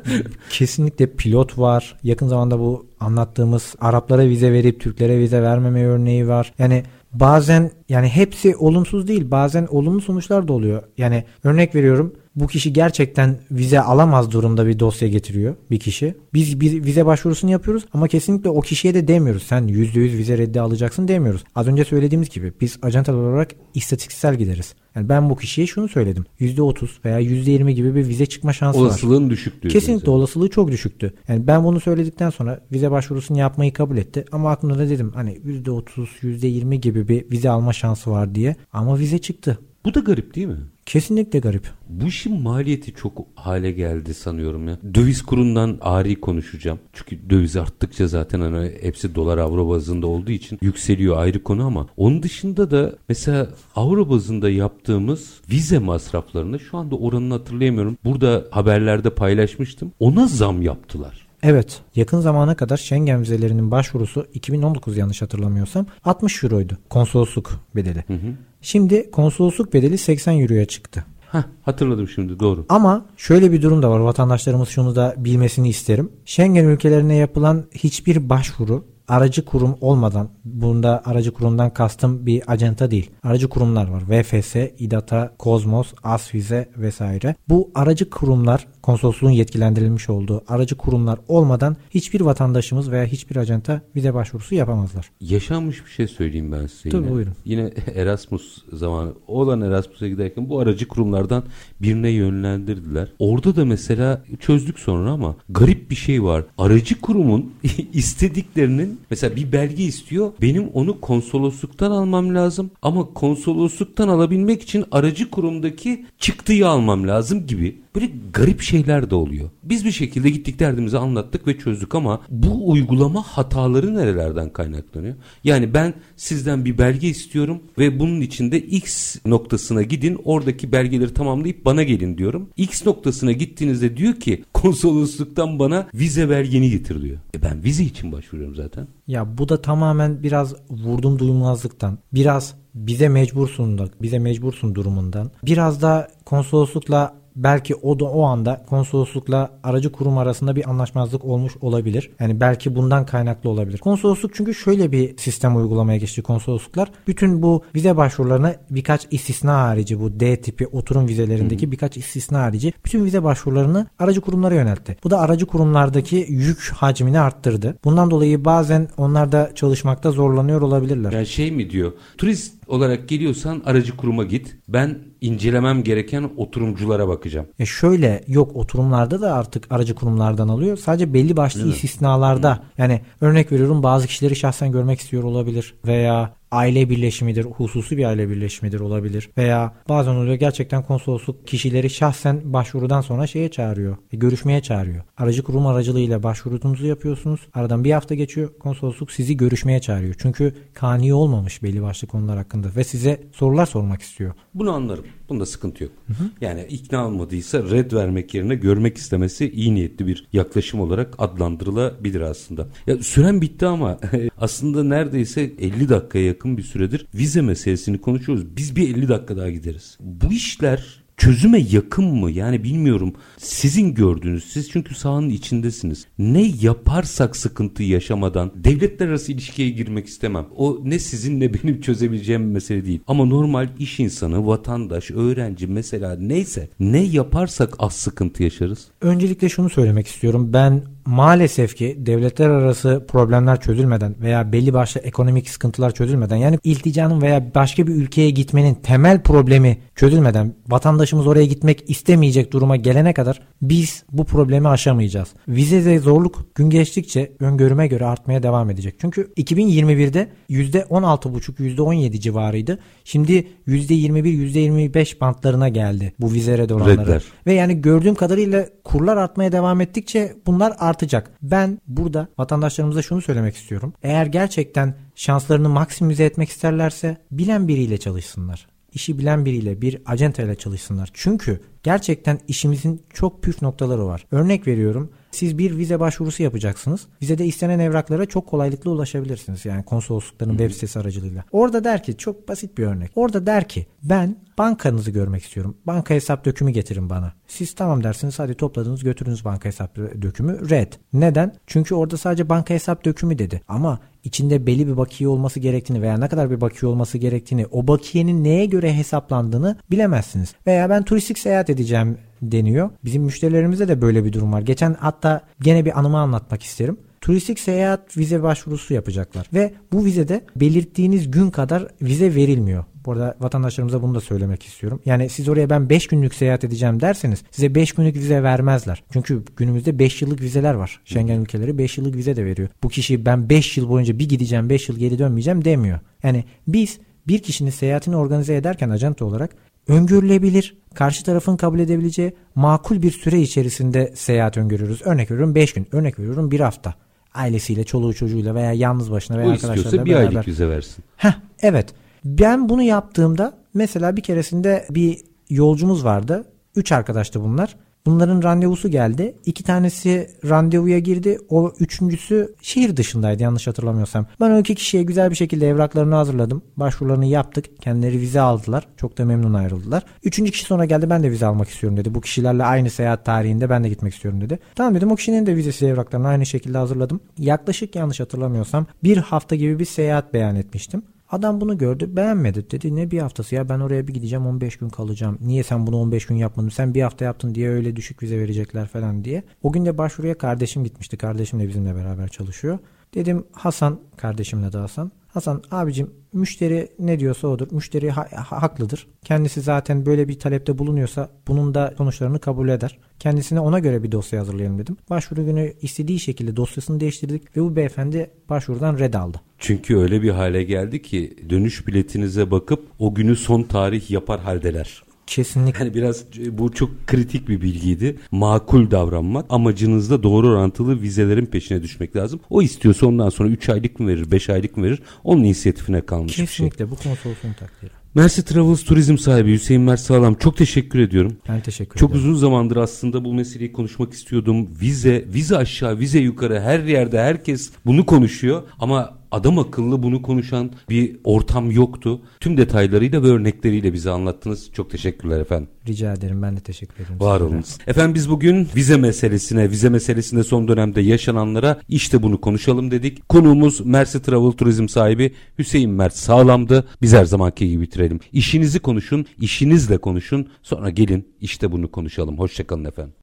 kesinlikle 0.50 1.06
pilot 1.06 1.58
var. 1.58 1.96
Yakın 2.02 2.28
zamanda 2.28 2.58
bu 2.58 2.86
anlattığımız 3.00 3.74
Araplara 3.80 4.28
vize 4.28 4.52
verip 4.52 4.80
Türklere 4.80 5.18
vize 5.18 5.42
vermeme 5.42 5.84
örneği 5.84 6.28
var. 6.28 6.52
Yani 6.58 6.82
bazen 7.12 7.70
yani 7.88 8.08
hepsi 8.08 8.56
olumsuz 8.56 9.08
değil. 9.08 9.30
Bazen 9.30 9.66
olumlu 9.70 10.00
sonuçlar 10.00 10.48
da 10.48 10.52
oluyor. 10.52 10.82
Yani 10.98 11.24
örnek 11.44 11.74
veriyorum 11.74 12.12
bu 12.36 12.46
kişi 12.46 12.72
gerçekten 12.72 13.38
vize 13.50 13.80
alamaz 13.80 14.30
durumda 14.30 14.66
bir 14.66 14.78
dosya 14.78 15.08
getiriyor 15.08 15.54
bir 15.70 15.78
kişi. 15.78 16.14
Biz 16.34 16.60
bir 16.60 16.84
vize 16.84 17.06
başvurusunu 17.06 17.50
yapıyoruz 17.50 17.84
ama 17.92 18.08
kesinlikle 18.08 18.50
o 18.50 18.60
kişiye 18.60 18.94
de 18.94 19.08
demiyoruz. 19.08 19.42
Sen 19.42 19.68
%100 19.68 19.98
vize 19.98 20.38
reddi 20.38 20.60
alacaksın 20.60 21.08
demiyoruz. 21.08 21.44
Az 21.54 21.68
önce 21.68 21.84
söylediğimiz 21.84 22.30
gibi 22.30 22.52
biz 22.60 22.78
ajantalar 22.82 23.18
olarak 23.18 23.50
istatistiksel 23.74 24.34
gideriz. 24.34 24.74
Yani 24.96 25.08
ben 25.08 25.30
bu 25.30 25.36
kişiye 25.36 25.66
şunu 25.66 25.88
söyledim. 25.88 26.24
%30 26.40 26.88
veya 27.04 27.20
%20 27.20 27.70
gibi 27.70 27.94
bir 27.94 28.08
vize 28.08 28.26
çıkma 28.26 28.52
şansı 28.52 28.78
Olasılığın 28.78 28.88
var. 28.88 29.10
Olasılığın 29.10 29.30
düşük 29.30 29.62
diyor. 29.62 29.72
Kesinlikle 29.72 29.94
mesela. 29.94 30.12
olasılığı 30.12 30.50
çok 30.50 30.70
düşüktü. 30.70 31.14
Yani 31.28 31.46
ben 31.46 31.64
bunu 31.64 31.80
söyledikten 31.80 32.30
sonra 32.30 32.60
vize 32.72 32.90
başvurusunu 32.90 33.38
yapmayı 33.38 33.72
kabul 33.72 33.96
etti. 33.96 34.24
Ama 34.32 34.50
aklımda 34.50 34.78
da 34.78 34.90
dedim 34.90 35.12
hani 35.14 35.38
%30, 35.44 36.06
%20 36.22 36.74
gibi 36.74 37.08
bir 37.08 37.30
vize 37.30 37.50
alma 37.50 37.72
şansı 37.72 38.10
var 38.10 38.34
diye. 38.34 38.56
Ama 38.72 38.98
vize 38.98 39.18
çıktı. 39.18 39.58
Bu 39.84 39.94
da 39.94 40.00
garip 40.00 40.34
değil 40.34 40.46
mi? 40.46 40.56
Kesinlikle 40.86 41.38
garip. 41.38 41.66
Bu 41.88 42.06
işin 42.06 42.42
maliyeti 42.42 42.94
çok 42.94 43.26
hale 43.34 43.72
geldi 43.72 44.14
sanıyorum 44.14 44.68
ya. 44.68 44.78
Döviz 44.94 45.22
kurundan 45.22 45.78
ari 45.80 46.20
konuşacağım. 46.20 46.78
Çünkü 46.92 47.30
döviz 47.30 47.56
arttıkça 47.56 48.06
zaten 48.08 48.40
hani 48.40 48.72
hepsi 48.80 49.14
dolar 49.14 49.38
avro 49.38 49.68
bazında 49.68 50.06
olduğu 50.06 50.30
için 50.30 50.58
yükseliyor 50.62 51.16
ayrı 51.16 51.42
konu 51.42 51.66
ama 51.66 51.86
onun 51.96 52.22
dışında 52.22 52.70
da 52.70 52.92
mesela 53.08 53.48
avro 53.76 54.10
bazında 54.10 54.50
yaptığımız 54.50 55.40
vize 55.50 55.78
masraflarını 55.78 56.60
şu 56.60 56.78
anda 56.78 56.96
oranını 56.96 57.34
hatırlayamıyorum. 57.34 57.98
Burada 58.04 58.44
haberlerde 58.50 59.10
paylaşmıştım. 59.10 59.92
Ona 60.00 60.26
zam 60.26 60.62
yaptılar. 60.62 61.24
Evet. 61.42 61.80
Yakın 61.94 62.20
zamana 62.20 62.54
kadar 62.54 62.76
Schengen 62.76 63.20
vizelerinin 63.20 63.70
başvurusu 63.70 64.26
2019 64.34 64.96
yanlış 64.96 65.22
hatırlamıyorsam 65.22 65.86
60 66.04 66.44
euroydu. 66.44 66.78
Konsolosluk 66.90 67.60
bedeli. 67.76 68.04
Hı 68.06 68.12
hı. 68.12 68.34
Şimdi 68.64 69.10
konsolosluk 69.10 69.74
bedeli 69.74 69.98
80 69.98 70.40
euroya 70.40 70.64
çıktı. 70.64 71.04
Heh, 71.32 71.42
hatırladım 71.62 72.08
şimdi 72.08 72.40
doğru. 72.40 72.66
Ama 72.68 73.06
şöyle 73.16 73.52
bir 73.52 73.62
durum 73.62 73.82
da 73.82 73.90
var. 73.90 73.98
Vatandaşlarımız 73.98 74.68
şunu 74.68 74.96
da 74.96 75.14
bilmesini 75.16 75.68
isterim. 75.68 76.12
Schengen 76.24 76.64
ülkelerine 76.64 77.14
yapılan 77.14 77.64
hiçbir 77.74 78.28
başvuru 78.28 78.84
aracı 79.08 79.44
kurum 79.44 79.76
olmadan 79.80 80.28
bunda 80.44 81.02
aracı 81.04 81.32
kurumdan 81.32 81.74
kastım 81.74 82.26
bir 82.26 82.42
acenta 82.52 82.90
değil. 82.90 83.10
Aracı 83.22 83.48
kurumlar 83.48 83.88
var. 83.88 84.02
VFS, 84.08 84.56
İDATA, 84.78 85.34
Kozmos, 85.38 85.92
Asvize 86.02 86.68
vesaire. 86.76 87.34
Bu 87.48 87.70
aracı 87.74 88.10
kurumlar 88.10 88.66
konsolosluğun 88.84 89.30
yetkilendirilmiş 89.30 90.10
olduğu 90.10 90.44
aracı 90.48 90.74
kurumlar 90.76 91.18
olmadan 91.28 91.76
hiçbir 91.90 92.20
vatandaşımız 92.20 92.90
veya 92.90 93.04
hiçbir 93.04 93.36
acenta 93.36 93.80
vize 93.96 94.14
başvurusu 94.14 94.54
yapamazlar. 94.54 95.10
Yaşanmış 95.20 95.84
bir 95.84 95.90
şey 95.90 96.08
söyleyeyim 96.08 96.52
ben 96.52 96.66
size 96.66 96.88
Tabii 96.90 97.02
yine. 97.02 97.14
buyurun. 97.14 97.32
Yine 97.44 97.72
Erasmus 97.94 98.58
zamanı 98.72 99.12
olan 99.26 99.60
Erasmus'a 99.60 100.08
giderken 100.08 100.48
bu 100.48 100.58
aracı 100.58 100.88
kurumlardan 100.88 101.44
birine 101.82 102.08
yönlendirdiler. 102.10 103.12
Orada 103.18 103.56
da 103.56 103.64
mesela 103.64 104.22
çözdük 104.40 104.78
sonra 104.78 105.10
ama 105.10 105.36
garip 105.48 105.90
bir 105.90 105.96
şey 105.96 106.22
var. 106.22 106.44
Aracı 106.58 107.00
kurumun 107.00 107.52
istediklerinin 107.92 109.00
mesela 109.10 109.36
bir 109.36 109.52
belge 109.52 109.84
istiyor. 109.84 110.32
Benim 110.42 110.68
onu 110.68 111.00
konsolosluktan 111.00 111.90
almam 111.90 112.34
lazım 112.34 112.70
ama 112.82 113.14
konsolosluktan 113.14 114.08
alabilmek 114.08 114.62
için 114.62 114.84
aracı 114.92 115.30
kurumdaki 115.30 116.06
çıktıyı 116.18 116.68
almam 116.68 117.08
lazım 117.08 117.46
gibi. 117.46 117.83
Böyle 117.94 118.10
garip 118.32 118.60
şeyler 118.60 119.10
de 119.10 119.14
oluyor. 119.14 119.50
Biz 119.62 119.84
bir 119.84 119.92
şekilde 119.92 120.30
gittik 120.30 120.58
derdimizi 120.58 120.98
anlattık 120.98 121.46
ve 121.46 121.58
çözdük 121.58 121.94
ama 121.94 122.20
bu 122.30 122.70
uygulama 122.70 123.22
hataları 123.22 123.94
nerelerden 123.94 124.52
kaynaklanıyor? 124.52 125.14
Yani 125.44 125.74
ben 125.74 125.94
sizden 126.16 126.64
bir 126.64 126.78
belge 126.78 127.08
istiyorum 127.08 127.62
ve 127.78 128.00
bunun 128.00 128.20
içinde 128.20 128.60
X 128.60 129.16
noktasına 129.26 129.82
gidin 129.82 130.18
oradaki 130.24 130.72
belgeleri 130.72 131.14
tamamlayıp 131.14 131.64
bana 131.64 131.82
gelin 131.82 132.18
diyorum. 132.18 132.48
X 132.56 132.86
noktasına 132.86 133.32
gittiğinizde 133.32 133.96
diyor 133.96 134.14
ki 134.14 134.44
konsolosluktan 134.54 135.58
bana 135.58 135.86
vize 135.94 136.30
belgeni 136.30 136.70
getir 136.70 137.02
diyor. 137.02 137.18
E 137.34 137.42
ben 137.42 137.64
vize 137.64 137.84
için 137.84 138.12
başvuruyorum 138.12 138.54
zaten. 138.54 138.88
Ya 139.06 139.38
bu 139.38 139.48
da 139.48 139.62
tamamen 139.62 140.22
biraz 140.22 140.54
vurdum 140.70 141.18
duymazlıktan, 141.18 141.98
biraz 142.12 142.54
bize 142.74 143.08
mecbursun 143.08 143.78
da, 143.78 143.88
bize 144.02 144.18
mecbursun 144.18 144.74
durumundan, 144.74 145.30
biraz 145.46 145.82
da 145.82 146.08
konsoloslukla 146.24 147.23
belki 147.36 147.74
o 147.74 148.00
da 148.00 148.04
o 148.04 148.22
anda 148.22 148.62
konsoloslukla 148.68 149.50
aracı 149.62 149.92
kurum 149.92 150.18
arasında 150.18 150.56
bir 150.56 150.70
anlaşmazlık 150.70 151.24
olmuş 151.24 151.52
olabilir. 151.60 152.10
Yani 152.20 152.40
belki 152.40 152.76
bundan 152.76 153.06
kaynaklı 153.06 153.50
olabilir. 153.50 153.78
Konsolosluk 153.78 154.34
çünkü 154.34 154.54
şöyle 154.54 154.92
bir 154.92 155.18
sistem 155.18 155.56
uygulamaya 155.56 155.98
geçti 155.98 156.22
konsolosluklar. 156.22 156.90
Bütün 157.06 157.42
bu 157.42 157.62
vize 157.74 157.96
başvurularına 157.96 158.54
birkaç 158.70 159.06
istisna 159.10 159.54
harici 159.54 160.00
bu 160.00 160.20
D 160.20 160.40
tipi 160.40 160.66
oturum 160.66 161.08
vizelerindeki 161.08 161.72
birkaç 161.72 161.96
istisna 161.96 162.42
harici 162.42 162.72
bütün 162.84 163.04
vize 163.04 163.22
başvurularını 163.22 163.86
aracı 163.98 164.20
kurumlara 164.20 164.54
yöneltti. 164.54 164.96
Bu 165.04 165.10
da 165.10 165.20
aracı 165.20 165.46
kurumlardaki 165.46 166.26
yük 166.28 166.72
hacmini 166.76 167.20
arttırdı. 167.20 167.78
Bundan 167.84 168.10
dolayı 168.10 168.44
bazen 168.44 168.88
onlar 168.96 169.32
da 169.32 169.50
çalışmakta 169.54 170.10
zorlanıyor 170.10 170.60
olabilirler. 170.60 171.12
Yani 171.12 171.26
şey 171.26 171.50
mi 171.50 171.70
diyor? 171.70 171.92
Turist 172.18 172.54
olarak 172.66 173.08
geliyorsan 173.08 173.62
aracı 173.66 173.96
kuruma 173.96 174.24
git. 174.24 174.56
Ben 174.68 174.98
incelemem 175.20 175.84
gereken 175.84 176.30
oturumculara 176.36 177.08
bakacağım. 177.08 177.46
E 177.58 177.66
şöyle 177.66 178.24
yok 178.26 178.56
oturumlarda 178.56 179.20
da 179.20 179.34
artık 179.34 179.66
aracı 179.70 179.94
kurumlardan 179.94 180.48
alıyor. 180.48 180.76
Sadece 180.76 181.14
belli 181.14 181.36
başlı 181.36 181.70
istisnalarda. 181.70 182.52
Hı. 182.52 182.60
Yani 182.78 183.00
örnek 183.20 183.52
veriyorum 183.52 183.82
bazı 183.82 184.06
kişileri 184.06 184.36
şahsen 184.36 184.72
görmek 184.72 185.00
istiyor 185.00 185.24
olabilir 185.24 185.74
veya 185.86 186.32
aile 186.54 186.90
birleşimidir, 186.90 187.44
hususi 187.44 187.96
bir 187.96 188.04
aile 188.04 188.28
birleşimidir 188.28 188.80
olabilir. 188.80 189.30
Veya 189.38 189.74
bazen 189.88 190.14
oluyor 190.14 190.34
gerçekten 190.34 190.82
konsolosluk 190.82 191.46
kişileri 191.46 191.90
şahsen 191.90 192.40
başvurudan 192.44 193.00
sonra 193.00 193.26
şeye 193.26 193.50
çağırıyor, 193.50 193.96
e, 194.12 194.16
görüşmeye 194.16 194.62
çağırıyor. 194.62 195.02
Aracı 195.16 195.42
kurum 195.42 195.66
aracılığıyla 195.66 196.22
başvurunuzu 196.22 196.86
yapıyorsunuz. 196.86 197.40
Aradan 197.54 197.84
bir 197.84 197.92
hafta 197.92 198.14
geçiyor, 198.14 198.58
konsolosluk 198.58 199.12
sizi 199.12 199.36
görüşmeye 199.36 199.80
çağırıyor. 199.80 200.14
Çünkü 200.18 200.54
kani 200.74 201.14
olmamış 201.14 201.62
belli 201.62 201.82
başlı 201.82 202.08
konular 202.08 202.36
hakkında 202.36 202.68
ve 202.76 202.84
size 202.84 203.22
sorular 203.32 203.66
sormak 203.66 204.02
istiyor. 204.02 204.34
Bunu 204.54 204.72
anlarım. 204.72 205.04
Bunda 205.28 205.46
sıkıntı 205.46 205.84
yok. 205.84 205.92
Hı 206.06 206.12
hı. 206.12 206.30
Yani 206.40 206.66
ikna 206.68 207.06
olmadıysa 207.06 207.62
red 207.62 207.92
vermek 207.92 208.34
yerine 208.34 208.54
görmek 208.54 208.96
istemesi 208.96 209.50
iyi 209.50 209.74
niyetli 209.74 210.06
bir 210.06 210.26
yaklaşım 210.32 210.80
olarak 210.80 211.14
adlandırılabilir 211.18 212.20
aslında. 212.20 212.66
Ya 212.86 212.98
süren 212.98 213.40
bitti 213.40 213.66
ama 213.66 213.98
aslında 214.38 214.84
neredeyse 214.84 215.42
50 215.42 215.88
dakikaya 215.88 216.24
yakın 216.24 216.43
bir 216.44 216.62
süredir 216.62 217.06
vize 217.14 217.40
meselesini 217.40 218.00
konuşuyoruz. 218.00 218.56
Biz 218.56 218.76
bir 218.76 218.94
50 218.96 219.08
dakika 219.08 219.36
daha 219.36 219.50
gideriz. 219.50 219.98
Bu 220.00 220.32
işler 220.32 221.04
çözüme 221.16 221.58
yakın 221.58 222.04
mı? 222.04 222.30
Yani 222.30 222.64
bilmiyorum. 222.64 223.14
Sizin 223.44 223.94
gördüğünüz, 223.94 224.44
siz 224.52 224.70
çünkü 224.70 224.94
sahanın 224.94 225.28
içindesiniz. 225.28 226.06
Ne 226.18 226.42
yaparsak 226.60 227.36
sıkıntı 227.36 227.82
yaşamadan 227.82 228.52
devletler 228.54 229.08
arası 229.08 229.32
ilişkiye 229.32 229.70
girmek 229.70 230.06
istemem. 230.06 230.46
O 230.56 230.80
ne 230.84 230.98
sizin 230.98 231.40
ne 231.40 231.54
benim 231.54 231.80
çözebileceğim 231.80 232.48
bir 232.48 232.52
mesele 232.52 232.86
değil. 232.86 233.00
Ama 233.06 233.24
normal 233.24 233.68
iş 233.78 234.00
insanı, 234.00 234.46
vatandaş, 234.46 235.10
öğrenci 235.10 235.66
mesela 235.66 236.16
neyse 236.16 236.68
ne 236.80 237.00
yaparsak 237.00 237.74
az 237.78 237.92
sıkıntı 237.92 238.42
yaşarız. 238.42 238.86
Öncelikle 239.00 239.48
şunu 239.48 239.70
söylemek 239.70 240.06
istiyorum. 240.06 240.52
Ben 240.52 240.82
maalesef 241.06 241.76
ki 241.76 241.96
devletler 241.98 242.50
arası 242.50 243.04
problemler 243.08 243.60
çözülmeden 243.60 244.14
veya 244.20 244.52
belli 244.52 244.74
başlı 244.74 245.00
ekonomik 245.00 245.50
sıkıntılar 245.50 245.90
çözülmeden 245.90 246.36
yani 246.36 246.58
ilticanın 246.64 247.22
veya 247.22 247.54
başka 247.54 247.86
bir 247.86 247.94
ülkeye 247.94 248.30
gitmenin 248.30 248.74
temel 248.74 249.22
problemi 249.22 249.78
çözülmeden 249.94 250.54
vatandaşımız 250.68 251.26
oraya 251.26 251.46
gitmek 251.46 251.90
istemeyecek 251.90 252.52
duruma 252.52 252.76
gelene 252.76 253.14
kadar 253.14 253.33
biz 253.62 254.04
bu 254.12 254.24
problemi 254.24 254.68
aşamayacağız. 254.68 255.28
Vizede 255.48 255.98
zorluk 255.98 256.46
gün 256.54 256.70
geçtikçe 256.70 257.32
öngörüme 257.40 257.86
göre 257.86 258.06
artmaya 258.06 258.42
devam 258.42 258.70
edecek. 258.70 258.94
Çünkü 259.00 259.32
2021'de 259.36 260.28
%16,5 260.50 261.76
%17 261.76 262.20
civarıydı. 262.20 262.78
Şimdi 263.04 263.48
%21 263.68 264.28
%25 264.28 265.20
bantlarına 265.20 265.68
geldi 265.68 266.12
bu 266.20 266.32
vize 266.32 266.58
red 266.58 266.70
oranları. 266.70 267.00
Redler. 267.00 267.24
Ve 267.46 267.52
yani 267.52 267.82
gördüğüm 267.82 268.14
kadarıyla 268.14 268.66
kurlar 268.84 269.16
artmaya 269.16 269.52
devam 269.52 269.80
ettikçe 269.80 270.34
bunlar 270.46 270.72
artacak. 270.78 271.30
Ben 271.42 271.78
burada 271.86 272.28
vatandaşlarımıza 272.38 273.02
şunu 273.02 273.22
söylemek 273.22 273.56
istiyorum. 273.56 273.92
Eğer 274.02 274.26
gerçekten 274.26 274.94
şanslarını 275.14 275.68
maksimize 275.68 276.24
etmek 276.24 276.48
isterlerse 276.48 277.16
bilen 277.30 277.68
biriyle 277.68 277.98
çalışsınlar 277.98 278.73
işi 278.94 279.18
bilen 279.18 279.44
biriyle, 279.44 279.82
bir 279.82 280.02
acenta 280.06 280.42
ile 280.42 280.54
çalışsınlar. 280.54 281.10
Çünkü 281.12 281.60
gerçekten 281.82 282.38
işimizin 282.48 283.02
çok 283.12 283.42
püf 283.42 283.62
noktaları 283.62 284.06
var. 284.06 284.26
Örnek 284.30 284.66
veriyorum. 284.66 285.10
Siz 285.30 285.58
bir 285.58 285.78
vize 285.78 286.00
başvurusu 286.00 286.42
yapacaksınız. 286.42 287.06
Vizede 287.22 287.46
istenen 287.46 287.78
evraklara 287.78 288.26
çok 288.26 288.46
kolaylıkla 288.46 288.90
ulaşabilirsiniz. 288.90 289.64
Yani 289.64 289.82
konsoloslukların 289.84 290.50
web 290.50 290.70
sitesi 290.70 290.98
aracılığıyla. 290.98 291.44
Orada 291.52 291.84
der 291.84 292.02
ki 292.02 292.16
çok 292.16 292.48
basit 292.48 292.78
bir 292.78 292.86
örnek. 292.86 293.10
Orada 293.14 293.46
der 293.46 293.68
ki 293.68 293.86
ben 294.02 294.36
bankanızı 294.58 295.10
görmek 295.10 295.44
istiyorum. 295.44 295.76
Banka 295.86 296.14
hesap 296.14 296.44
dökümü 296.44 296.70
getirin 296.70 297.10
bana. 297.10 297.32
Siz 297.46 297.74
tamam 297.74 298.04
dersiniz 298.04 298.38
hadi 298.38 298.54
topladınız 298.54 299.04
götürünüz 299.04 299.44
banka 299.44 299.68
hesap 299.68 299.96
dökümü 299.96 300.70
red. 300.70 300.92
Neden? 301.12 301.54
Çünkü 301.66 301.94
orada 301.94 302.16
sadece 302.16 302.48
banka 302.48 302.74
hesap 302.74 303.04
dökümü 303.04 303.38
dedi. 303.38 303.62
Ama 303.68 303.98
içinde 304.24 304.66
belli 304.66 304.86
bir 304.86 304.96
bakiye 304.96 305.28
olması 305.28 305.60
gerektiğini 305.60 306.02
veya 306.02 306.18
ne 306.18 306.28
kadar 306.28 306.50
bir 306.50 306.60
bakiye 306.60 306.90
olması 306.90 307.18
gerektiğini, 307.18 307.66
o 307.66 307.86
bakiyenin 307.86 308.44
neye 308.44 308.66
göre 308.66 308.94
hesaplandığını 308.94 309.76
bilemezsiniz. 309.90 310.54
Veya 310.66 310.90
ben 310.90 311.02
turistik 311.02 311.38
seyahat 311.38 311.70
edeceğim 311.70 312.18
deniyor. 312.42 312.90
Bizim 313.04 313.22
müşterilerimizde 313.22 313.88
de 313.88 314.00
böyle 314.00 314.24
bir 314.24 314.32
durum 314.32 314.52
var. 314.52 314.60
Geçen 314.60 314.96
hatta 315.00 315.40
gene 315.60 315.84
bir 315.84 315.98
anımı 315.98 316.18
anlatmak 316.18 316.62
isterim 316.62 316.98
turistik 317.24 317.60
seyahat 317.60 318.16
vize 318.16 318.42
başvurusu 318.42 318.94
yapacaklar. 318.94 319.46
Ve 319.54 319.74
bu 319.92 320.04
vizede 320.04 320.44
belirttiğiniz 320.56 321.30
gün 321.30 321.50
kadar 321.50 321.88
vize 322.02 322.34
verilmiyor. 322.34 322.84
Bu 323.06 323.12
arada 323.12 323.34
vatandaşlarımıza 323.40 324.02
bunu 324.02 324.14
da 324.14 324.20
söylemek 324.20 324.62
istiyorum. 324.62 325.00
Yani 325.04 325.28
siz 325.28 325.48
oraya 325.48 325.70
ben 325.70 325.90
5 325.90 326.06
günlük 326.06 326.34
seyahat 326.34 326.64
edeceğim 326.64 327.00
derseniz 327.00 327.42
size 327.50 327.74
5 327.74 327.92
günlük 327.92 328.16
vize 328.16 328.42
vermezler. 328.42 329.02
Çünkü 329.12 329.42
günümüzde 329.56 329.98
5 329.98 330.22
yıllık 330.22 330.40
vizeler 330.40 330.74
var. 330.74 331.00
Schengen 331.04 331.40
ülkeleri 331.40 331.78
5 331.78 331.98
yıllık 331.98 332.16
vize 332.16 332.36
de 332.36 332.44
veriyor. 332.44 332.68
Bu 332.82 332.88
kişi 332.88 333.26
ben 333.26 333.48
5 333.48 333.76
yıl 333.76 333.88
boyunca 333.88 334.18
bir 334.18 334.28
gideceğim 334.28 334.70
5 334.70 334.88
yıl 334.88 334.96
geri 334.96 335.18
dönmeyeceğim 335.18 335.64
demiyor. 335.64 335.98
Yani 336.22 336.44
biz 336.68 336.98
bir 337.28 337.38
kişinin 337.38 337.70
seyahatini 337.70 338.16
organize 338.16 338.54
ederken 338.54 338.90
ajanta 338.90 339.24
olarak 339.24 339.50
öngörülebilir, 339.88 340.76
karşı 340.94 341.24
tarafın 341.24 341.56
kabul 341.56 341.78
edebileceği 341.78 342.32
makul 342.54 343.02
bir 343.02 343.10
süre 343.10 343.40
içerisinde 343.40 344.12
seyahat 344.14 344.56
öngörüyoruz. 344.56 345.02
Örnek 345.04 345.30
veriyorum 345.30 345.54
5 345.54 345.72
gün, 345.72 345.86
örnek 345.92 346.18
veriyorum 346.18 346.50
1 346.50 346.60
hafta 346.60 347.03
ailesiyle, 347.34 347.84
çoluğu 347.84 348.14
çocuğuyla 348.14 348.54
veya 348.54 348.72
yalnız 348.72 349.10
başına 349.10 349.38
veya 349.38 349.48
o 349.48 349.50
arkadaşlarıyla 349.50 349.84
istiyorsa 349.84 350.06
bir 350.06 350.10
beraber. 350.14 350.28
aylık 350.28 350.48
vize 350.48 350.68
versin. 350.68 351.04
Heh, 351.16 351.32
evet. 351.62 351.94
Ben 352.24 352.68
bunu 352.68 352.82
yaptığımda 352.82 353.54
mesela 353.74 354.16
bir 354.16 354.22
keresinde 354.22 354.86
bir 354.90 355.20
yolcumuz 355.50 356.04
vardı. 356.04 356.44
Üç 356.76 356.92
arkadaştı 356.92 357.40
bunlar. 357.40 357.76
Bunların 358.06 358.42
randevusu 358.42 358.88
geldi. 358.88 359.36
İki 359.44 359.64
tanesi 359.64 360.30
randevuya 360.48 360.98
girdi. 360.98 361.38
O 361.48 361.72
üçüncüsü 361.80 362.54
şehir 362.62 362.96
dışındaydı 362.96 363.42
yanlış 363.42 363.66
hatırlamıyorsam. 363.66 364.26
Ben 364.40 364.50
o 364.50 364.58
iki 364.58 364.74
kişiye 364.74 365.02
güzel 365.02 365.30
bir 365.30 365.36
şekilde 365.36 365.68
evraklarını 365.68 366.14
hazırladım. 366.14 366.62
Başvurularını 366.76 367.26
yaptık. 367.26 367.64
Kendileri 367.82 368.20
vize 368.20 368.40
aldılar. 368.40 368.86
Çok 368.96 369.18
da 369.18 369.24
memnun 369.24 369.54
ayrıldılar. 369.54 370.02
Üçüncü 370.24 370.52
kişi 370.52 370.64
sonra 370.64 370.84
geldi 370.84 371.10
ben 371.10 371.22
de 371.22 371.30
vize 371.30 371.46
almak 371.46 371.68
istiyorum 371.68 371.96
dedi. 371.96 372.14
Bu 372.14 372.20
kişilerle 372.20 372.64
aynı 372.64 372.90
seyahat 372.90 373.24
tarihinde 373.24 373.70
ben 373.70 373.84
de 373.84 373.88
gitmek 373.88 374.14
istiyorum 374.14 374.40
dedi. 374.40 374.58
Tamam 374.74 374.94
dedim 374.94 375.12
o 375.12 375.16
kişinin 375.16 375.46
de 375.46 375.56
vizesi 375.56 375.86
evraklarını 375.86 376.28
aynı 376.28 376.46
şekilde 376.46 376.78
hazırladım. 376.78 377.20
Yaklaşık 377.38 377.96
yanlış 377.96 378.20
hatırlamıyorsam 378.20 378.86
bir 379.04 379.16
hafta 379.16 379.56
gibi 379.56 379.78
bir 379.78 379.84
seyahat 379.84 380.34
beyan 380.34 380.56
etmiştim. 380.56 381.02
Adam 381.34 381.60
bunu 381.60 381.78
gördü 381.78 382.16
beğenmedi 382.16 382.70
dedi 382.70 382.96
ne 382.96 383.10
bir 383.10 383.18
haftası 383.18 383.54
ya 383.54 383.68
ben 383.68 383.80
oraya 383.80 384.08
bir 384.08 384.14
gideceğim 384.14 384.46
15 384.46 384.76
gün 384.76 384.88
kalacağım. 384.88 385.38
Niye 385.40 385.62
sen 385.62 385.86
bunu 385.86 385.96
15 385.96 386.26
gün 386.26 386.36
yapmadın 386.36 386.68
sen 386.68 386.94
bir 386.94 387.02
hafta 387.02 387.24
yaptın 387.24 387.54
diye 387.54 387.70
öyle 387.70 387.96
düşük 387.96 388.22
vize 388.22 388.38
verecekler 388.38 388.86
falan 388.86 389.24
diye. 389.24 389.42
O 389.62 389.72
gün 389.72 389.86
de 389.86 389.98
başvuruya 389.98 390.38
kardeşim 390.38 390.84
gitmişti 390.84 391.16
kardeşim 391.16 391.60
de 391.60 391.68
bizimle 391.68 391.94
beraber 391.94 392.28
çalışıyor. 392.28 392.78
Dedim 393.14 393.44
Hasan 393.52 394.00
kardeşimle 394.16 394.72
de 394.72 394.78
Hasan. 394.78 395.12
Hasan 395.34 395.62
abicim 395.70 396.10
müşteri 396.32 396.88
ne 396.98 397.20
diyorsa 397.20 397.48
odur. 397.48 397.68
Müşteri 397.70 398.10
ha- 398.10 398.28
ha- 398.32 398.62
haklıdır. 398.62 399.06
Kendisi 399.24 399.60
zaten 399.60 400.06
böyle 400.06 400.28
bir 400.28 400.38
talepte 400.38 400.78
bulunuyorsa 400.78 401.30
bunun 401.48 401.74
da 401.74 401.94
sonuçlarını 401.98 402.38
kabul 402.38 402.68
eder. 402.68 402.98
Kendisine 403.18 403.60
ona 403.60 403.78
göre 403.78 404.02
bir 404.02 404.12
dosya 404.12 404.40
hazırlayalım 404.40 404.78
dedim. 404.78 404.96
Başvuru 405.10 405.44
günü 405.44 405.72
istediği 405.82 406.18
şekilde 406.20 406.56
dosyasını 406.56 407.00
değiştirdik 407.00 407.56
ve 407.56 407.60
bu 407.60 407.76
beyefendi 407.76 408.30
başvurudan 408.50 408.98
red 408.98 409.14
aldı. 409.14 409.40
Çünkü 409.58 409.96
öyle 409.96 410.22
bir 410.22 410.30
hale 410.30 410.62
geldi 410.62 411.02
ki 411.02 411.36
dönüş 411.50 411.86
biletinize 411.86 412.50
bakıp 412.50 412.86
o 412.98 413.14
günü 413.14 413.36
son 413.36 413.62
tarih 413.62 414.10
yapar 414.10 414.40
haldeler. 414.40 415.03
Kesinlikle. 415.26 415.84
Yani 415.84 415.94
biraz 415.94 416.24
bu 416.50 416.72
çok 416.72 417.06
kritik 417.06 417.48
bir 417.48 417.60
bilgiydi. 417.60 418.16
Makul 418.30 418.90
davranmak, 418.90 419.46
amacınızda 419.48 420.22
doğru 420.22 420.48
orantılı 420.48 421.02
vizelerin 421.02 421.46
peşine 421.46 421.82
düşmek 421.82 422.16
lazım. 422.16 422.40
O 422.50 422.62
istiyorsa 422.62 423.06
ondan 423.06 423.28
sonra 423.28 423.48
3 423.48 423.68
aylık 423.68 424.00
mı 424.00 424.08
verir, 424.08 424.30
5 424.30 424.50
aylık 424.50 424.76
mı 424.76 424.84
verir? 424.84 425.02
Onun 425.24 425.44
inisiyatifine 425.44 426.00
kalmış 426.00 426.28
bir 426.32 426.36
şey. 426.36 426.46
Kesinlikle 426.46 426.90
bu 426.90 426.96
konsolosun 426.96 427.52
takdiri. 427.52 427.90
Mersi 428.14 428.44
Travels 428.44 428.82
turizm 428.84 429.18
sahibi 429.18 429.52
Hüseyin 429.52 429.82
Mert 429.82 430.00
Sağlam 430.00 430.34
çok 430.34 430.56
teşekkür 430.56 430.98
ediyorum. 430.98 431.36
Ben 431.48 431.60
teşekkür 431.60 431.98
Çok 432.00 432.10
ederim. 432.10 432.24
uzun 432.24 432.34
zamandır 432.40 432.76
aslında 432.76 433.24
bu 433.24 433.34
meseleyi 433.34 433.72
konuşmak 433.72 434.12
istiyordum. 434.12 434.68
Vize, 434.80 435.24
vize 435.34 435.56
aşağı, 435.56 435.98
vize 435.98 436.18
yukarı 436.18 436.60
her 436.60 436.80
yerde 436.80 437.20
herkes 437.20 437.70
bunu 437.86 438.06
konuşuyor 438.06 438.62
ama 438.78 439.18
adam 439.34 439.58
akıllı 439.58 440.02
bunu 440.02 440.22
konuşan 440.22 440.70
bir 440.90 441.16
ortam 441.24 441.70
yoktu. 441.70 442.20
Tüm 442.40 442.56
detaylarıyla 442.56 443.22
ve 443.22 443.26
örnekleriyle 443.26 443.92
bize 443.92 444.10
anlattınız. 444.10 444.70
Çok 444.72 444.90
teşekkürler 444.90 445.40
efendim. 445.40 445.68
Rica 445.88 446.12
ederim. 446.12 446.42
Ben 446.42 446.56
de 446.56 446.60
teşekkür 446.60 446.94
ederim. 447.04 447.20
Var 447.20 447.40
olunuz. 447.40 447.78
Efendim 447.86 448.14
biz 448.14 448.30
bugün 448.30 448.68
vize 448.76 448.96
meselesine, 448.96 449.70
vize 449.70 449.88
meselesinde 449.88 450.44
son 450.44 450.68
dönemde 450.68 451.00
yaşananlara 451.00 451.80
işte 451.88 452.22
bunu 452.22 452.40
konuşalım 452.40 452.90
dedik. 452.90 453.28
Konuğumuz 453.28 453.80
Mersi 453.86 454.22
Travel 454.22 454.50
Turizm 454.50 454.88
sahibi 454.88 455.34
Hüseyin 455.58 455.90
Mert 455.90 456.16
Sağlam'dı. 456.16 456.84
Biz 457.02 457.12
her 457.12 457.24
zamanki 457.24 457.68
gibi 457.68 457.82
bitirelim. 457.82 458.20
İşinizi 458.32 458.78
konuşun, 458.78 459.26
işinizle 459.40 459.98
konuşun. 459.98 460.48
Sonra 460.62 460.90
gelin 460.90 461.28
işte 461.40 461.72
bunu 461.72 461.90
konuşalım. 461.90 462.38
Hoşçakalın 462.38 462.84
efendim. 462.84 463.14